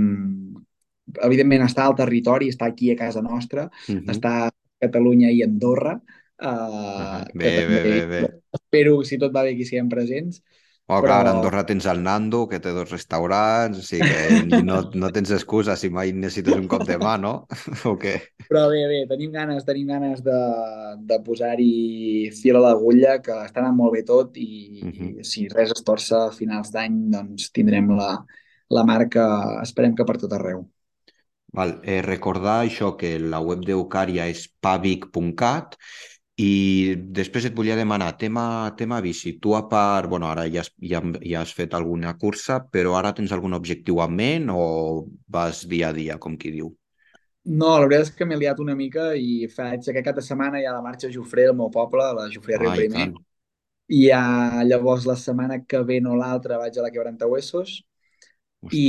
evidentment 1.25 1.65
estar 1.65 1.87
al 1.89 1.97
territori, 1.97 2.49
estar 2.49 2.69
aquí 2.69 2.93
a 2.93 2.97
casa 2.97 3.23
nostra, 3.23 3.69
uh 3.89 3.95
-huh. 3.95 4.11
estar 4.11 4.49
a 4.49 4.55
Catalunya 4.79 5.31
i 5.31 5.43
Andorra, 5.43 6.01
Uh, 6.41 7.27
bé, 7.35 7.67
bé, 7.67 7.83
bé, 7.83 8.07
bé. 8.07 8.21
Espero, 8.55 9.03
si 9.03 9.19
tot 9.19 9.33
va 9.35 9.43
bé, 9.43 9.57
que 9.59 9.67
siguem 9.67 9.89
presents. 9.91 10.39
Oh, 10.91 11.03
però... 11.03 11.19
clar, 11.19 11.27
a 11.27 11.33
Andorra 11.37 11.67
tens 11.69 11.85
el 11.91 11.99
Nando, 12.01 12.47
que 12.49 12.63
té 12.65 12.71
dos 12.73 12.89
restaurants, 12.89 13.77
o 13.77 13.85
sigui 13.85 14.07
que 14.09 14.63
no, 14.65 14.79
no 14.97 15.11
tens 15.13 15.35
excusa 15.37 15.75
si 15.77 15.91
mai 15.93 16.15
necessites 16.17 16.57
un 16.57 16.65
cop 16.71 16.87
de 16.89 16.97
mà, 16.97 17.19
no? 17.21 17.33
o 17.91 17.93
què? 18.01 18.15
Però 18.47 18.63
bé, 18.73 18.81
bé, 18.89 19.03
tenim 19.11 19.35
ganes, 19.37 19.67
tenim 19.69 19.93
ganes 19.93 20.23
de, 20.25 20.39
de 21.11 21.19
posar-hi 21.27 22.31
fil 22.39 22.57
a 22.57 22.65
l'agulla, 22.65 23.19
que 23.21 23.37
està 23.45 23.61
anant 23.61 23.77
molt 23.77 23.99
bé 23.99 24.03
tot 24.09 24.41
i, 24.41 24.49
uh 24.81 24.89
-huh. 24.89 25.11
i 25.21 25.29
si 25.29 25.45
res 25.53 25.77
es 25.77 25.85
torça 25.85 26.25
a 26.25 26.33
finals 26.33 26.73
d'any, 26.73 26.97
doncs 27.13 27.53
tindrem 27.53 27.93
la, 27.93 28.25
la 28.73 28.85
marca, 28.89 29.29
esperem 29.61 29.95
que 29.95 30.09
per 30.09 30.17
tot 30.17 30.33
arreu. 30.33 30.65
Val, 31.53 31.81
eh, 31.85 32.01
recordar 32.01 32.63
això 32.65 32.95
que 32.97 33.19
la 33.19 33.41
web 33.41 33.61
d'Eucària 33.61 34.25
és 34.29 34.49
pavic.cat 34.61 35.77
i 36.39 36.95
després 36.95 37.49
et 37.49 37.55
volia 37.55 37.75
demanar, 37.75 38.13
tema, 38.19 38.71
tema 38.79 39.01
bici, 39.03 39.35
tu 39.43 39.57
a 39.59 39.65
part, 39.67 40.07
bueno, 40.11 40.29
ara 40.31 40.45
ja 40.47 40.63
has, 40.63 40.71
ja, 40.79 41.01
ja 41.27 41.41
has 41.43 41.55
fet 41.55 41.75
alguna 41.75 42.13
cursa, 42.19 42.61
però 42.63 42.95
ara 42.95 43.11
tens 43.17 43.35
algun 43.35 43.57
objectiu 43.59 43.99
en 44.05 44.15
ment 44.15 44.53
o 44.55 45.09
vas 45.27 45.65
dia 45.67 45.89
a 45.91 45.97
dia, 45.97 46.19
com 46.23 46.37
qui 46.39 46.53
diu? 46.55 46.71
No, 47.49 47.73
la 47.75 47.89
veritat 47.89 48.07
és 48.07 48.15
que 48.15 48.29
m'he 48.29 48.39
liat 48.39 48.63
una 48.63 48.77
mica 48.79 49.11
i 49.17 49.49
faig 49.51 49.83
aquest 49.83 50.07
cap 50.07 50.21
de 50.21 50.23
setmana 50.23 50.61
ha 50.63 50.77
la 50.77 50.85
marxa 50.85 51.11
Jofré, 51.11 51.49
al 51.49 51.57
meu 51.59 51.73
poble, 51.75 52.05
a 52.05 52.15
la 52.15 52.29
Jofré 52.31 52.59
Riu 52.61 52.71
Primer. 52.77 53.09
Tant. 53.09 53.19
I 53.89 54.01
ja, 54.11 54.23
llavors 54.69 55.09
la 55.09 55.17
setmana 55.17 55.63
que 55.65 55.81
ve 55.89 55.99
no 56.05 56.15
l'altra 56.15 56.59
vaig 56.61 56.77
a 56.77 56.85
la 56.85 56.93
Quebrantahuesos. 56.95 57.79
I, 58.71 58.85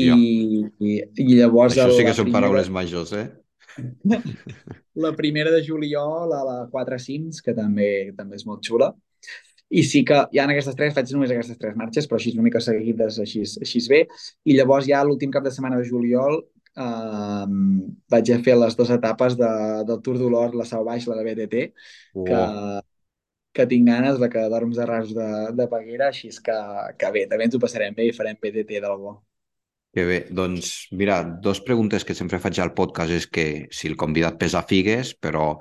i, 0.81 0.95
i 0.99 1.27
llavors... 1.38 1.77
Això 1.77 1.93
sí 1.95 2.05
que 2.05 2.13
són 2.13 2.27
primera... 2.27 2.49
paraules 2.49 2.69
majors, 2.73 3.13
eh? 3.15 3.29
la 5.05 5.13
primera 5.15 5.51
de 5.51 5.62
juliol 5.65 6.34
a 6.34 6.41
la 6.45 6.58
4 6.71 6.99
Cims, 6.99 7.43
que 7.45 7.55
també 7.58 8.12
també 8.17 8.39
és 8.39 8.45
molt 8.49 8.65
xula. 8.65 8.93
I 9.69 9.84
sí 9.86 10.01
que 10.05 10.23
ja 10.34 10.45
en 10.47 10.51
aquestes 10.53 10.75
tres, 10.77 10.95
faig 10.95 11.12
només 11.13 11.32
aquestes 11.34 11.60
tres 11.62 11.75
marxes, 11.77 12.08
però 12.10 12.17
així 12.17 12.34
una 12.34 12.45
mica 12.47 12.62
seguides, 12.63 13.19
així, 13.21 13.43
així 13.45 13.82
bé. 13.89 13.99
I 14.49 14.55
llavors 14.58 14.88
ja 14.89 15.03
l'últim 15.05 15.29
cap 15.34 15.45
de 15.45 15.53
setmana 15.53 15.77
de 15.77 15.86
juliol 15.86 16.39
eh, 16.75 17.45
vaig 18.13 18.32
a 18.34 18.39
fer 18.45 18.58
les 18.58 18.77
dues 18.79 18.93
etapes 18.97 19.38
de, 19.38 19.51
del 19.89 20.01
Tour 20.05 20.17
d'Olor, 20.21 20.55
la 20.58 20.65
Sau 20.65 20.86
Baix, 20.88 21.05
la 21.08 21.19
de 21.19 21.25
BTT, 21.27 21.65
oh. 22.15 22.25
que, 22.25 22.41
que 23.60 23.67
tinc 23.69 23.89
ganes 23.89 24.19
de 24.21 24.29
que 24.34 24.49
dorms 24.55 24.82
de 24.82 24.89
ras 24.89 25.13
de, 25.13 25.29
de 25.58 25.69
Peguera, 25.71 26.10
així 26.10 26.32
que, 26.45 26.60
que 26.97 27.13
bé, 27.15 27.27
també 27.29 27.49
ens 27.49 27.58
ho 27.58 27.62
passarem 27.62 27.97
bé 27.97 28.10
i 28.10 28.15
farem 28.15 28.41
BTT 28.41 28.82
del 28.82 28.97
bo. 29.01 29.19
Que 29.89 30.04
bé, 30.06 30.17
doncs 30.30 30.88
mira, 30.93 31.23
dos 31.41 31.60
preguntes 31.65 32.04
que 32.06 32.13
sempre 32.13 32.38
faig 32.41 32.60
al 32.62 32.75
podcast 32.78 33.13
és 33.15 33.25
que 33.25 33.45
si 33.73 33.89
el 33.89 33.97
convidat 33.97 34.38
pesa 34.38 34.62
figues, 34.69 35.15
però 35.17 35.56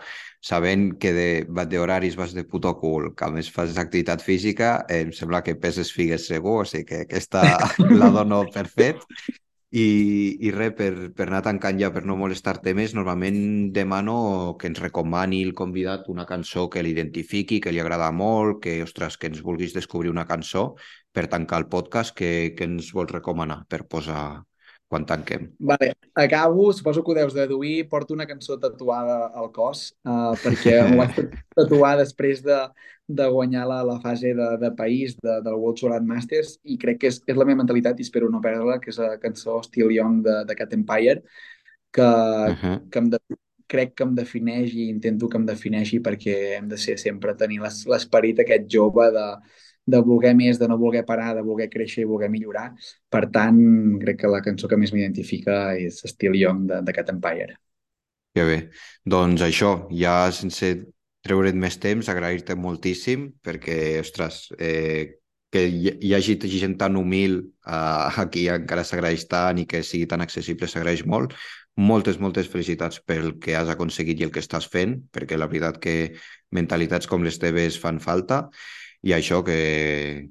sabent 0.44 0.90
que 1.00 1.14
d'horaris 1.56 2.16
vas 2.20 2.34
de 2.36 2.44
puto 2.44 2.74
cul, 2.76 3.14
que 3.16 3.24
a 3.24 3.32
més 3.32 3.48
fas 3.50 3.80
activitat 3.80 4.20
física, 4.22 4.84
eh, 4.88 5.00
em 5.06 5.14
sembla 5.16 5.40
que 5.42 5.56
peses 5.56 5.90
figues 5.96 6.28
segur, 6.28 6.60
o 6.62 6.68
sigui 6.68 6.84
que 6.90 7.02
aquesta 7.06 7.42
la 8.02 8.12
dono 8.12 8.44
per 8.52 8.68
fet. 8.68 9.00
I, 9.68 9.88
i 10.48 10.50
res, 10.52 10.70
per, 10.76 10.92
per 11.16 11.26
anar 11.26 11.42
tancant 11.44 11.80
ja, 11.80 11.90
per 11.92 12.00
no 12.08 12.14
molestar-te 12.16 12.72
més, 12.76 12.94
normalment 12.96 13.68
demano 13.76 14.14
que 14.60 14.68
ens 14.70 14.80
recomani 14.80 15.42
el 15.44 15.52
convidat 15.56 16.08
una 16.08 16.24
cançó 16.28 16.70
que 16.72 16.84
l'identifiqui, 16.84 17.60
que 17.60 17.72
li 17.72 17.80
agrada 17.80 18.08
molt, 18.12 18.62
que, 18.64 18.78
ostres, 18.84 19.18
que 19.20 19.28
ens 19.28 19.42
vulguis 19.44 19.76
descobrir 19.76 20.12
una 20.12 20.24
cançó 20.28 20.70
per 21.18 21.26
tancar 21.26 21.58
el 21.64 21.66
podcast, 21.66 22.14
que, 22.14 22.54
que 22.54 22.68
ens 22.68 22.92
vols 22.94 23.10
recomanar 23.10 23.64
per 23.66 23.82
posar 23.90 24.44
quan 24.88 25.04
tanquem? 25.04 25.50
Vale, 25.58 25.90
acabo, 26.14 26.70
suposo 26.72 27.02
que 27.02 27.10
ho 27.10 27.16
deus 27.18 27.34
deduir, 27.34 27.88
porto 27.90 28.14
una 28.14 28.26
cançó 28.26 28.56
tatuada 28.62 29.26
al 29.34 29.50
cos, 29.52 29.88
uh, 30.06 30.36
perquè 30.44 30.78
ho 30.84 30.94
vaig 31.00 31.18
tatuar 31.58 31.96
després 31.98 32.44
de, 32.46 32.60
de 33.20 33.26
guanyar 33.34 33.66
la, 33.68 33.80
la 33.88 33.98
fase 34.04 34.32
de, 34.38 34.48
de 34.62 34.72
país 34.78 35.18
de, 35.18 35.40
del 35.44 35.58
World 35.58 35.82
Solar 35.82 36.00
Masters 36.06 36.54
i 36.62 36.78
crec 36.78 37.02
que 37.02 37.10
és, 37.10 37.20
és 37.26 37.36
la 37.36 37.48
meva 37.48 37.64
mentalitat 37.64 37.98
i 37.98 38.06
espero 38.06 38.30
no 38.30 38.42
perdre-la, 38.44 38.78
que 38.80 38.94
és 38.94 39.02
la 39.02 39.18
cançó 39.20 39.58
Still 39.66 39.92
Young 39.98 40.22
de, 40.24 40.38
de 40.48 40.58
Cat 40.62 40.72
Empire, 40.78 41.20
que, 41.92 42.06
uh 42.06 42.54
-huh. 42.54 42.80
que 42.88 42.98
em 43.02 43.10
de, 43.10 43.22
crec 43.68 43.94
que 43.94 44.06
em 44.06 44.14
defineix 44.16 44.72
i 44.72 44.88
intento 44.88 45.28
que 45.28 45.36
em 45.36 45.44
defineixi 45.44 46.00
perquè 46.00 46.36
hem 46.56 46.68
de 46.68 46.78
ser 46.80 46.96
sempre 46.96 47.34
tenir 47.36 47.60
l'esperit 47.60 48.40
aquest 48.40 48.70
jove 48.72 49.10
de, 49.12 49.30
de 49.88 50.00
voler 50.04 50.34
més, 50.36 50.58
de 50.60 50.68
no 50.68 50.76
voler 50.80 51.04
parar, 51.08 51.32
de 51.36 51.44
voler 51.46 51.68
créixer 51.72 52.04
i 52.04 52.08
voler 52.08 52.28
millorar. 52.32 52.68
Per 53.08 53.24
tant, 53.32 53.58
crec 54.02 54.20
que 54.22 54.30
la 54.32 54.42
cançó 54.44 54.68
que 54.68 54.78
més 54.80 54.92
m'identifica 54.92 55.58
és 55.80 56.02
Still 56.12 56.36
Young 56.36 56.66
de, 56.68 56.82
de 56.84 56.94
Cat 56.96 57.12
Empire. 57.14 57.56
Que 58.36 58.44
bé. 58.44 58.58
Doncs 59.08 59.44
això, 59.46 59.72
ja 59.90 60.20
sense 60.34 60.74
treure't 61.24 61.58
més 61.58 61.78
temps, 61.80 62.08
agrair-te 62.12 62.56
moltíssim 62.56 63.30
perquè, 63.44 63.78
ostres, 64.02 64.46
eh, 64.60 65.18
que 65.48 65.64
hi 65.64 66.12
hagi 66.12 66.36
gent 66.60 66.76
tan 66.80 66.96
humil 67.00 67.38
eh, 67.40 68.20
aquí 68.22 68.44
encara 68.52 68.84
s'agraeix 68.84 69.24
tant 69.30 69.62
i 69.62 69.64
que 69.70 69.80
sigui 69.82 70.08
tan 70.10 70.20
accessible 70.20 70.68
s'agraeix 70.68 71.06
molt. 71.06 71.32
Moltes, 71.78 72.18
moltes 72.18 72.48
felicitats 72.50 72.98
pel 73.06 73.36
que 73.38 73.54
has 73.54 73.70
aconseguit 73.70 74.20
i 74.20 74.26
el 74.26 74.32
que 74.34 74.42
estàs 74.42 74.66
fent, 74.68 74.96
perquè 75.14 75.38
la 75.38 75.46
veritat 75.46 75.78
que 75.80 75.94
mentalitats 76.52 77.06
com 77.06 77.22
les 77.22 77.38
teves 77.38 77.78
fan 77.78 78.00
falta 78.02 78.48
i 79.06 79.14
això, 79.14 79.42
que, 79.46 79.58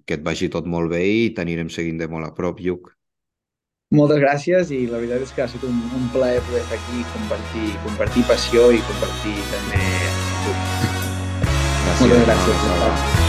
que 0.05 0.17
et 0.17 0.23
vagi 0.23 0.49
tot 0.51 0.65
molt 0.67 0.91
bé 0.91 1.03
i 1.05 1.33
t'anirem 1.35 1.69
seguint 1.71 1.99
de 2.01 2.07
molt 2.11 2.27
a 2.27 2.33
prop, 2.35 2.59
Lluc. 2.59 2.91
Moltes 3.95 4.19
gràcies 4.19 4.71
i 4.75 4.81
la 4.91 4.99
veritat 4.99 5.23
és 5.23 5.31
que 5.31 5.45
ha 5.45 5.47
estat 5.47 5.63
un, 5.63 5.77
un 5.95 6.09
plaer 6.11 6.41
poder 6.43 6.59
estar 6.65 6.75
aquí, 6.75 7.05
compartir, 7.13 7.69
compartir 7.85 8.25
passió 8.27 8.67
i 8.75 8.83
compartir 8.89 9.37
també 9.53 9.85
Gràcies. 11.87 12.01
Moltes 12.01 12.27
gràcies. 12.27 12.59
No, 12.67 13.25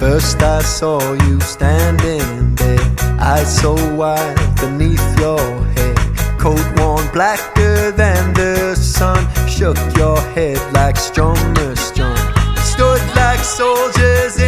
First 0.00 0.42
I 0.42 0.60
saw 0.62 1.00
you 1.26 1.40
standing 1.40 2.54
there, 2.56 2.88
eyes 3.20 3.60
so 3.60 3.74
wide 3.96 4.36
beneath 4.60 5.18
your 5.18 5.40
head, 5.76 6.03
coat 6.44 6.78
worn 6.78 7.08
blacker 7.14 7.90
than 7.92 8.34
the 8.34 8.74
sun 8.74 9.22
shook 9.48 9.78
your 9.96 10.20
head 10.36 10.60
like 10.74 10.94
strummer 10.94 11.74
strum. 11.78 12.18
Stood 12.58 13.00
like 13.16 13.40
soldiers 13.40 14.38